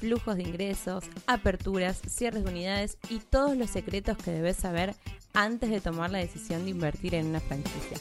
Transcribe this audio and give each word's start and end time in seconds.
flujos 0.00 0.36
de 0.36 0.42
ingresos, 0.42 1.04
aperturas, 1.26 2.00
cierres 2.08 2.44
de 2.44 2.50
unidades 2.50 2.96
y 3.10 3.18
todos 3.18 3.56
los 3.56 3.70
secretos 3.70 4.16
que 4.16 4.30
debes 4.30 4.56
saber 4.56 4.94
antes 5.34 5.70
de 5.70 5.80
tomar 5.80 6.10
la 6.10 6.18
decisión 6.18 6.64
de 6.64 6.70
invertir 6.70 7.14
en 7.14 7.26
una 7.26 7.40
franquicia. 7.40 7.98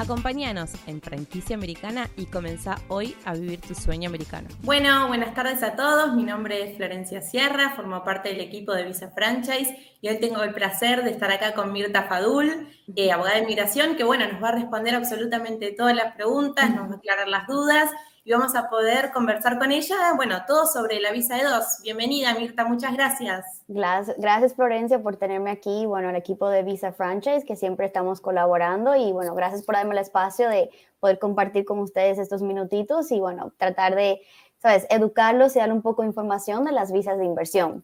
Acompáñanos 0.00 0.70
en 0.86 1.02
Franquicia 1.02 1.56
Americana 1.56 2.08
y 2.16 2.26
comenzá 2.26 2.76
hoy 2.86 3.16
a 3.24 3.34
vivir 3.34 3.60
tu 3.60 3.74
sueño 3.74 4.08
americano. 4.08 4.46
Bueno, 4.62 5.08
buenas 5.08 5.34
tardes 5.34 5.60
a 5.64 5.74
todos. 5.74 6.14
Mi 6.14 6.22
nombre 6.22 6.62
es 6.70 6.76
Florencia 6.76 7.20
Sierra, 7.20 7.74
formo 7.74 8.04
parte 8.04 8.28
del 8.28 8.40
equipo 8.40 8.72
de 8.72 8.84
Visa 8.84 9.10
Franchise 9.10 9.76
y 10.00 10.08
hoy 10.08 10.20
tengo 10.20 10.40
el 10.44 10.54
placer 10.54 11.02
de 11.02 11.10
estar 11.10 11.32
acá 11.32 11.52
con 11.52 11.72
Mirta 11.72 12.04
Fadul, 12.04 12.68
eh, 12.94 13.10
abogada 13.10 13.38
de 13.38 13.42
inmigración, 13.42 13.96
que 13.96 14.04
bueno, 14.04 14.30
nos 14.32 14.40
va 14.40 14.50
a 14.50 14.52
responder 14.52 14.94
absolutamente 14.94 15.74
todas 15.76 15.96
las 15.96 16.14
preguntas, 16.14 16.70
nos 16.70 16.88
va 16.88 16.94
a 16.94 16.98
aclarar 16.98 17.26
las 17.26 17.48
dudas 17.48 17.90
y 18.28 18.32
vamos 18.32 18.54
a 18.54 18.68
poder 18.68 19.10
conversar 19.10 19.58
con 19.58 19.72
ella, 19.72 20.12
bueno, 20.14 20.42
todo 20.46 20.66
sobre 20.66 21.00
la 21.00 21.12
visa 21.12 21.36
de 21.36 21.44
dos. 21.44 21.64
Bienvenida, 21.82 22.34
Mirta, 22.34 22.66
muchas 22.66 22.92
gracias. 22.92 23.62
Gracias, 23.68 24.54
Florencia, 24.54 25.02
por 25.02 25.16
tenerme 25.16 25.50
aquí, 25.50 25.86
bueno, 25.86 26.10
el 26.10 26.16
equipo 26.16 26.50
de 26.50 26.62
Visa 26.62 26.92
Franchise, 26.92 27.46
que 27.46 27.56
siempre 27.56 27.86
estamos 27.86 28.20
colaborando, 28.20 28.94
y 28.94 29.12
bueno, 29.12 29.34
gracias 29.34 29.62
por 29.62 29.76
darme 29.76 29.92
el 29.92 30.00
espacio 30.00 30.46
de 30.50 30.68
poder 31.00 31.18
compartir 31.18 31.64
con 31.64 31.78
ustedes 31.78 32.18
estos 32.18 32.42
minutitos 32.42 33.10
y 33.12 33.18
bueno, 33.18 33.54
tratar 33.56 33.94
de, 33.94 34.20
sabes, 34.60 34.86
educarlos 34.90 35.56
y 35.56 35.60
dar 35.60 35.72
un 35.72 35.80
poco 35.80 36.02
de 36.02 36.08
información 36.08 36.66
de 36.66 36.72
las 36.72 36.92
visas 36.92 37.16
de 37.16 37.24
inversión. 37.24 37.82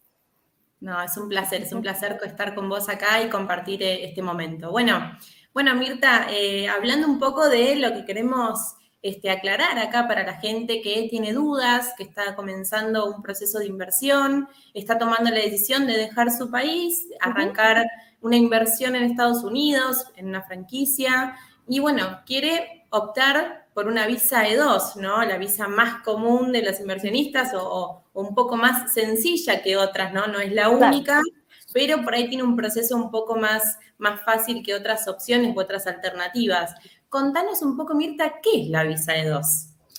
No, 0.79 1.01
es 1.01 1.17
un 1.17 1.31
placer, 1.31 1.63
es 1.63 1.73
un 1.73 1.81
placer 1.81 2.21
estar 2.23 2.55
con 2.55 2.69
vos 2.69 2.91
acá 2.91 3.23
y 3.23 3.31
compartir 3.31 3.83
eh, 3.83 4.05
este 4.05 4.21
momento. 4.21 4.71
Bueno, 4.71 5.17
bueno, 5.55 5.75
Mirta, 5.75 6.27
eh, 6.29 6.69
hablando 6.69 7.07
un 7.07 7.19
poco 7.19 7.49
de 7.49 7.77
lo 7.77 7.95
que 7.95 8.05
queremos 8.05 8.77
este, 9.05 9.31
aclarar 9.31 9.79
acá 9.79 10.09
para 10.09 10.25
la 10.25 10.41
gente 10.41 10.81
que 10.81 11.09
tiene 11.11 11.35
dudas, 11.35 11.93
que 11.99 12.05
está 12.05 12.35
comenzando 12.35 13.05
un 13.05 13.21
proceso 13.21 13.59
de 13.59 13.67
inversión, 13.67 14.49
está 14.73 14.97
tomando 14.97 15.29
la 15.31 15.41
decisión 15.41 15.87
de 15.87 15.93
dejar 15.93 16.31
su 16.31 16.51
país, 16.51 17.07
arrancar 17.21 17.87
una 18.23 18.37
inversión 18.37 18.97
en 18.97 19.03
Estados 19.03 19.45
Unidos, 19.45 20.07
en 20.17 20.29
una 20.29 20.43
franquicia, 20.43 21.37
y 21.69 21.81
bueno, 21.81 22.21
quiere 22.25 22.87
optar 22.89 23.67
por 23.75 23.89
una 23.89 24.07
visa 24.07 24.49
E2, 24.49 24.97
¿no? 24.97 25.23
La 25.23 25.37
visa 25.37 25.69
más 25.69 26.03
común 26.03 26.51
de 26.51 26.63
los 26.63 26.81
inversionistas 26.81 27.53
o, 27.55 28.05
un 28.15 28.35
poco 28.35 28.57
más 28.57 28.95
sencilla 28.95 29.63
que 29.63 29.77
otras, 29.77 30.15
¿no? 30.15 30.29
No 30.29 30.41
es 30.41 30.51
la 30.51 30.71
única, 30.71 31.21
pero 31.75 32.03
por 32.03 32.15
ahí 32.15 32.31
tiene 32.31 32.45
un 32.45 32.57
proceso 32.57 32.97
un 32.97 33.11
poco 33.11 33.37
más, 33.37 33.79
más 33.99 34.23
fácil 34.23 34.63
que 34.63 34.75
otras 34.75 35.09
opciones 35.09 35.55
u 35.55 35.61
otras 35.61 35.87
alternativas. 35.87 36.75
Contanos 37.15 37.63
un 37.63 37.77
poco, 37.77 37.95
Mirta, 37.95 38.41
¿qué 38.43 38.63
es 38.63 38.69
la 38.71 38.83
visa 38.83 39.13
E2? 39.15 39.47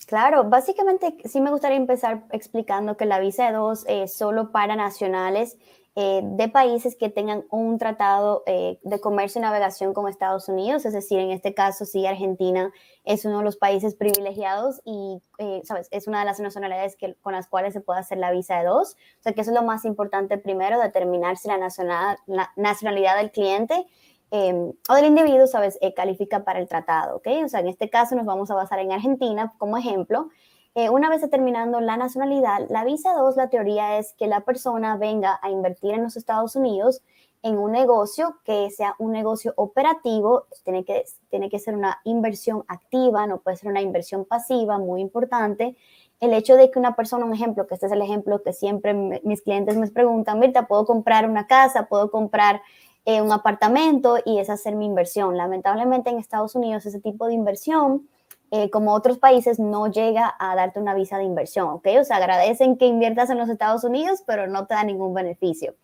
Claro, 0.06 0.50
básicamente 0.50 1.16
sí 1.24 1.40
me 1.40 1.50
gustaría 1.50 1.78
empezar 1.78 2.26
explicando 2.34 2.98
que 2.98 3.06
la 3.06 3.22
visa 3.22 3.50
E2 3.50 3.86
es 3.88 4.14
solo 4.14 4.52
para 4.52 4.76
nacionales 4.76 5.56
eh, 5.96 6.20
de 6.26 6.50
países 6.50 6.98
que 6.98 7.08
tengan 7.08 7.46
un 7.52 7.78
tratado 7.78 8.44
eh, 8.46 8.80
de 8.84 9.00
comercio 9.00 9.40
y 9.40 9.44
navegación 9.44 9.94
con 9.94 10.10
Estados 10.10 10.50
Unidos, 10.50 10.84
es 10.84 10.92
decir, 10.92 11.20
en 11.20 11.32
este 11.32 11.54
caso 11.54 11.86
sí 11.86 12.06
Argentina 12.06 12.74
es 13.06 13.24
uno 13.24 13.38
de 13.38 13.46
los 13.46 13.56
países 13.56 13.96
privilegiados 13.96 14.82
y, 14.84 15.22
eh, 15.38 15.62
sabes, 15.64 15.88
es 15.92 16.10
una 16.10 16.20
de 16.20 16.26
las 16.26 16.42
nacionalidades 16.42 16.98
que, 16.98 17.16
con 17.22 17.32
las 17.32 17.48
cuales 17.48 17.72
se 17.72 17.80
puede 17.80 18.02
hacer 18.02 18.18
la 18.18 18.32
visa 18.32 18.58
de 18.58 18.66
dos, 18.66 18.98
o 19.20 19.24
sea 19.24 19.32
que 19.32 19.40
eso 19.40 19.52
es 19.52 19.56
lo 19.56 19.64
más 19.64 19.86
importante 19.86 20.38
primero, 20.38 20.82
determinar 20.82 21.38
si 21.38 21.48
la, 21.48 22.18
la 22.28 22.52
nacionalidad 22.58 23.16
del 23.16 23.32
cliente 23.32 23.88
Em, 24.32 24.74
o 24.90 24.94
del 24.96 25.06
individuo, 25.06 25.48
¿sabes?, 25.48 25.78
eh, 25.82 25.94
califica 25.94 26.44
para 26.44 26.60
el 26.60 26.68
tratado, 26.68 27.18
¿ok? 27.18 27.28
O 27.46 27.48
sea, 27.48 27.60
en 27.60 27.68
este 27.68 27.90
caso 27.90 28.16
nos 28.16 28.26
vamos 28.26 28.50
a 28.52 28.56
basar 28.56 28.80
en 28.80 28.92
Argentina 28.92 29.54
como 29.58 29.78
ejemplo. 29.78 30.30
Eh, 30.74 30.90
una 30.90 31.10
vez 31.10 31.22
determinando 31.22 31.80
la 31.80 31.96
nacionalidad, 31.96 32.68
la 32.70 32.84
visa 32.84 33.14
2, 33.14 33.38
la 33.38 33.50
teoría 33.50 33.98
es 33.98 34.14
que 34.14 34.28
la 34.28 34.42
persona 34.42 34.98
venga 34.98 35.40
a 35.42 35.50
invertir 35.50 35.94
en 35.94 36.04
los 36.04 36.18
Estados 36.18 36.56
Unidos 36.56 37.02
en 37.44 37.58
un 37.60 37.72
negocio 37.72 38.40
que 38.44 38.72
sea 38.72 38.96
un 38.98 39.12
negocio 39.12 39.54
operativo, 39.56 40.48
tiene 40.64 40.84
que, 40.84 41.06
tiene 41.30 41.48
que 41.48 41.60
ser 41.60 41.76
una 41.76 42.02
inversión 42.04 42.66
activa, 42.68 43.28
no 43.28 43.38
puede 43.38 43.58
ser 43.58 43.70
una 43.70 43.82
inversión 43.82 44.26
pasiva, 44.26 44.80
muy 44.80 45.00
importante. 45.00 45.78
El 46.20 46.34
hecho 46.34 46.56
de 46.56 46.72
que 46.72 46.80
una 46.80 46.96
persona, 46.96 47.24
un 47.24 47.34
ejemplo, 47.34 47.68
que 47.68 47.76
este 47.76 47.86
es 47.86 47.92
el 47.92 48.02
ejemplo 48.02 48.42
que 48.42 48.52
siempre 48.52 48.96
mis 49.24 49.44
clientes 49.44 49.78
me 49.78 49.88
preguntan, 49.88 50.40
Mirta, 50.40 50.68
¿puedo 50.68 50.86
comprar 50.86 51.30
una 51.30 51.46
casa? 51.46 51.88
¿Puedo 51.88 52.10
comprar 52.10 52.62
eh, 53.06 53.22
un 53.22 53.32
apartamento 53.32 54.18
y 54.26 54.40
es 54.40 54.50
hacer 54.50 54.76
mi 54.76 54.86
inversión. 54.86 55.38
Lamentablemente 55.38 56.10
en 56.10 56.18
Estados 56.18 56.56
Unidos 56.56 56.86
ese 56.86 57.00
tipo 57.00 57.28
de 57.28 57.34
inversión, 57.34 58.08
eh, 58.52 58.70
como 58.70 58.94
otros 58.94 59.18
países, 59.18 59.60
no 59.60 59.88
llega 59.88 60.36
a 60.40 60.56
darte 60.56 60.80
una 60.80 60.94
visa 60.94 61.18
de 61.18 61.24
inversión, 61.24 61.68
¿ok? 61.70 61.88
O 62.00 62.04
sea, 62.04 62.18
agradecen 62.18 62.78
que 62.78 62.88
inviertas 62.88 63.30
en 63.30 63.38
los 63.38 63.50
Estados 63.50 63.84
Unidos, 63.84 64.24
pero 64.26 64.48
no 64.48 64.66
te 64.66 64.76
da 64.76 64.84
ningún 64.84 65.14
beneficio. 65.14 65.76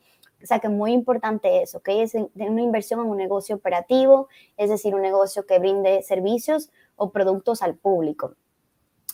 O 0.42 0.46
sea 0.46 0.60
que 0.60 0.70
muy 0.70 0.92
importante 0.92 1.62
eso, 1.62 1.80
¿ok? 1.80 1.90
Es 1.90 2.16
una 2.16 2.62
inversión 2.62 3.00
en 3.02 3.08
un 3.08 3.18
negocio 3.18 3.56
operativo, 3.56 4.28
es 4.58 4.70
decir, 4.70 4.96
un 4.96 5.02
negocio 5.02 5.46
que 5.46 5.60
brinde 5.60 6.02
servicios 6.02 6.72
o 6.96 7.12
productos 7.12 7.62
al 7.62 7.76
público. 7.76 8.36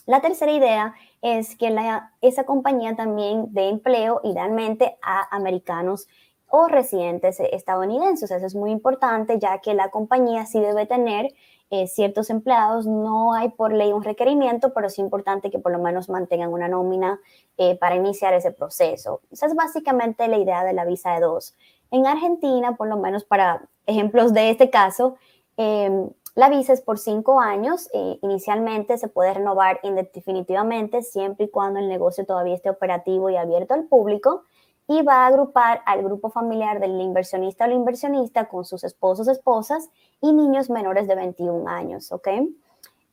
La 0.06 0.22
tercera 0.22 0.52
idea 0.52 0.94
es 1.20 1.54
que 1.56 1.76
esa 2.22 2.44
compañía 2.44 2.96
también 2.96 3.52
dé 3.52 3.68
empleo 3.68 4.22
idealmente 4.24 4.96
a 5.02 5.36
americanos 5.36 6.06
o 6.48 6.68
residentes 6.68 7.40
estadounidenses. 7.40 8.30
Eso 8.30 8.46
es 8.46 8.54
muy 8.54 8.70
importante 8.70 9.38
ya 9.38 9.58
que 9.58 9.74
la 9.74 9.90
compañía 9.90 10.46
sí 10.46 10.60
debe 10.60 10.86
tener 10.86 11.32
eh, 11.70 11.86
ciertos 11.86 12.30
empleados. 12.30 12.86
No 12.86 13.34
hay 13.34 13.50
por 13.50 13.72
ley 13.72 13.92
un 13.92 14.02
requerimiento, 14.02 14.72
pero 14.72 14.86
es 14.86 14.98
importante 14.98 15.50
que 15.50 15.58
por 15.58 15.72
lo 15.72 15.78
menos 15.78 16.08
mantengan 16.08 16.52
una 16.52 16.68
nómina 16.68 17.20
eh, 17.58 17.76
para 17.76 17.96
iniciar 17.96 18.32
ese 18.32 18.52
proceso. 18.52 19.20
Esa 19.30 19.46
es 19.46 19.54
básicamente 19.54 20.26
la 20.28 20.38
idea 20.38 20.64
de 20.64 20.72
la 20.72 20.86
visa 20.86 21.12
de 21.12 21.20
dos. 21.20 21.54
En 21.90 22.06
Argentina, 22.06 22.76
por 22.76 22.88
lo 22.88 22.96
menos 22.96 23.24
para 23.24 23.68
ejemplos 23.86 24.32
de 24.32 24.50
este 24.50 24.70
caso, 24.70 25.16
em, 25.58 26.08
la 26.34 26.48
visa 26.48 26.72
es 26.72 26.80
por 26.80 26.98
cinco 26.98 27.40
años. 27.40 27.90
Eh, 27.92 28.18
inicialmente 28.22 28.96
se 28.96 29.08
puede 29.08 29.34
renovar 29.34 29.80
indefinitivamente 29.82 31.02
siempre 31.02 31.46
y 31.46 31.50
cuando 31.50 31.80
el 31.80 31.88
negocio 31.88 32.24
todavía 32.24 32.54
esté 32.54 32.70
operativo 32.70 33.28
y 33.28 33.36
abierto 33.36 33.74
al 33.74 33.84
público 33.84 34.44
y 34.88 35.02
va 35.02 35.24
a 35.24 35.26
agrupar 35.26 35.82
al 35.84 36.02
grupo 36.02 36.30
familiar 36.30 36.80
del 36.80 37.00
inversionista 37.00 37.66
o 37.66 37.68
la 37.68 37.74
inversionista 37.74 38.46
con 38.46 38.64
sus 38.64 38.82
esposos, 38.84 39.28
esposas 39.28 39.90
y 40.20 40.32
niños 40.32 40.70
menores 40.70 41.06
de 41.06 41.14
21 41.14 41.68
años, 41.68 42.10
¿ok? 42.10 42.28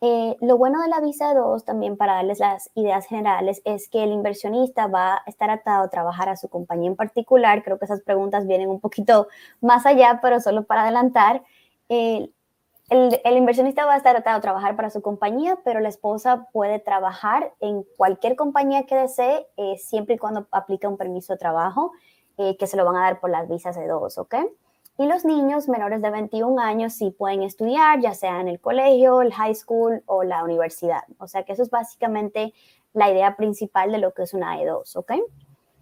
Eh, 0.01 0.37
lo 0.41 0.57
bueno 0.57 0.81
de 0.81 0.87
la 0.87 1.01
visa 1.01 1.33
2, 1.33 1.65
también 1.65 1.97
para 1.97 2.13
darles 2.13 2.39
las 2.39 2.69
ideas 2.75 3.05
generales, 3.07 3.61
es 3.65 3.89
que 3.89 4.03
el 4.03 4.11
inversionista 4.11 4.87
va 4.87 5.15
a 5.15 5.23
estar 5.27 5.49
atado 5.49 5.83
a 5.83 5.89
trabajar 5.89 6.29
a 6.29 6.37
su 6.37 6.47
compañía 6.47 6.89
en 6.89 6.95
particular. 6.95 7.63
Creo 7.63 7.77
que 7.79 7.85
esas 7.85 8.01
preguntas 8.01 8.47
vienen 8.47 8.69
un 8.69 8.79
poquito 8.79 9.27
más 9.61 9.85
allá, 9.85 10.19
pero 10.21 10.39
solo 10.39 10.63
para 10.63 10.83
adelantar. 10.83 11.43
Eh, 11.89 12.29
el, 12.89 13.37
inversionista 13.37 13.85
va 13.85 13.95
a 13.95 13.97
estar 13.97 14.15
atado 14.15 14.37
a 14.37 14.41
trabajar 14.41 14.75
para 14.75 14.91
su 14.91 15.01
compañía, 15.01 15.57
pero 15.63 15.79
la 15.79 15.89
esposa 15.89 16.47
puede 16.51 16.79
trabajar 16.79 17.53
en 17.59 17.83
cualquier 17.97 18.35
compañía 18.35 18.85
que 18.85 18.95
desee, 18.95 19.47
eh, 19.57 19.77
siempre 19.77 20.15
y 20.15 20.17
cuando 20.17 20.47
aplique 20.51 20.87
un 20.87 20.97
permiso 20.97 21.33
de 21.33 21.39
trabajo, 21.39 21.93
eh, 22.37 22.57
que 22.57 22.67
se 22.67 22.77
lo 22.77 22.85
van 22.85 22.97
a 22.97 23.01
dar 23.01 23.19
por 23.19 23.29
las 23.29 23.49
visas 23.49 23.75
de 23.75 23.87
dos, 23.87 24.17
¿ok? 24.17 24.35
Y 24.97 25.07
los 25.07 25.25
niños 25.25 25.67
menores 25.67 26.01
de 26.01 26.09
21 26.09 26.61
años 26.61 26.93
sí 26.93 27.09
pueden 27.09 27.41
estudiar, 27.41 27.99
ya 28.01 28.13
sea 28.13 28.39
en 28.39 28.47
el 28.47 28.59
colegio, 28.59 29.21
el 29.21 29.33
high 29.33 29.55
school 29.55 30.03
o 30.05 30.23
la 30.23 30.43
universidad. 30.43 31.03
O 31.17 31.27
sea 31.27 31.43
que 31.43 31.53
eso 31.53 31.63
es 31.63 31.69
básicamente 31.69 32.53
la 32.93 33.09
idea 33.11 33.35
principal 33.35 33.91
de 33.91 33.97
lo 33.97 34.13
que 34.13 34.23
es 34.23 34.33
una 34.33 34.57
E2, 34.57 34.95
¿ok? 34.95 35.13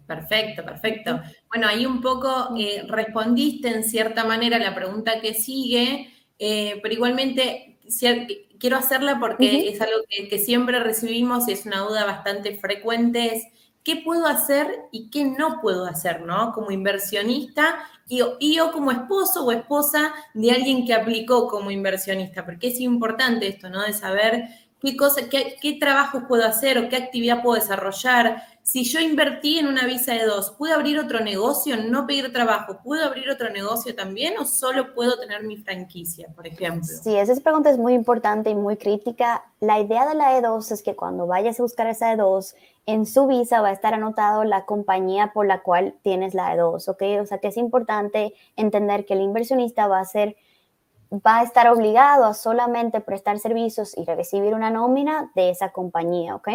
Perfecto, 0.06 0.64
perfecto. 0.64 1.20
Bueno, 1.48 1.68
ahí 1.68 1.86
un 1.86 2.00
poco 2.00 2.50
eh, 2.58 2.84
respondiste 2.88 3.68
en 3.68 3.84
cierta 3.84 4.24
manera 4.24 4.58
la 4.58 4.74
pregunta 4.74 5.20
que 5.20 5.32
sigue, 5.32 6.13
eh, 6.38 6.80
pero 6.82 6.94
igualmente 6.94 7.78
quiero 8.58 8.76
hacerla 8.76 9.18
porque 9.20 9.68
es 9.68 9.80
algo 9.80 9.98
que, 10.08 10.38
siempre 10.38 10.80
recibimos 10.80 11.48
y 11.48 11.52
es 11.52 11.66
una 11.66 11.80
duda 11.80 12.04
bastante 12.04 12.56
frecuente, 12.56 13.36
es 13.36 13.44
qué 13.82 13.96
puedo 13.96 14.26
hacer 14.26 14.66
y 14.90 15.10
qué 15.10 15.24
no 15.24 15.60
puedo 15.60 15.84
hacer, 15.84 16.22
¿no? 16.22 16.52
Como 16.52 16.70
inversionista 16.70 17.76
y, 18.08 18.22
y 18.40 18.58
o 18.60 18.72
como 18.72 18.90
esposo 18.90 19.44
o 19.44 19.52
esposa 19.52 20.14
de 20.32 20.52
alguien 20.52 20.86
que 20.86 20.94
aplicó 20.94 21.48
como 21.48 21.70
inversionista, 21.70 22.44
porque 22.44 22.68
es 22.68 22.80
importante 22.80 23.48
esto, 23.48 23.68
¿no? 23.68 23.82
De 23.82 23.92
saber 23.92 24.48
qué, 24.84 24.96
cosa, 24.96 25.28
qué, 25.30 25.56
qué 25.60 25.74
trabajos 25.74 26.24
puedo 26.28 26.44
hacer 26.44 26.78
o 26.78 26.88
qué 26.88 26.96
actividad 26.96 27.42
puedo 27.42 27.60
desarrollar. 27.60 28.42
Si 28.62 28.84
yo 28.84 29.00
invertí 29.00 29.58
en 29.58 29.66
una 29.66 29.86
visa 29.86 30.12
de 30.12 30.24
dos, 30.24 30.50
¿puedo 30.58 30.74
abrir 30.74 30.98
otro 30.98 31.20
negocio, 31.20 31.76
no 31.76 32.06
pedir 32.06 32.32
trabajo? 32.32 32.78
¿Puedo 32.82 33.04
abrir 33.04 33.30
otro 33.30 33.50
negocio 33.50 33.94
también 33.94 34.38
o 34.38 34.44
solo 34.44 34.94
puedo 34.94 35.18
tener 35.18 35.42
mi 35.42 35.56
franquicia, 35.56 36.28
por 36.34 36.46
ejemplo? 36.46 36.86
Sí, 37.02 37.16
esa 37.16 37.34
pregunta 37.40 37.70
es 37.70 37.78
muy 37.78 37.94
importante 37.94 38.50
y 38.50 38.54
muy 38.54 38.76
crítica. 38.76 39.44
La 39.60 39.80
idea 39.80 40.06
de 40.06 40.14
la 40.14 40.38
E2 40.38 40.70
es 40.72 40.82
que 40.82 40.94
cuando 40.94 41.26
vayas 41.26 41.58
a 41.58 41.62
buscar 41.62 41.86
esa 41.86 42.14
E2, 42.14 42.54
en 42.86 43.06
su 43.06 43.26
visa 43.26 43.62
va 43.62 43.68
a 43.68 43.72
estar 43.72 43.94
anotado 43.94 44.44
la 44.44 44.66
compañía 44.66 45.32
por 45.32 45.46
la 45.46 45.62
cual 45.62 45.94
tienes 46.02 46.34
la 46.34 46.54
E2, 46.54 46.88
¿ok? 46.88 47.22
O 47.22 47.26
sea 47.26 47.38
que 47.38 47.48
es 47.48 47.56
importante 47.56 48.34
entender 48.56 49.06
que 49.06 49.14
el 49.14 49.20
inversionista 49.20 49.86
va 49.86 50.00
a 50.00 50.04
ser 50.04 50.36
va 51.12 51.40
a 51.40 51.42
estar 51.42 51.68
obligado 51.68 52.24
a 52.24 52.34
solamente 52.34 53.00
prestar 53.00 53.38
servicios 53.38 53.96
y 53.96 54.04
recibir 54.04 54.54
una 54.54 54.70
nómina 54.70 55.30
de 55.34 55.50
esa 55.50 55.70
compañía, 55.70 56.34
¿ok? 56.36 56.48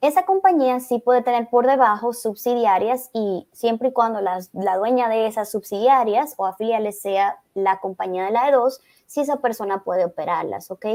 Esa 0.00 0.26
compañía 0.26 0.80
sí 0.80 0.98
puede 0.98 1.22
tener 1.22 1.48
por 1.48 1.66
debajo 1.66 2.12
subsidiarias 2.12 3.10
y 3.12 3.48
siempre 3.52 3.88
y 3.88 3.92
cuando 3.92 4.20
la 4.20 4.76
dueña 4.76 5.08
de 5.08 5.26
esas 5.26 5.50
subsidiarias 5.50 6.34
o 6.36 6.46
afiliales 6.46 7.00
sea 7.00 7.38
la 7.54 7.80
compañía 7.80 8.26
de 8.26 8.32
la 8.32 8.50
E2, 8.50 8.78
si 9.06 9.20
esa 9.20 9.36
persona 9.36 9.82
puede 9.84 10.04
operarlas, 10.04 10.70
¿ok? 10.70 10.86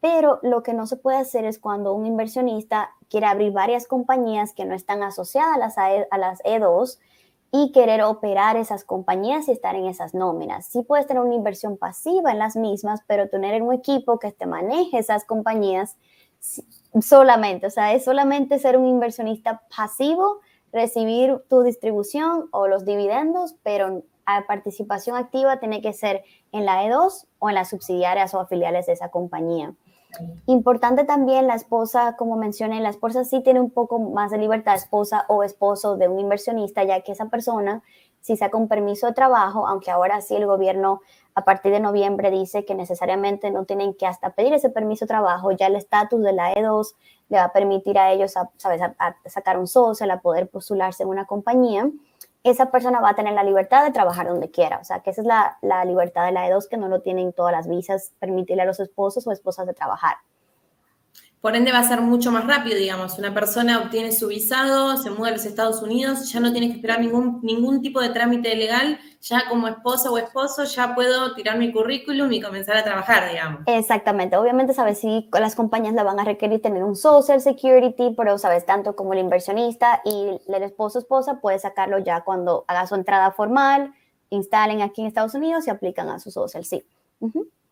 Pero 0.00 0.38
lo 0.42 0.62
que 0.62 0.74
no 0.74 0.86
se 0.86 0.96
puede 0.96 1.18
hacer 1.18 1.44
es 1.44 1.58
cuando 1.58 1.92
un 1.92 2.06
inversionista 2.06 2.90
quiere 3.08 3.26
abrir 3.26 3.52
varias 3.52 3.86
compañías 3.88 4.52
que 4.52 4.64
no 4.64 4.74
están 4.74 5.02
asociadas 5.02 5.56
a 5.56 5.58
las, 5.58 5.78
e, 5.78 6.08
a 6.10 6.18
las 6.18 6.42
E2 6.44 6.98
y 7.56 7.72
querer 7.72 8.02
operar 8.02 8.56
esas 8.56 8.84
compañías 8.84 9.48
y 9.48 9.52
estar 9.52 9.74
en 9.76 9.86
esas 9.86 10.12
nóminas. 10.12 10.66
Sí 10.66 10.82
puedes 10.82 11.06
tener 11.06 11.22
una 11.22 11.34
inversión 11.34 11.78
pasiva 11.78 12.30
en 12.30 12.38
las 12.38 12.54
mismas, 12.54 13.00
pero 13.06 13.30
tener 13.30 13.62
un 13.62 13.72
equipo 13.72 14.18
que 14.18 14.30
te 14.30 14.44
maneje 14.44 14.98
esas 14.98 15.24
compañías 15.24 15.96
solamente, 17.00 17.66
o 17.66 17.70
sea, 17.70 17.94
es 17.94 18.04
solamente 18.04 18.58
ser 18.58 18.76
un 18.76 18.86
inversionista 18.86 19.62
pasivo, 19.74 20.40
recibir 20.70 21.42
tu 21.48 21.62
distribución 21.62 22.48
o 22.52 22.68
los 22.68 22.84
dividendos, 22.84 23.54
pero 23.62 24.02
a 24.26 24.46
participación 24.46 25.16
activa 25.16 25.58
tiene 25.58 25.80
que 25.80 25.94
ser 25.94 26.24
en 26.52 26.66
la 26.66 26.84
E2 26.84 27.26
o 27.38 27.48
en 27.48 27.54
las 27.54 27.70
subsidiarias 27.70 28.34
o 28.34 28.40
afiliales 28.40 28.86
de 28.86 28.92
esa 28.92 29.08
compañía. 29.08 29.72
Importante 30.46 31.04
también 31.04 31.46
la 31.46 31.54
esposa, 31.54 32.16
como 32.16 32.36
mencioné, 32.36 32.80
la 32.80 32.90
esposa 32.90 33.24
sí 33.24 33.42
tiene 33.42 33.60
un 33.60 33.70
poco 33.70 33.98
más 33.98 34.30
de 34.30 34.38
libertad, 34.38 34.74
esposa 34.74 35.24
o 35.28 35.42
esposo 35.42 35.96
de 35.96 36.08
un 36.08 36.18
inversionista, 36.18 36.84
ya 36.84 37.00
que 37.02 37.12
esa 37.12 37.26
persona, 37.26 37.82
si 38.20 38.36
saca 38.36 38.56
un 38.56 38.68
permiso 38.68 39.06
de 39.06 39.12
trabajo, 39.12 39.66
aunque 39.66 39.90
ahora 39.90 40.20
sí 40.20 40.36
el 40.36 40.46
gobierno 40.46 41.00
a 41.34 41.44
partir 41.44 41.70
de 41.70 41.80
noviembre 41.80 42.30
dice 42.30 42.64
que 42.64 42.74
necesariamente 42.74 43.50
no 43.50 43.64
tienen 43.64 43.94
que 43.94 44.06
hasta 44.06 44.30
pedir 44.30 44.54
ese 44.54 44.70
permiso 44.70 45.04
de 45.04 45.08
trabajo, 45.08 45.52
ya 45.52 45.66
el 45.66 45.76
estatus 45.76 46.22
de 46.22 46.32
la 46.32 46.54
E2 46.54 46.94
le 47.28 47.36
va 47.36 47.44
a 47.44 47.52
permitir 47.52 47.98
a 47.98 48.10
ellos, 48.10 48.36
a, 48.36 48.50
¿sabes?, 48.56 48.80
a, 48.80 49.16
sacar 49.26 49.58
un 49.58 49.66
social, 49.66 50.10
a 50.10 50.20
poder 50.20 50.48
postularse 50.48 51.02
en 51.02 51.10
una 51.10 51.26
compañía, 51.26 51.90
esa 52.50 52.70
persona 52.70 53.00
va 53.00 53.10
a 53.10 53.14
tener 53.14 53.32
la 53.34 53.42
libertad 53.42 53.84
de 53.84 53.92
trabajar 53.92 54.28
donde 54.28 54.50
quiera. 54.50 54.78
O 54.78 54.84
sea, 54.84 55.00
que 55.00 55.10
esa 55.10 55.20
es 55.22 55.26
la, 55.26 55.58
la 55.62 55.84
libertad 55.84 56.26
de 56.26 56.32
la 56.32 56.48
E2 56.48 56.68
que 56.68 56.76
no 56.76 56.88
lo 56.88 57.00
tienen 57.00 57.32
todas 57.32 57.52
las 57.52 57.68
visas, 57.68 58.12
permitirle 58.18 58.62
a 58.62 58.66
los 58.66 58.80
esposos 58.80 59.26
o 59.26 59.32
esposas 59.32 59.66
de 59.66 59.74
trabajar. 59.74 60.16
Por 61.40 61.54
ende 61.54 61.70
va 61.70 61.78
a 61.78 61.88
ser 61.88 62.00
mucho 62.00 62.32
más 62.32 62.46
rápido, 62.46 62.76
digamos. 62.76 63.18
Una 63.18 63.32
persona 63.32 63.78
obtiene 63.78 64.10
su 64.10 64.26
visado, 64.26 64.96
se 64.96 65.10
muda 65.10 65.28
a 65.28 65.32
los 65.32 65.44
Estados 65.44 65.80
Unidos, 65.80 66.32
ya 66.32 66.40
no 66.40 66.50
tiene 66.50 66.68
que 66.68 66.74
esperar 66.74 66.98
ningún, 66.98 67.40
ningún 67.42 67.82
tipo 67.82 68.00
de 68.00 68.08
trámite 68.08 68.56
legal, 68.56 68.98
ya 69.20 69.48
como 69.48 69.68
esposa 69.68 70.10
o 70.10 70.18
esposo 70.18 70.64
ya 70.64 70.94
puedo 70.94 71.34
tirar 71.34 71.56
mi 71.58 71.72
currículum 71.72 72.32
y 72.32 72.40
comenzar 72.40 72.76
a 72.76 72.84
trabajar, 72.84 73.30
digamos. 73.30 73.60
Exactamente. 73.66 74.36
Obviamente, 74.36 74.74
sabes, 74.74 74.98
si 74.98 75.28
las 75.32 75.54
compañías 75.54 75.94
la 75.94 76.02
van 76.02 76.18
a 76.18 76.24
requerir 76.24 76.62
tener 76.62 76.82
un 76.82 76.96
social 76.96 77.40
security, 77.40 78.14
pero 78.16 78.38
sabes, 78.38 78.66
tanto 78.66 78.96
como 78.96 79.12
el 79.12 79.20
inversionista 79.20 80.00
y 80.04 80.40
el 80.48 80.62
esposo 80.62 80.98
o 80.98 81.02
esposa 81.02 81.40
puede 81.40 81.58
sacarlo 81.58 81.98
ya 81.98 82.22
cuando 82.22 82.64
haga 82.66 82.86
su 82.86 82.94
entrada 82.96 83.30
formal, 83.30 83.92
instalen 84.30 84.82
aquí 84.82 85.02
en 85.02 85.08
Estados 85.08 85.34
Unidos 85.34 85.66
y 85.66 85.70
aplican 85.70 86.08
a 86.08 86.18
su 86.18 86.30
social, 86.30 86.64
sí. 86.64 86.84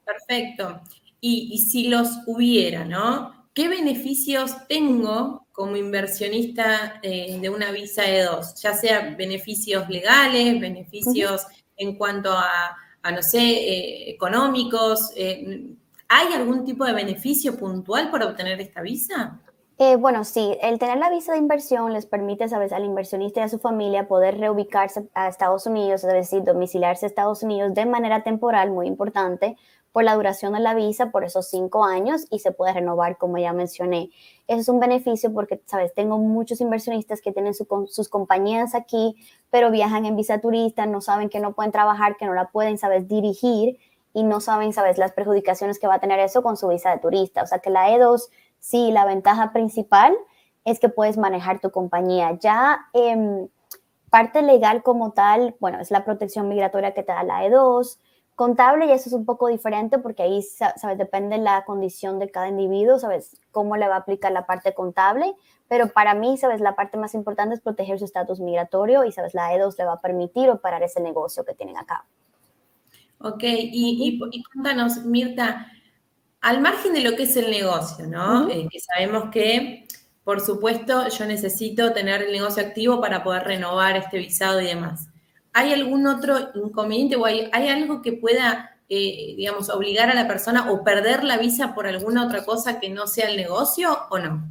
Perfecto. 0.05 0.81
Y, 1.21 1.51
y 1.53 1.59
si 1.59 1.89
los 1.89 2.21
hubiera, 2.27 2.85
¿no? 2.85 3.44
¿Qué 3.55 3.69
beneficios 3.69 4.55
tengo 4.69 5.47
como 5.53 5.77
inversionista 5.77 6.99
eh, 7.03 7.39
de 7.41 7.49
una 7.49 7.71
visa 7.71 8.03
E2? 8.05 8.61
Ya 8.61 8.75
sea 8.75 9.15
beneficios 9.17 9.89
legales, 9.89 10.61
beneficios 10.61 11.47
en 11.77 11.97
cuanto 11.97 12.33
a, 12.33 12.77
no 13.11 13.23
sé, 13.23 13.41
eh, 13.41 14.11
económicos. 14.11 15.13
Eh, 15.17 15.71
¿Hay 16.09 16.33
algún 16.35 16.65
tipo 16.65 16.85
de 16.85 16.93
beneficio 16.93 17.57
puntual 17.57 18.11
para 18.11 18.27
obtener 18.27 18.61
esta 18.61 18.83
visa? 18.83 19.41
bueno, 19.99 20.25
sí, 20.25 20.57
el 20.63 20.79
tener 20.79 20.99
la 20.99 21.11
visa 21.11 21.33
de 21.33 21.39
inversión 21.39 21.93
les 21.93 22.07
permite, 22.07 22.49
sabes, 22.49 22.73
al 22.73 22.85
inversionista 22.85 23.41
y 23.41 23.43
a 23.43 23.49
su 23.49 23.59
familia 23.59 24.07
poder 24.07 24.39
reubicarse 24.39 25.09
a 25.15 25.29
Estados 25.29 25.67
Unidos, 25.67 26.05
es 26.05 26.13
decir, 26.13 26.43
domiciliarse 26.43 27.05
a 27.05 27.09
Estados 27.09 27.43
Unidos 27.43 27.75
de 27.75 27.85
manera 27.85 28.23
temporal, 28.23 28.71
muy 28.71 28.87
importante, 28.87 29.57
por 29.95 30.03
la 30.03 30.17
duración 30.17 30.55
de 30.55 30.59
la 30.59 30.75
visa 30.75 31.13
por 31.13 31.23
esos 31.23 31.49
cinco 31.49 31.85
años 31.85 32.27
y 32.29 32.41
se 32.41 32.51
puede 32.51 32.73
renovar, 32.73 33.17
como 33.17 33.39
ya 33.39 33.53
mencioné. 33.53 34.11
Eso 34.49 34.61
es 34.61 34.69
un 34.69 34.81
beneficio 34.81 35.33
porque, 35.33 35.63
sabes, 35.67 35.95
tengo 35.95 36.19
muchos 36.19 36.61
inversionistas 36.61 37.23
que 37.23 37.31
tienen 37.31 37.55
sus 37.55 38.09
compañías 38.09 38.75
aquí, 38.75 39.15
pero 39.51 39.71
viajan 39.71 40.05
en 40.05 40.17
visa 40.17 40.41
turista, 40.41 40.85
no 40.87 41.01
saben 41.01 41.29
que 41.29 41.39
no 41.39 41.53
pueden 41.53 41.71
trabajar, 41.71 42.17
que 42.17 42.27
no 42.27 42.35
la 42.35 42.49
pueden, 42.49 42.77
sabes, 42.77 43.07
dirigir 43.07 43.79
y 44.13 44.25
no 44.25 44.41
saben, 44.41 44.73
sabes, 44.73 44.99
las 44.99 45.13
perjudicaciones 45.13 45.79
que 45.79 45.87
va 45.87 45.95
a 45.95 46.01
tener 46.01 46.19
eso 46.19 46.43
con 46.43 46.57
su 46.57 46.67
visa 46.67 46.91
de 46.91 46.99
turista. 46.99 47.45
O 47.45 47.47
sea 47.47 47.61
que 47.61 47.71
la 47.71 47.89
E2, 47.91 48.31
sí, 48.59 48.91
la 48.91 49.05
ventaja 49.05 49.53
principal 49.53 50.13
es 50.65 50.81
que 50.81 50.89
puedes 50.89 51.19
manejar 51.19 51.61
tu 51.61 51.71
compañía. 51.71 52.37
Ya 52.41 52.81
eh, 52.95 53.47
parte 54.11 54.43
legal 54.43 54.83
como 54.83 55.13
tal, 55.13 55.55
bueno, 55.61 55.79
es 55.79 55.93
la 55.93 56.05
protección 56.05 56.49
migratoria 56.49 56.95
que 56.95 57.05
te 57.05 57.13
da 57.13 57.23
la 57.23 57.45
E2 57.45 57.97
Contable, 58.35 58.87
y 58.87 58.91
eso 58.91 59.09
es 59.09 59.13
un 59.13 59.25
poco 59.25 59.47
diferente 59.47 59.99
porque 59.99 60.25
ahí, 60.25 60.43
sabes, 60.43 60.99
depende 60.99 61.39
la 61.39 61.65
condición 61.65 62.19
de 62.19 62.31
cada 62.31 62.49
individuo, 62.49 62.99
sabes, 62.99 63.37
cómo 63.53 63.77
le 63.77 63.87
va 63.87 63.95
a 63.95 63.99
aplicar 63.99 64.33
la 64.33 64.45
parte 64.45 64.75
contable, 64.75 65.35
pero 65.69 65.89
para 65.89 66.15
mí, 66.15 66.37
sabes, 66.37 66.61
la 66.61 66.75
parte 66.75 66.97
más 66.97 67.15
importante 67.15 67.55
es 67.55 67.61
proteger 67.61 67.99
su 67.99 68.05
estatus 68.05 68.41
migratorio 68.41 69.05
y, 69.05 69.13
sabes, 69.13 69.35
la 69.35 69.53
E2 69.53 69.79
le 69.79 69.85
va 69.85 69.95
a 69.95 70.01
permitir 70.01 70.51
operar 70.51 70.83
ese 70.83 71.01
negocio 71.01 71.45
que 71.45 71.55
tienen 71.55 71.77
acá. 71.77 72.05
Ok, 73.21 73.43
y, 73.45 74.19
y, 74.31 74.43
cuéntanos, 74.43 75.05
Mirta, 75.05 75.69
al 76.41 76.61
margen 76.61 76.93
de 76.93 77.01
lo 77.01 77.17
que 77.17 77.23
es 77.23 77.37
el 77.37 77.51
negocio, 77.51 78.07
¿no? 78.07 78.51
Eh, 78.51 78.69
que 78.71 78.81
sabemos 78.81 79.31
que, 79.31 79.87
por 80.25 80.41
supuesto, 80.41 81.09
yo 81.09 81.25
necesito 81.25 81.93
tener 81.93 82.23
el 82.23 82.33
negocio 82.33 82.63
activo 82.63 83.01
para 83.01 83.23
poder 83.23 83.45
renovar 83.45 83.97
este 83.97 84.19
visado 84.19 84.61
y 84.61 84.67
demás. 84.67 85.09
¿Hay 85.55 85.73
algún 85.73 86.07
otro 86.07 86.37
inconveniente 86.55 87.17
o 87.17 87.25
hay, 87.25 87.49
algo 87.53 88.03
que 88.03 88.13
pueda, 88.13 88.77
eh, 88.89 89.35
digamos, 89.37 89.71
obligar 89.71 90.11
a 90.11 90.15
la 90.15 90.27
persona 90.27 90.71
o 90.71 90.85
perder 90.85 91.25
la 91.25 91.39
visa 91.39 91.75
por 91.75 91.87
alguna 91.87 92.27
otra 92.27 92.45
cosa 92.45 92.81
que 92.81 92.91
no 92.91 93.07
sea 93.07 93.31
el 93.31 93.37
negocio 93.37 93.97
o 94.11 94.19
no? 94.19 94.43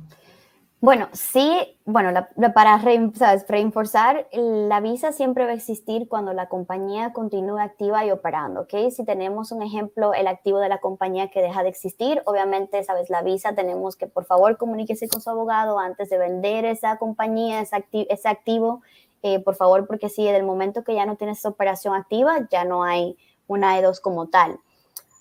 Bueno, 0.84 1.08
sí, 1.14 1.78
bueno, 1.86 2.12
para 2.54 2.78
reforzar, 2.78 4.28
la 4.34 4.82
visa 4.82 5.14
siempre 5.14 5.46
va 5.46 5.52
a 5.52 5.54
existir 5.54 6.10
cuando 6.10 6.34
la 6.34 6.50
compañía 6.50 7.14
continúe 7.14 7.58
activa 7.58 8.06
y 8.06 8.12
operando, 8.12 8.64
¿ok? 8.64 8.92
Si 8.92 9.06
tenemos 9.06 9.54
un 9.54 9.62
ejemplo, 9.62 10.14
el 10.14 10.28
activo 10.28 10.60
de 10.60 10.68
la 10.68 10.80
compañía 10.80 11.30
que 11.30 11.42
deja 11.42 11.64
de 11.64 11.70
existir, 11.70 12.22
obviamente, 12.26 12.84
sabes, 12.84 13.10
la 13.10 13.22
visa 13.22 13.56
tenemos 13.56 13.96
que, 13.96 14.08
por 14.08 14.26
favor, 14.26 14.58
comuníquese 14.58 15.08
con 15.08 15.22
su 15.22 15.30
abogado 15.30 15.80
antes 15.80 16.10
de 16.10 16.18
vender 16.18 16.66
esa 16.66 16.98
compañía, 16.98 17.62
ese 17.62 18.28
activo 18.28 18.82
eh, 19.24 19.40
por 19.40 19.56
favor, 19.56 19.88
porque 19.88 20.10
si 20.10 20.28
en 20.28 20.36
el 20.36 20.44
momento 20.44 20.84
que 20.84 20.96
ya 20.96 21.06
no 21.06 21.16
tienes 21.16 21.46
operación 21.46 21.96
activa, 21.96 22.46
ya 22.52 22.66
no 22.66 22.84
hay 22.84 23.18
una 23.48 23.80
E2 23.80 24.02
como 24.02 24.28
tal. 24.28 24.60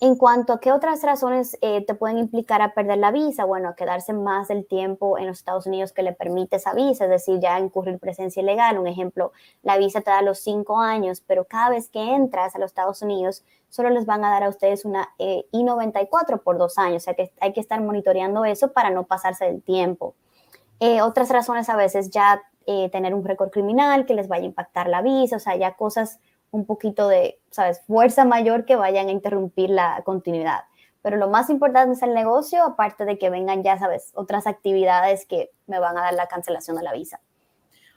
En 0.01 0.17
cuanto 0.17 0.51
a 0.51 0.59
qué 0.59 0.73
otras 0.73 1.01
razones 1.01 1.57
eh, 1.61 1.85
te 1.85 1.95
pueden 1.95 2.17
implicar 2.17 2.61
a 2.61 2.73
perder 2.73 2.97
la 2.97 3.11
visa, 3.11 3.45
bueno, 3.45 3.69
a 3.69 3.75
quedarse 3.75 4.11
más 4.11 4.49
del 4.49 4.65
tiempo 4.67 5.17
en 5.17 5.27
los 5.27 5.37
Estados 5.37 5.65
Unidos 5.65 5.93
que 5.93 6.03
le 6.03 6.11
permite 6.11 6.57
esa 6.57 6.73
visa, 6.73 7.05
es 7.05 7.09
decir, 7.09 7.39
ya 7.39 7.57
incurrir 7.57 7.97
presencia 7.99 8.43
ilegal. 8.43 8.77
Un 8.77 8.87
ejemplo, 8.87 9.31
la 9.61 9.77
visa 9.77 10.01
te 10.01 10.11
da 10.11 10.21
los 10.21 10.39
cinco 10.39 10.81
años, 10.81 11.23
pero 11.25 11.45
cada 11.45 11.69
vez 11.69 11.87
que 11.87 12.01
entras 12.01 12.53
a 12.53 12.59
los 12.59 12.71
Estados 12.71 13.01
Unidos, 13.01 13.45
solo 13.69 13.89
les 13.89 14.05
van 14.05 14.25
a 14.25 14.31
dar 14.31 14.43
a 14.43 14.49
ustedes 14.49 14.83
una 14.83 15.13
eh, 15.17 15.45
I-94 15.53 16.43
por 16.43 16.57
dos 16.57 16.77
años, 16.77 17.03
o 17.03 17.05
sea 17.05 17.13
que 17.13 17.31
hay 17.39 17.53
que 17.53 17.61
estar 17.61 17.79
monitoreando 17.79 18.43
eso 18.43 18.73
para 18.73 18.89
no 18.89 19.05
pasarse 19.05 19.45
del 19.45 19.63
tiempo. 19.63 20.15
otras 21.01 21.29
razones 21.29 21.69
a 21.69 21.77
veces 21.77 22.09
ya 22.09 22.41
eh, 22.67 22.89
tener 22.91 23.13
un 23.13 23.23
récord 23.23 23.49
criminal 23.49 24.05
que 24.05 24.13
les 24.13 24.27
vaya 24.27 24.43
a 24.43 24.47
impactar 24.47 24.87
la 24.87 25.01
visa, 25.01 25.37
o 25.37 25.39
sea, 25.39 25.55
ya 25.55 25.75
cosas 25.75 26.19
un 26.51 26.65
poquito 26.65 27.07
de, 27.07 27.39
¿sabes?, 27.49 27.81
fuerza 27.87 28.25
mayor 28.25 28.65
que 28.65 28.75
vayan 28.75 29.07
a 29.07 29.11
interrumpir 29.11 29.69
la 29.69 30.01
continuidad. 30.05 30.61
Pero 31.01 31.17
lo 31.17 31.27
más 31.27 31.49
importante 31.49 31.93
es 31.93 32.01
el 32.03 32.13
negocio, 32.13 32.63
aparte 32.63 33.05
de 33.05 33.17
que 33.17 33.29
vengan 33.29 33.63
ya, 33.63 33.77
¿sabes?, 33.77 34.11
otras 34.13 34.47
actividades 34.47 35.25
que 35.25 35.51
me 35.67 35.79
van 35.79 35.97
a 35.97 36.01
dar 36.01 36.13
la 36.13 36.27
cancelación 36.27 36.77
de 36.77 36.83
la 36.83 36.93
visa. 36.93 37.19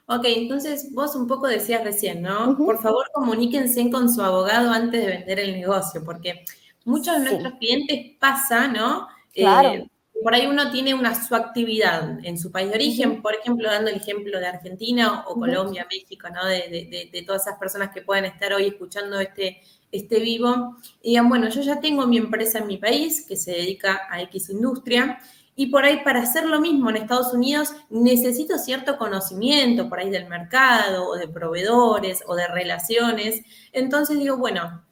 Ok, 0.07 0.23
entonces 0.25 0.93
vos 0.93 1.15
un 1.15 1.27
poco 1.27 1.47
decías 1.47 1.83
recién, 1.83 2.21
¿no? 2.21 2.57
Por 2.57 2.81
favor, 2.81 3.05
comuníquense 3.13 3.91
con 3.91 4.09
su 4.09 4.21
abogado 4.21 4.71
antes 4.71 5.05
de 5.05 5.07
vender 5.07 5.39
el 5.39 5.53
negocio, 5.53 6.01
porque 6.03 6.45
muchos 6.85 7.17
de 7.17 7.23
nuestros 7.25 7.53
clientes 7.55 8.17
pasa, 8.17 8.69
¿no? 8.69 9.07
Claro. 9.33 9.69
Eh, 9.69 9.89
por 10.23 10.33
ahí 10.33 10.47
uno 10.47 10.71
tiene 10.71 10.93
una 10.93 11.13
su 11.15 11.35
actividad 11.35 12.19
en 12.25 12.37
su 12.37 12.51
país 12.51 12.69
de 12.69 12.75
origen, 12.75 13.21
por 13.21 13.35
ejemplo, 13.35 13.69
dando 13.69 13.89
el 13.89 13.97
ejemplo 13.97 14.39
de 14.39 14.47
Argentina 14.47 15.25
o 15.27 15.35
Colombia, 15.35 15.87
México, 15.89 16.27
¿no? 16.29 16.45
De, 16.45 17.23
todas 17.25 17.43
esas 17.43 17.59
personas 17.59 17.91
que 17.93 18.01
puedan 18.01 18.25
estar 18.25 18.53
hoy 18.53 18.67
escuchando 18.67 19.19
este, 19.19 19.61
este 19.91 20.19
vivo, 20.19 20.77
y 21.01 21.09
digan, 21.09 21.29
bueno, 21.29 21.49
yo 21.49 21.61
ya 21.61 21.79
tengo 21.79 22.07
mi 22.07 22.17
empresa 22.17 22.59
en 22.59 22.67
mi 22.67 22.77
país 22.77 23.25
que 23.27 23.35
se 23.35 23.51
dedica 23.51 24.01
a 24.09 24.21
X 24.23 24.49
industria, 24.49 25.19
y 25.59 25.67
por 25.67 25.85
ahí 25.85 26.03
para 26.03 26.21
hacer 26.21 26.45
lo 26.45 26.61
mismo 26.61 26.89
en 26.89 26.97
Estados 26.97 27.33
Unidos 27.33 27.73
necesito 27.89 28.59
cierto 28.59 28.97
conocimiento 28.97 29.89
por 29.89 29.99
ahí 29.99 30.11
del 30.11 30.27
mercado 30.27 31.07
o 31.07 31.15
de 31.15 31.27
proveedores 31.27 32.23
o 32.27 32.35
de 32.35 32.47
relaciones. 32.47 33.41
Entonces 33.73 34.19
digo, 34.19 34.37
bueno, 34.37 34.83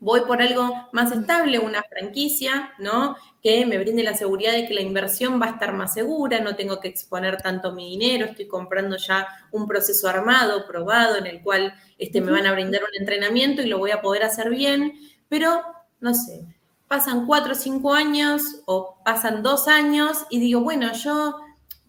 voy 0.00 0.20
por 0.26 0.42
algo 0.42 0.88
más 0.92 1.10
estable, 1.10 1.58
una 1.58 1.82
franquicia, 1.84 2.74
¿no? 2.78 3.16
Que 3.44 3.66
me 3.66 3.78
brinde 3.78 4.02
la 4.02 4.14
seguridad 4.14 4.52
de 4.52 4.66
que 4.66 4.74
la 4.74 4.80
inversión 4.80 5.40
va 5.40 5.46
a 5.46 5.50
estar 5.50 5.72
más 5.74 5.94
segura, 5.94 6.40
no 6.40 6.56
tengo 6.56 6.80
que 6.80 6.88
exponer 6.88 7.40
tanto 7.40 7.72
mi 7.72 7.90
dinero, 7.90 8.24
estoy 8.24 8.48
comprando 8.48 8.96
ya 8.96 9.28
un 9.52 9.68
proceso 9.68 10.08
armado, 10.08 10.66
probado, 10.66 11.18
en 11.18 11.26
el 11.26 11.42
cual 11.42 11.74
este, 11.98 12.22
me 12.22 12.32
van 12.32 12.46
a 12.46 12.52
brindar 12.52 12.80
un 12.82 12.98
entrenamiento 12.98 13.60
y 13.60 13.66
lo 13.66 13.78
voy 13.78 13.90
a 13.90 14.00
poder 14.00 14.22
hacer 14.22 14.48
bien, 14.48 14.94
pero 15.28 15.60
no 16.00 16.14
sé, 16.14 16.40
pasan 16.88 17.26
cuatro 17.26 17.52
o 17.52 17.54
cinco 17.56 17.92
años 17.92 18.62
o 18.64 18.96
pasan 19.04 19.42
dos 19.42 19.68
años 19.68 20.24
y 20.30 20.40
digo, 20.40 20.62
bueno, 20.62 20.92
yo 20.94 21.36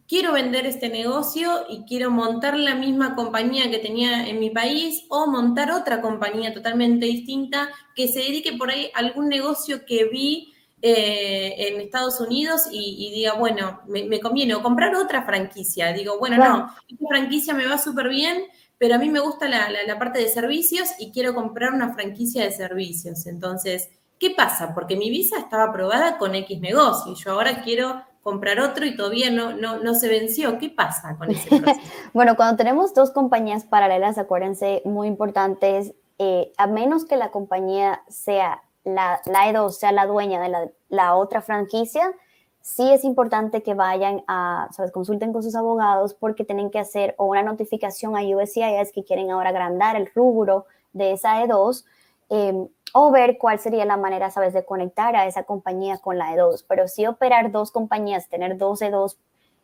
quiero 0.07 0.33
vender 0.33 0.65
este 0.65 0.89
negocio 0.89 1.65
y 1.69 1.83
quiero 1.85 2.11
montar 2.11 2.57
la 2.57 2.75
misma 2.75 3.15
compañía 3.15 3.71
que 3.71 3.79
tenía 3.79 4.27
en 4.27 4.39
mi 4.39 4.49
país 4.49 5.05
o 5.09 5.27
montar 5.27 5.71
otra 5.71 6.01
compañía 6.01 6.53
totalmente 6.53 7.05
distinta 7.05 7.69
que 7.95 8.07
se 8.07 8.19
dedique 8.19 8.53
por 8.53 8.69
ahí 8.69 8.91
a 8.93 8.99
algún 8.99 9.29
negocio 9.29 9.85
que 9.85 10.05
vi 10.05 10.54
eh, 10.81 11.55
en 11.57 11.81
Estados 11.81 12.19
Unidos 12.19 12.67
y, 12.71 13.11
diga, 13.13 13.33
bueno, 13.33 13.81
me, 13.87 14.19
conviene, 14.19 14.55
o 14.55 14.61
comprar 14.61 14.95
otra 14.95 15.23
franquicia. 15.23 15.93
Digo, 15.93 16.19
bueno, 16.19 16.37
no, 16.37 16.69
esta 16.87 17.07
franquicia 17.07 17.53
me 17.53 17.65
va 17.65 17.77
súper 17.77 18.09
bien, 18.09 18.43
pero 18.77 18.95
a 18.95 18.97
mí 18.97 19.09
me 19.09 19.19
gusta 19.19 19.47
la, 19.47 19.69
la 19.69 19.99
parte 19.99 20.19
de 20.19 20.27
servicios 20.27 20.89
y 20.99 21.11
quiero 21.11 21.33
comprar 21.33 21.73
una 21.73 21.93
franquicia 21.93 22.43
de 22.43 22.51
servicios. 22.51 23.25
Entonces, 23.25 23.89
¿qué 24.19 24.31
pasa? 24.31 24.73
Porque 24.73 24.95
mi 24.95 25.09
visa 25.09 25.39
estaba 25.39 25.65
aprobada 25.65 26.17
con 26.17 26.35
X 26.35 26.59
negocio 26.59 27.13
y 27.13 27.15
yo 27.15 27.31
ahora 27.31 27.61
quiero 27.61 28.03
comprar 28.25 28.59
otro 28.59 28.87
y 28.87 28.95
todavía 28.95 29.29
no, 29.29 29.53
no, 29.53 29.93
se 29.93 30.07
venció. 30.07 30.57
¿Qué 30.57 30.69
pasa 30.69 31.15
con 31.15 31.29
ese 31.29 31.47
proceso? 31.61 31.79
bueno, 32.11 32.35
cuando 32.35 32.57
tenemos 32.57 32.93
dos 32.95 33.11
compañías 33.11 33.65
paralelas, 33.65 34.17
acuérdense, 34.17 34.81
muy 34.83 35.07
importantes, 35.07 35.93
eh, 36.17 36.51
a 36.57 36.65
menos 36.65 37.05
que 37.05 37.17
la 37.17 37.29
compañía 37.29 38.01
sea 38.07 38.63
la, 38.85 39.21
la 39.25 39.51
E2, 39.51 39.71
sea 39.71 39.91
la 39.91 40.05
dueña 40.05 40.41
de 40.41 40.71
la, 40.89 41.15
otra 41.15 41.41
franquicia, 41.41 42.13
sí 42.61 42.91
es 42.91 43.03
importante 43.03 43.61
que 43.61 43.73
vayan 43.73 44.23
a, 44.27 44.69
¿sabes? 44.71 44.91
Consulten 44.91 45.33
con 45.33 45.43
sus 45.43 45.55
abogados 45.55 46.13
porque 46.13 46.45
tienen 46.45 46.71
que 46.71 46.79
hacer 46.79 47.13
o 47.17 47.25
una 47.25 47.43
notificación 47.43 48.15
a 48.15 48.21
USCIS 48.21 48.91
que 48.93 49.03
quieren 49.03 49.31
ahora 49.31 49.49
agrandar 49.49 49.95
el 49.95 50.09
rubro 50.13 50.65
de 50.93 51.11
esa 51.11 51.43
E2 51.43 51.83
Em, 52.29 52.67
o 52.93 53.11
ver 53.11 53.37
cuál 53.37 53.59
sería 53.59 53.85
la 53.85 53.97
manera, 53.97 54.31
sabes, 54.31 54.53
de 54.53 54.65
conectar 54.65 55.15
a 55.15 55.27
esa 55.27 55.43
compañía 55.43 55.97
con 55.99 56.17
la 56.17 56.33
E2. 56.33 56.65
Pero 56.67 56.87
si 56.87 57.05
operar 57.05 57.51
dos 57.51 57.71
compañías, 57.71 58.29
tener 58.29 58.57
dos 58.57 58.81
E2, 58.81 59.17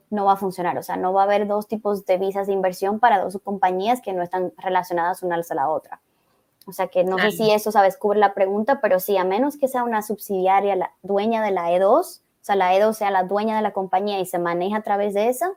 no 0.09 0.25
va 0.25 0.33
a 0.33 0.37
funcionar. 0.37 0.77
O 0.77 0.83
sea, 0.83 0.97
no 0.97 1.13
va 1.13 1.21
a 1.21 1.25
haber 1.25 1.47
dos 1.47 1.67
tipos 1.67 2.05
de 2.05 2.17
visas 2.17 2.47
de 2.47 2.53
inversión 2.53 2.99
para 2.99 3.23
dos 3.23 3.39
compañías 3.43 4.01
que 4.01 4.13
no 4.13 4.21
están 4.21 4.53
relacionadas 4.57 5.23
una 5.23 5.35
a 5.37 5.55
la 5.55 5.69
otra. 5.69 6.01
O 6.67 6.73
sea, 6.73 6.87
que 6.87 7.03
no 7.03 7.17
sé 7.17 7.31
si 7.31 7.51
eso, 7.51 7.71
sabes, 7.71 7.97
cubre 7.97 8.19
la 8.19 8.33
pregunta, 8.33 8.81
pero 8.81 8.99
sí, 8.99 9.17
a 9.17 9.23
menos 9.23 9.57
que 9.57 9.67
sea 9.67 9.83
una 9.83 10.01
subsidiaria, 10.01 10.75
la 10.75 10.91
dueña 11.01 11.43
de 11.43 11.51
la 11.51 11.71
E2, 11.71 11.89
o 11.89 12.03
sea, 12.41 12.55
la 12.55 12.75
E2 12.75 12.93
sea 12.93 13.11
la 13.11 13.23
dueña 13.23 13.55
de 13.55 13.61
la 13.61 13.73
compañía 13.73 14.19
y 14.19 14.25
se 14.25 14.39
maneja 14.39 14.77
a 14.77 14.83
través 14.83 15.13
de 15.13 15.29
esa, 15.29 15.51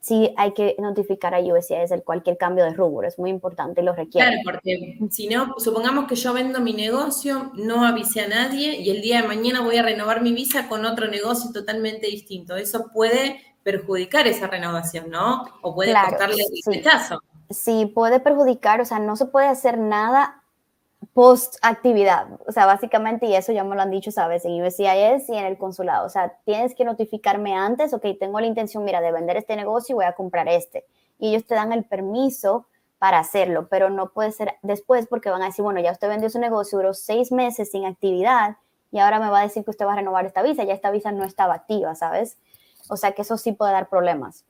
sí 0.00 0.32
hay 0.36 0.52
que 0.52 0.76
notificar 0.78 1.34
a 1.34 1.40
USCIS 1.40 1.90
el 1.90 2.04
cualquier 2.04 2.38
cambio 2.38 2.64
de 2.64 2.72
rubro, 2.72 3.08
es 3.08 3.18
muy 3.18 3.28
importante 3.28 3.80
y 3.80 3.84
lo 3.84 3.92
requiere. 3.92 4.28
Claro, 4.28 4.42
porque 4.44 4.98
si 5.10 5.26
no, 5.26 5.56
supongamos 5.58 6.06
que 6.06 6.14
yo 6.14 6.32
vendo 6.32 6.60
mi 6.60 6.74
negocio, 6.74 7.50
no 7.54 7.84
avise 7.84 8.20
a 8.20 8.28
nadie 8.28 8.76
y 8.76 8.90
el 8.90 9.02
día 9.02 9.22
de 9.22 9.28
mañana 9.28 9.62
voy 9.62 9.78
a 9.78 9.82
renovar 9.82 10.22
mi 10.22 10.32
visa 10.32 10.68
con 10.68 10.84
otro 10.84 11.08
negocio 11.08 11.50
totalmente 11.52 12.06
distinto. 12.06 12.56
Eso 12.56 12.86
puede 12.92 13.40
perjudicar 13.64 14.28
esa 14.28 14.46
renovación, 14.46 15.10
¿no? 15.10 15.44
O 15.62 15.74
puede 15.74 15.92
costarle 15.92 16.36
el 16.40 16.72
rechazo. 16.72 17.20
Sí, 17.50 17.86
puede 17.86 18.20
perjudicar, 18.20 18.80
o 18.80 18.84
sea, 18.84 18.98
no 18.98 19.16
se 19.16 19.26
puede 19.26 19.46
hacer 19.46 19.78
nada 19.78 20.42
post 21.14 21.56
actividad, 21.62 22.28
o 22.46 22.52
sea, 22.52 22.66
básicamente, 22.66 23.26
y 23.26 23.34
eso 23.34 23.52
ya 23.52 23.64
me 23.64 23.76
lo 23.76 23.82
han 23.82 23.90
dicho, 23.90 24.10
sabes, 24.10 24.44
en 24.44 24.62
USCIS 24.62 25.28
y 25.28 25.36
en 25.36 25.44
el 25.44 25.56
consulado, 25.56 26.06
o 26.06 26.08
sea, 26.08 26.38
tienes 26.44 26.74
que 26.74 26.84
notificarme 26.84 27.54
antes, 27.54 27.94
ok, 27.94 28.04
tengo 28.18 28.40
la 28.40 28.46
intención, 28.46 28.84
mira, 28.84 29.00
de 29.00 29.12
vender 29.12 29.36
este 29.36 29.56
negocio 29.56 29.94
y 29.94 29.96
voy 29.96 30.04
a 30.06 30.12
comprar 30.12 30.48
este, 30.48 30.84
y 31.18 31.30
ellos 31.30 31.46
te 31.46 31.54
dan 31.54 31.72
el 31.72 31.84
permiso 31.84 32.66
para 32.98 33.18
hacerlo, 33.18 33.68
pero 33.68 33.90
no 33.90 34.10
puede 34.10 34.32
ser 34.32 34.54
después 34.62 35.06
porque 35.06 35.30
van 35.30 35.42
a 35.42 35.46
decir, 35.46 35.62
bueno, 35.62 35.80
ya 35.80 35.92
usted 35.92 36.08
vendió 36.08 36.28
su 36.30 36.38
negocio, 36.38 36.78
duró 36.78 36.94
seis 36.94 37.30
meses 37.30 37.70
sin 37.70 37.84
actividad 37.84 38.56
y 38.90 38.98
ahora 38.98 39.20
me 39.20 39.30
va 39.30 39.40
a 39.40 39.42
decir 39.42 39.64
que 39.64 39.70
usted 39.70 39.86
va 39.86 39.92
a 39.92 39.96
renovar 39.96 40.26
esta 40.26 40.42
visa, 40.42 40.64
ya 40.64 40.74
esta 40.74 40.90
visa 40.90 41.12
no 41.12 41.24
estaba 41.24 41.54
activa, 41.54 41.94
¿sabes? 41.94 42.38
O 42.88 42.96
sea 42.96 43.12
que 43.12 43.22
eso 43.22 43.36
sí 43.36 43.52
puede 43.52 43.72
dar 43.72 43.88
problemas. 43.88 44.44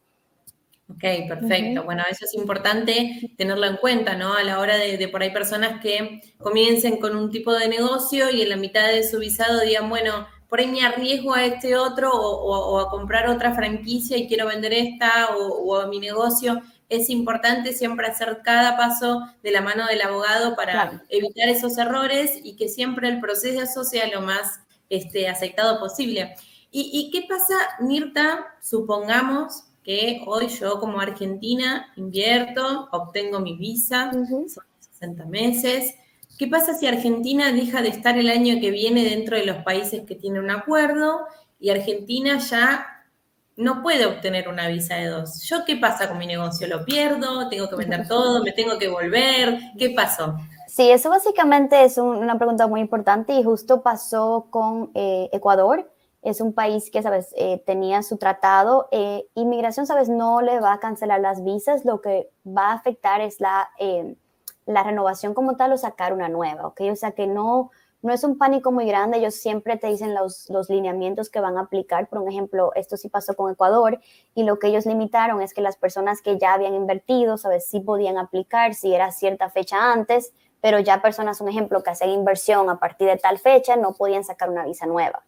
Ok, 0.88 1.02
perfecto. 1.28 1.82
Bueno, 1.82 2.04
eso 2.08 2.24
es 2.24 2.34
importante 2.34 3.32
tenerlo 3.36 3.66
en 3.66 3.76
cuenta, 3.76 4.14
¿no? 4.14 4.34
A 4.34 4.44
la 4.44 4.60
hora 4.60 4.76
de, 4.76 5.08
por 5.08 5.20
ahí 5.20 5.30
personas 5.30 5.80
que 5.82 6.20
comiencen 6.38 6.98
con 6.98 7.16
un 7.16 7.30
tipo 7.30 7.52
de 7.52 7.68
negocio 7.68 8.30
y 8.30 8.42
en 8.42 8.50
la 8.50 8.56
mitad 8.56 8.86
de 8.86 9.02
su 9.02 9.18
visado 9.18 9.60
digan, 9.62 9.88
bueno, 9.88 10.28
por 10.48 10.60
ahí 10.60 10.68
me 10.68 10.86
arriesgo 10.86 11.34
a 11.34 11.44
este 11.44 11.76
otro 11.76 12.12
o, 12.12 12.78
a 12.78 12.88
comprar 12.88 13.28
otra 13.28 13.52
franquicia 13.54 14.16
y 14.16 14.28
quiero 14.28 14.46
vender 14.46 14.72
esta 14.72 15.36
o, 15.36 15.76
a 15.76 15.88
mi 15.88 15.98
negocio. 15.98 16.62
Es 16.88 17.10
importante 17.10 17.72
siempre 17.72 18.06
hacer 18.06 18.42
cada 18.44 18.76
paso 18.76 19.22
de 19.42 19.50
la 19.50 19.62
mano 19.62 19.86
del 19.86 20.02
abogado 20.02 20.54
para 20.54 21.02
evitar 21.08 21.48
esos 21.48 21.76
errores 21.78 22.38
y 22.44 22.54
que 22.54 22.68
siempre 22.68 23.08
el 23.08 23.18
proceso 23.18 23.82
sea 23.82 24.06
lo 24.06 24.20
más 24.20 24.60
este, 24.88 25.28
aceptado 25.28 25.80
posible. 25.80 26.36
¿Y, 26.70 26.90
¿Y 26.92 27.10
qué 27.10 27.26
pasa, 27.28 27.54
Mirta? 27.80 28.46
Supongamos 28.62 29.65
que 29.86 30.20
hoy 30.26 30.48
yo 30.48 30.80
como 30.80 30.98
argentina 30.98 31.92
invierto, 31.94 32.88
obtengo 32.90 33.38
mi 33.38 33.56
visa, 33.56 34.10
son 34.10 34.48
60 34.80 35.26
meses. 35.26 35.94
¿Qué 36.36 36.48
pasa 36.48 36.74
si 36.74 36.88
Argentina 36.88 37.52
deja 37.52 37.82
de 37.82 37.90
estar 37.90 38.18
el 38.18 38.28
año 38.28 38.60
que 38.60 38.72
viene 38.72 39.04
dentro 39.04 39.36
de 39.36 39.46
los 39.46 39.58
países 39.58 40.02
que 40.04 40.16
tienen 40.16 40.42
un 40.42 40.50
acuerdo 40.50 41.20
y 41.60 41.70
Argentina 41.70 42.38
ya 42.38 42.84
no 43.54 43.80
puede 43.80 44.06
obtener 44.06 44.48
una 44.48 44.66
visa 44.66 44.96
de 44.96 45.06
dos? 45.06 45.44
¿Yo 45.44 45.64
qué 45.64 45.76
pasa 45.76 46.08
con 46.08 46.18
mi 46.18 46.26
negocio? 46.26 46.66
¿Lo 46.66 46.84
pierdo? 46.84 47.48
¿Tengo 47.48 47.70
que 47.70 47.76
vender 47.76 48.08
todo? 48.08 48.42
¿Me 48.42 48.50
tengo 48.50 48.78
que 48.78 48.88
volver? 48.88 49.56
¿Qué 49.78 49.90
pasó? 49.90 50.36
Sí, 50.66 50.90
eso 50.90 51.10
básicamente 51.10 51.84
es 51.84 51.96
una 51.96 52.36
pregunta 52.38 52.66
muy 52.66 52.80
importante 52.80 53.34
y 53.34 53.44
justo 53.44 53.82
pasó 53.82 54.48
con 54.50 54.90
eh, 54.94 55.30
Ecuador 55.32 55.88
es 56.26 56.40
un 56.40 56.52
país 56.52 56.90
que, 56.90 57.02
sabes, 57.02 57.32
eh, 57.36 57.62
tenía 57.64 58.02
su 58.02 58.16
tratado. 58.16 58.88
Eh, 58.90 59.28
inmigración, 59.34 59.86
sabes, 59.86 60.08
no 60.08 60.42
le 60.42 60.58
va 60.58 60.72
a 60.72 60.80
cancelar 60.80 61.20
las 61.20 61.44
visas, 61.44 61.84
lo 61.84 62.00
que 62.00 62.28
va 62.44 62.70
a 62.70 62.72
afectar 62.72 63.20
es 63.20 63.40
la, 63.40 63.70
eh, 63.78 64.16
la 64.66 64.82
renovación 64.82 65.34
como 65.34 65.54
tal 65.54 65.72
o 65.72 65.78
sacar 65.78 66.12
una 66.12 66.28
nueva, 66.28 66.66
¿ok? 66.66 66.80
O 66.90 66.96
sea 66.96 67.12
que 67.12 67.28
no, 67.28 67.70
no 68.02 68.12
es 68.12 68.24
un 68.24 68.38
pánico 68.38 68.72
muy 68.72 68.86
grande, 68.86 69.18
ellos 69.18 69.36
siempre 69.36 69.76
te 69.76 69.86
dicen 69.86 70.14
los, 70.14 70.50
los 70.50 70.68
lineamientos 70.68 71.30
que 71.30 71.38
van 71.38 71.58
a 71.58 71.60
aplicar. 71.60 72.08
Por 72.08 72.28
ejemplo, 72.28 72.72
esto 72.74 72.96
sí 72.96 73.08
pasó 73.08 73.34
con 73.36 73.52
Ecuador 73.52 74.00
y 74.34 74.42
lo 74.42 74.58
que 74.58 74.66
ellos 74.66 74.84
limitaron 74.84 75.40
es 75.42 75.54
que 75.54 75.60
las 75.60 75.76
personas 75.76 76.22
que 76.22 76.38
ya 76.38 76.54
habían 76.54 76.74
invertido, 76.74 77.38
sabes, 77.38 77.68
sí 77.68 77.78
podían 77.78 78.18
aplicar 78.18 78.74
si 78.74 78.92
era 78.92 79.12
cierta 79.12 79.48
fecha 79.48 79.92
antes, 79.92 80.32
pero 80.60 80.80
ya 80.80 81.00
personas, 81.00 81.40
un 81.40 81.48
ejemplo, 81.48 81.84
que 81.84 81.90
hacían 81.90 82.10
inversión 82.10 82.68
a 82.68 82.80
partir 82.80 83.06
de 83.06 83.16
tal 83.16 83.38
fecha, 83.38 83.76
no 83.76 83.92
podían 83.92 84.24
sacar 84.24 84.50
una 84.50 84.64
visa 84.64 84.86
nueva 84.86 85.22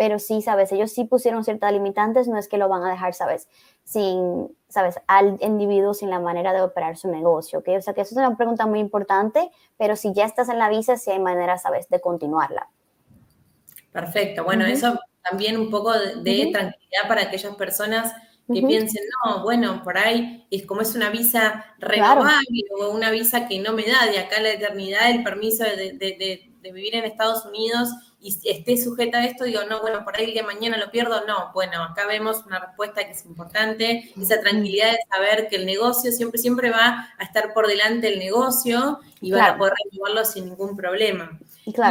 pero 0.00 0.18
sí, 0.18 0.40
sabes, 0.40 0.72
ellos 0.72 0.92
sí 0.92 1.04
pusieron 1.04 1.44
ciertas 1.44 1.70
limitantes, 1.74 2.26
no 2.26 2.38
es 2.38 2.48
que 2.48 2.56
lo 2.56 2.70
van 2.70 2.82
a 2.84 2.90
dejar, 2.90 3.12
sabes, 3.12 3.48
sin, 3.84 4.48
sabes, 4.66 4.98
al 5.06 5.36
individuo 5.42 5.92
sin 5.92 6.08
la 6.08 6.18
manera 6.18 6.54
de 6.54 6.62
operar 6.62 6.96
su 6.96 7.08
negocio, 7.08 7.58
¿ok? 7.58 7.68
O 7.76 7.82
sea 7.82 7.92
que 7.92 8.00
eso 8.00 8.14
es 8.14 8.16
una 8.16 8.34
pregunta 8.34 8.64
muy 8.64 8.78
importante, 8.78 9.50
pero 9.76 9.96
si 9.96 10.14
ya 10.14 10.24
estás 10.24 10.48
en 10.48 10.58
la 10.58 10.70
visa, 10.70 10.96
sí 10.96 11.10
hay 11.10 11.18
manera, 11.18 11.58
sabes, 11.58 11.86
de 11.90 12.00
continuarla. 12.00 12.70
Perfecto, 13.92 14.42
bueno, 14.42 14.64
eso 14.64 14.98
también 15.22 15.60
un 15.60 15.68
poco 15.68 15.92
de, 15.92 16.48
tranquilidad 16.50 17.06
para 17.06 17.24
aquellas 17.24 17.54
personas 17.56 18.14
que 18.50 18.62
piensen, 18.62 19.04
no, 19.26 19.42
bueno, 19.42 19.82
por 19.84 19.98
ahí 19.98 20.46
es 20.50 20.64
como 20.64 20.80
es 20.80 20.94
una 20.94 21.10
visa 21.10 21.74
renovable 21.78 22.64
o 22.80 22.88
una 22.88 23.10
visa 23.10 23.46
que 23.46 23.58
no 23.58 23.74
me 23.74 23.82
da 23.82 24.06
de 24.10 24.18
acá 24.18 24.40
la 24.40 24.52
eternidad 24.52 25.10
el 25.10 25.22
permiso 25.22 25.64
de, 25.64 25.92
de 25.92 26.49
vivir 26.60 26.94
en 26.94 27.04
Estados 27.04 27.44
Unidos 27.44 27.88
y 28.20 28.36
esté 28.48 28.76
sujeta 28.76 29.18
a 29.18 29.24
esto, 29.24 29.44
digo, 29.44 29.60
no, 29.68 29.80
bueno, 29.80 30.04
por 30.04 30.16
ahí 30.16 30.24
el 30.24 30.32
día 30.32 30.42
de 30.42 30.48
mañana 30.48 30.76
lo 30.76 30.90
pierdo, 30.90 31.26
no, 31.26 31.50
bueno, 31.54 31.82
acá 31.82 32.06
vemos 32.06 32.44
una 32.46 32.58
respuesta 32.58 33.04
que 33.04 33.12
es 33.12 33.24
importante, 33.24 34.12
esa 34.20 34.40
tranquilidad 34.40 34.92
de 34.92 34.98
saber 35.10 35.48
que 35.48 35.56
el 35.56 35.64
negocio 35.64 36.12
siempre, 36.12 36.38
siempre 36.38 36.70
va 36.70 37.08
a 37.18 37.24
estar 37.24 37.54
por 37.54 37.66
delante 37.66 38.12
el 38.12 38.18
negocio 38.18 39.00
y 39.22 39.32
va 39.32 39.46
a 39.46 39.58
poder 39.58 39.72
renovarlo 39.90 40.24
sin 40.26 40.46
ningún 40.46 40.76
problema. 40.76 41.38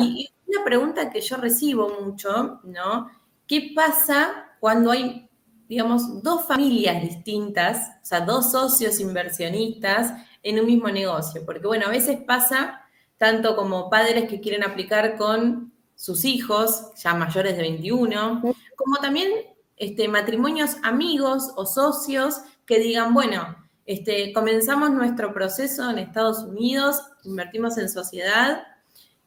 Y 0.01 0.29
una 0.45 0.63
pregunta 0.63 1.09
que 1.09 1.21
yo 1.21 1.37
recibo 1.37 1.99
mucho, 1.99 2.59
¿no? 2.63 3.09
¿Qué 3.47 3.71
pasa 3.75 4.55
cuando 4.59 4.91
hay, 4.91 5.27
digamos, 5.67 6.21
dos 6.21 6.45
familias 6.45 7.01
distintas, 7.01 7.89
o 8.03 8.05
sea, 8.05 8.21
dos 8.21 8.51
socios 8.51 8.99
inversionistas 8.99 10.13
en 10.43 10.59
un 10.59 10.67
mismo 10.67 10.89
negocio? 10.89 11.43
Porque, 11.45 11.65
bueno, 11.65 11.87
a 11.87 11.89
veces 11.89 12.19
pasa 12.25 12.81
tanto 13.19 13.55
como 13.55 13.89
padres 13.89 14.27
que 14.27 14.39
quieren 14.39 14.63
aplicar 14.63 15.17
con 15.17 15.71
sus 15.93 16.25
hijos, 16.25 16.93
ya 16.95 17.13
mayores 17.13 17.55
de 17.55 17.61
21, 17.61 18.41
como 18.75 18.97
también 18.97 19.29
este, 19.75 20.07
matrimonios 20.07 20.77
amigos 20.81 21.51
o 21.57 21.65
socios 21.65 22.41
que 22.65 22.79
digan, 22.79 23.13
bueno, 23.13 23.57
este, 23.85 24.31
comenzamos 24.33 24.91
nuestro 24.91 25.33
proceso 25.33 25.89
en 25.89 25.99
Estados 25.99 26.39
Unidos, 26.43 27.01
invertimos 27.23 27.77
en 27.77 27.89
sociedad. 27.89 28.63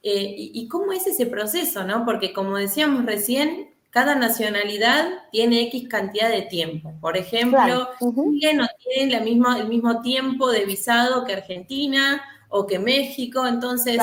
Eh, 0.03 0.35
y, 0.37 0.67
cómo 0.69 0.93
es 0.93 1.07
ese 1.07 1.27
proceso? 1.27 1.85
¿no? 1.85 2.05
Porque 2.05 2.33
como 2.33 2.57
decíamos 2.57 3.05
recién, 3.05 3.71
cada 3.91 4.15
nacionalidad 4.15 5.07
tiene 5.31 5.63
X 5.65 5.87
cantidad 5.89 6.31
de 6.31 6.43
tiempo. 6.43 6.95
Por 7.01 7.19
ejemplo, 7.19 7.91
Chile 7.99 8.55
no 8.55 8.67
tiene 8.83 9.13
la 9.13 9.21
misma, 9.21 9.59
el 9.59 9.69
mismo 9.69 10.01
tiempo 10.01 10.51
de 10.51 10.65
visado 10.65 11.25
que 11.25 11.35
Argentina 11.35 12.23
o 12.53 12.67
que 12.67 12.79
México. 12.79 13.47
Entonces, 13.47 13.99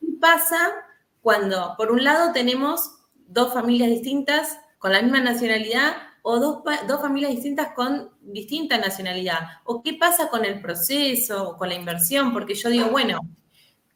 ¿qué 0.00 0.06
pasa 0.20 0.72
cuando, 1.20 1.74
por 1.76 1.90
un 1.90 2.04
lado, 2.04 2.32
tenemos 2.32 2.92
dos 3.26 3.52
familias 3.52 3.90
distintas 3.90 4.60
con 4.78 4.92
la 4.92 5.02
misma 5.02 5.20
nacionalidad 5.20 5.94
o 6.22 6.38
dos, 6.38 6.62
dos, 6.86 7.00
familias 7.00 7.32
distintas 7.32 7.68
con 7.74 8.10
distinta 8.20 8.78
nacionalidad? 8.78 9.38
¿O 9.64 9.82
qué 9.82 9.94
pasa 9.94 10.28
con 10.28 10.44
el 10.44 10.60
proceso 10.60 11.50
o 11.50 11.56
con 11.56 11.70
la 11.70 11.74
inversión? 11.74 12.32
Porque 12.32 12.54
yo 12.54 12.68
digo, 12.68 12.90
bueno, 12.90 13.20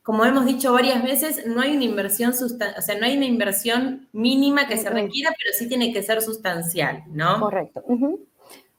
como 0.03 0.25
hemos 0.25 0.47
dicho 0.47 0.73
varias 0.73 1.03
veces, 1.05 1.47
no 1.47 1.61
hay 1.61 1.77
una 1.77 1.85
inversión, 1.85 2.33
o 2.33 2.81
sea, 2.83 2.99
no 2.99 3.07
hay 3.07 3.17
una 3.17 3.27
inversión 3.27 4.09
mínima 4.13 4.67
que 4.67 4.79
se 4.79 4.89
requiera, 4.89 5.31
pero 5.37 5.57
sí 5.57 5.69
tiene 5.69 5.93
que 5.93 6.03
ser 6.03 6.23
sustancial, 6.23 7.05
¿no? 7.09 7.39
Correcto. 7.39 7.85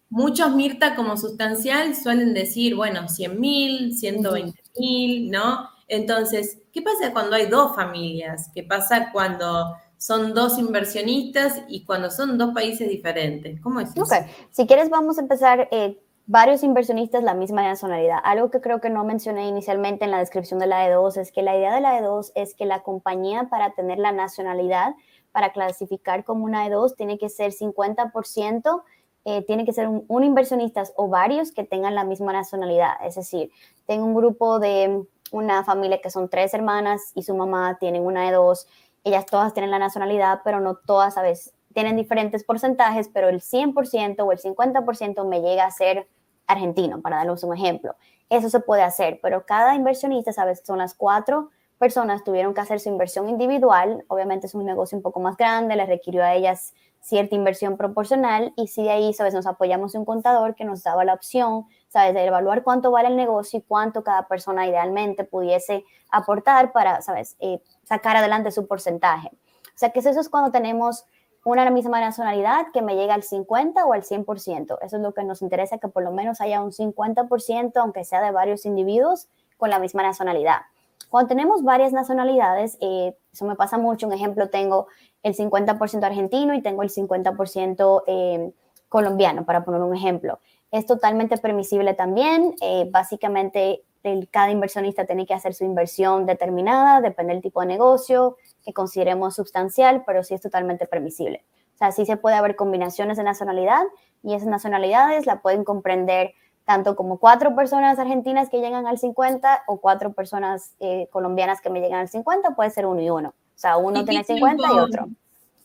Muchos, 0.10 0.54
Mirta, 0.54 0.94
como 0.96 1.16
sustancial 1.16 1.96
suelen 1.96 2.34
decir, 2.34 2.76
bueno, 2.76 3.08
100 3.08 3.40
mil, 3.40 3.98
120 3.98 4.61
mil, 4.78 5.32
¿no? 5.32 5.70
Entonces, 5.88 6.60
¿qué 6.72 6.82
pasa 6.82 7.12
cuando 7.12 7.36
hay 7.36 7.48
dos 7.48 7.76
familias? 7.76 8.50
¿Qué 8.54 8.64
pasa 8.64 9.12
cuando 9.12 9.76
son 10.02 10.34
dos 10.34 10.58
inversionistas 10.58 11.62
y 11.68 11.86
cuando 11.86 12.10
son 12.10 12.40
dos 12.40 12.56
países 12.56 12.90
diferentes. 12.90 13.62
¿Cómo 13.62 13.82
es 13.82 13.96
eso? 13.96 14.04
Si 14.50 14.66
quieres, 14.66 14.90
vamos 14.90 15.20
a 15.20 15.22
empezar 15.22 15.68
eh, 15.70 16.02
varios 16.26 16.64
inversionistas 16.64 17.24
la 17.24 17.36
misma 17.36 17.62
nacionalidad. 17.62 18.18
Algo 18.24 18.50
que 18.50 18.62
creo 18.62 18.82
que 18.82 18.90
no 18.90 19.04
mencioné 19.04 19.48
inicialmente 19.48 20.04
en 20.04 20.10
la 20.10 20.18
descripción 20.18 20.60
de 20.60 20.66
la 20.66 20.90
E2 20.90 21.18
es 21.18 21.32
que 21.32 21.44
la 21.44 21.56
idea 21.56 21.72
de 21.76 21.82
la 21.82 22.02
E2 22.02 22.32
es 22.34 22.56
que 22.56 22.66
la 22.66 22.82
compañía 22.82 23.48
para 23.52 23.76
tener 23.76 24.00
la 24.00 24.12
nacionalidad, 24.12 24.96
para 25.32 25.54
clasificar 25.54 26.26
como 26.26 26.46
una 26.46 26.68
E2, 26.68 26.96
tiene 26.96 27.20
que 27.20 27.30
ser 27.30 27.52
50%. 27.52 28.82
Eh, 29.26 29.44
tiene 29.46 29.66
que 29.66 29.74
ser 29.74 29.88
un, 29.88 30.04
un, 30.08 30.24
inversionista 30.24 30.84
o 30.96 31.08
varios 31.08 31.52
que 31.52 31.64
tengan 31.64 31.94
la 31.94 32.04
misma 32.04 32.34
nacionalidad. 32.34 32.94
Es 33.06 33.16
decir, 33.16 33.52
tengo 33.86 34.06
un 34.06 34.16
grupo 34.16 34.60
de 34.60 35.04
una 35.32 35.64
familia 35.64 36.02
que 36.02 36.10
son 36.10 36.28
tres 36.28 36.54
hermanas 36.54 37.12
y 37.14 37.24
su 37.24 37.36
mamá 37.36 37.78
tienen 37.80 38.04
una 38.04 38.30
E2 38.32 38.66
ellas 39.04 39.26
todas 39.26 39.54
tienen 39.54 39.72
la 39.72 39.80
nacionalidad, 39.80 40.42
pero 40.44 40.60
no 40.60 40.76
todas, 40.76 41.16
¿sabes? 41.16 41.54
Tienen 41.74 41.96
diferentes 41.96 42.44
porcentajes, 42.44 43.10
pero 43.12 43.30
el 43.30 43.42
100% 43.42 44.24
o 44.24 44.32
el 44.32 44.40
50% 44.40 45.28
me 45.28 45.42
llega 45.42 45.66
a 45.66 45.72
ser 45.72 46.08
argentino, 46.48 47.02
para 47.02 47.18
darles 47.18 47.44
un 47.44 47.56
ejemplo. 47.56 47.96
Eso 48.30 48.50
se 48.50 48.60
puede 48.60 48.84
hacer, 48.84 49.20
pero 49.22 49.46
cada 49.46 49.76
inversionista, 49.76 50.34
¿sabes? 50.34 50.62
Son 50.66 50.78
las 50.78 50.94
cuatro 50.94 51.50
personas, 51.78 52.24
tuvieron 52.24 52.54
que 52.54 52.62
hacer 52.62 52.80
su 52.80 52.90
inversión 52.90 53.28
individual. 53.28 54.04
Obviamente 54.08 54.46
es 54.48 54.54
un 54.54 54.66
negocio 54.66 54.98
un 54.98 55.02
poco 55.02 55.20
más 55.20 55.36
grande, 55.38 55.76
les 55.76 55.88
requirió 55.88 56.24
a 56.24 56.36
ellas 56.36 56.74
cierta 57.02 57.36
inversión 57.36 57.78
proporcional 57.78 58.54
y 58.56 58.68
si 58.68 58.84
de 58.84 58.92
ahí, 58.92 59.14
¿sabes? 59.14 59.34
Nos 59.34 59.48
apoyamos 59.48 59.94
en 59.96 60.02
un 60.02 60.06
contador 60.06 60.56
que 60.56 60.66
nos 60.66 60.84
daba 60.84 61.04
la 61.04 61.14
opción 61.14 61.66
¿sabes? 61.92 62.14
De 62.14 62.26
evaluar 62.26 62.64
cuánto 62.64 62.90
vale 62.90 63.10
el 63.10 63.18
negocio 63.18 63.60
y 63.60 63.64
cuánto 63.64 64.02
cada 64.02 64.28
persona 64.30 64.66
idealmente 64.66 65.26
pudiese 65.26 65.84
aportar 66.10 66.72
para, 66.72 67.02
¿sabes? 67.02 67.36
Eh, 67.40 67.62
sacar 67.84 68.16
adelante 68.16 68.50
su 68.52 68.66
porcentaje. 68.66 69.28
O 69.28 69.78
sea, 69.78 69.90
que 69.90 70.00
eso 70.00 70.10
es 70.10 70.30
cuando 70.30 70.52
tenemos 70.52 71.06
una 71.44 71.70
misma 71.70 72.00
nacionalidad 72.00 72.68
que 72.72 72.82
me 72.82 72.96
llega 72.96 73.14
al 73.14 73.24
50 73.24 73.84
o 73.84 73.92
al 73.92 74.04
100%. 74.04 74.78
Eso 74.82 74.96
es 74.96 75.02
lo 75.02 75.14
que 75.14 75.24
nos 75.24 75.42
interesa, 75.42 75.80
que 75.80 75.90
por 75.90 76.04
lo 76.04 76.12
menos 76.12 76.40
haya 76.40 76.62
un 76.62 76.72
50%, 76.72 77.74
aunque 77.76 78.06
sea 78.06 78.22
de 78.22 78.32
varios 78.32 78.66
individuos, 78.66 79.28
con 79.58 79.70
la 79.70 79.78
misma 79.78 80.02
nacionalidad. 80.02 80.62
Cuando 81.10 81.28
tenemos 81.28 81.62
varias 81.64 81.92
nacionalidades, 81.92 82.78
eh, 82.80 83.18
eso 83.34 83.46
me 83.46 83.56
pasa 83.56 83.78
mucho. 83.78 84.08
Un 84.08 84.14
ejemplo, 84.14 84.50
tengo 84.50 84.88
el 85.24 85.36
50% 85.36 86.04
argentino 86.04 86.54
y 86.54 86.62
tengo 86.62 86.84
el 86.84 86.90
50% 86.90 88.04
eh, 88.08 88.52
colombiano, 88.90 89.46
para 89.46 89.64
poner 89.64 89.82
un 89.82 89.96
ejemplo 89.96 90.40
es 90.72 90.86
totalmente 90.86 91.38
permisible 91.38 91.94
también. 91.94 92.56
Eh, 92.62 92.88
básicamente, 92.90 93.84
el, 94.04 94.30
cada 94.30 94.52
inversionista 94.52 95.06
tiene 95.06 95.26
que 95.26 95.34
hacer 95.34 95.54
su 95.54 95.66
inversión 95.66 96.26
determinada, 96.26 97.02
depende 97.02 97.34
del 97.34 97.42
tipo 97.42 97.60
de 97.62 97.68
negocio 97.68 98.38
que 98.64 98.74
consideremos 98.74 99.36
sustancial, 99.36 100.04
pero 100.06 100.24
sí 100.24 100.34
es 100.34 100.42
totalmente 100.42 100.88
permisible. 100.88 101.44
O 101.76 101.78
sea, 101.78 101.92
sí 101.92 102.06
se 102.06 102.18
puede 102.18 102.36
haber 102.36 102.56
combinaciones 102.56 103.18
de 103.18 103.24
nacionalidad 103.24 103.84
y 104.24 104.34
esas 104.34 104.48
nacionalidades 104.48 105.26
la 105.26 105.42
pueden 105.42 105.64
comprender 105.64 106.34
tanto 106.64 106.96
como 106.96 107.18
cuatro 107.18 107.56
personas 107.56 108.00
argentinas 108.00 108.50
que 108.50 108.62
llegan 108.62 108.88
al 108.88 108.98
50 108.98 109.64
o 109.68 109.82
cuatro 109.82 110.14
personas 110.14 110.76
eh, 110.80 111.08
colombianas 111.12 111.60
que 111.60 111.72
me 111.72 111.82
llegan 111.82 112.00
al 112.00 112.08
50, 112.08 112.56
puede 112.56 112.70
ser 112.70 112.86
uno 112.86 113.02
y 113.02 113.10
uno. 113.10 113.34
O 113.62 113.68
sea, 113.70 113.78
uno 113.78 114.04
tiene 114.04 114.24
50 114.24 114.68
y 114.74 114.80
otro. 114.80 115.08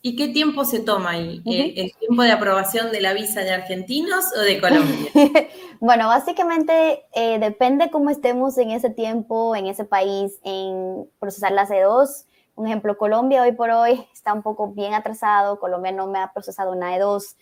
¿Y 0.02 0.16
qué 0.16 0.28
tiempo 0.28 0.66
se 0.66 0.80
toma 0.80 1.12
ahí? 1.12 1.40
Eh, 1.46 1.72
¿El 1.78 1.92
tiempo 1.96 2.22
de 2.24 2.30
aprobación 2.30 2.92
de 2.92 3.00
la 3.00 3.14
visa 3.14 3.40
de 3.40 3.52
argentinos 3.52 4.26
o 4.36 4.42
de 4.42 4.60
Colombia? 4.60 5.10
bueno, 5.80 6.06
básicamente 6.06 7.06
eh, 7.14 7.38
depende 7.38 7.90
cómo 7.90 8.10
estemos 8.10 8.58
en 8.58 8.70
ese 8.70 8.90
tiempo, 8.90 9.56
en 9.56 9.66
ese 9.66 9.86
país, 9.86 10.38
en 10.44 11.08
procesar 11.18 11.52
la 11.52 11.66
E2. 11.66 12.26
Un 12.54 12.66
ejemplo, 12.66 12.98
Colombia 12.98 13.40
hoy 13.40 13.52
por 13.52 13.70
hoy 13.70 14.06
está 14.12 14.34
un 14.34 14.42
poco 14.42 14.72
bien 14.72 14.92
atrasado. 14.92 15.58
Colombia 15.58 15.92
no 15.92 16.06
me 16.06 16.18
ha 16.18 16.34
procesado 16.34 16.72
una 16.72 16.98
E2 16.98 17.34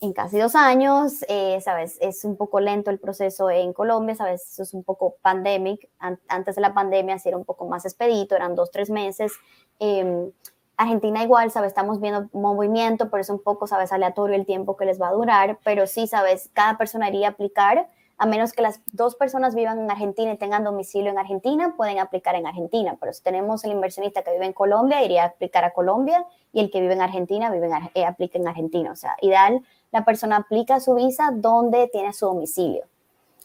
en 0.00 0.12
casi 0.12 0.38
dos 0.38 0.54
años, 0.54 1.24
eh, 1.28 1.60
¿sabes? 1.60 1.98
Es 2.00 2.24
un 2.24 2.36
poco 2.36 2.60
lento 2.60 2.90
el 2.90 2.98
proceso 2.98 3.50
en 3.50 3.72
Colombia, 3.72 4.14
¿sabes? 4.14 4.48
Eso 4.52 4.62
es 4.62 4.74
un 4.74 4.84
poco 4.84 5.16
pandemic. 5.22 5.88
Antes 6.28 6.54
de 6.54 6.60
la 6.60 6.72
pandemia 6.72 7.18
sí 7.18 7.28
era 7.28 7.38
un 7.38 7.44
poco 7.44 7.66
más 7.66 7.84
expedito, 7.84 8.36
eran 8.36 8.54
dos, 8.54 8.70
tres 8.70 8.90
meses. 8.90 9.32
Em, 9.80 10.30
Argentina 10.76 11.22
igual, 11.24 11.50
¿sabes? 11.50 11.68
Estamos 11.68 12.00
viendo 12.00 12.28
movimiento, 12.32 13.10
pero 13.10 13.20
es 13.20 13.30
un 13.30 13.42
poco, 13.42 13.66
¿sabes? 13.66 13.92
Aleatorio 13.92 14.36
el 14.36 14.46
tiempo 14.46 14.76
que 14.76 14.84
les 14.84 15.00
va 15.00 15.08
a 15.08 15.12
durar, 15.12 15.58
pero 15.64 15.86
sí, 15.88 16.06
¿sabes? 16.06 16.50
Cada 16.52 16.78
persona 16.78 17.08
iría 17.08 17.28
a 17.28 17.30
aplicar, 17.32 17.88
a 18.16 18.26
menos 18.26 18.52
que 18.52 18.62
las 18.62 18.80
dos 18.92 19.16
personas 19.16 19.56
vivan 19.56 19.80
en 19.80 19.90
Argentina 19.90 20.32
y 20.32 20.38
tengan 20.38 20.62
domicilio 20.62 21.10
en 21.10 21.18
Argentina, 21.18 21.74
pueden 21.76 21.98
aplicar 21.98 22.36
en 22.36 22.46
Argentina, 22.46 22.96
pero 23.00 23.12
si 23.12 23.22
tenemos 23.22 23.64
el 23.64 23.72
inversionista 23.72 24.22
que 24.22 24.32
vive 24.32 24.46
en 24.46 24.52
Colombia, 24.52 25.04
iría 25.04 25.24
a 25.24 25.26
aplicar 25.26 25.64
a 25.64 25.72
Colombia, 25.72 26.24
y 26.52 26.60
el 26.60 26.70
que 26.70 26.80
vive 26.80 26.94
en 26.94 27.02
Argentina, 27.02 27.50
vive 27.50 27.66
en, 27.66 27.90
eh, 27.94 28.04
aplica 28.04 28.38
en 28.38 28.48
Argentina. 28.48 28.90
O 28.92 28.96
sea, 28.96 29.16
ideal, 29.20 29.62
la 29.92 30.04
persona 30.04 30.36
aplica 30.36 30.80
su 30.80 30.94
visa 30.94 31.30
donde 31.34 31.88
tiene 31.92 32.12
su 32.12 32.26
domicilio. 32.26 32.84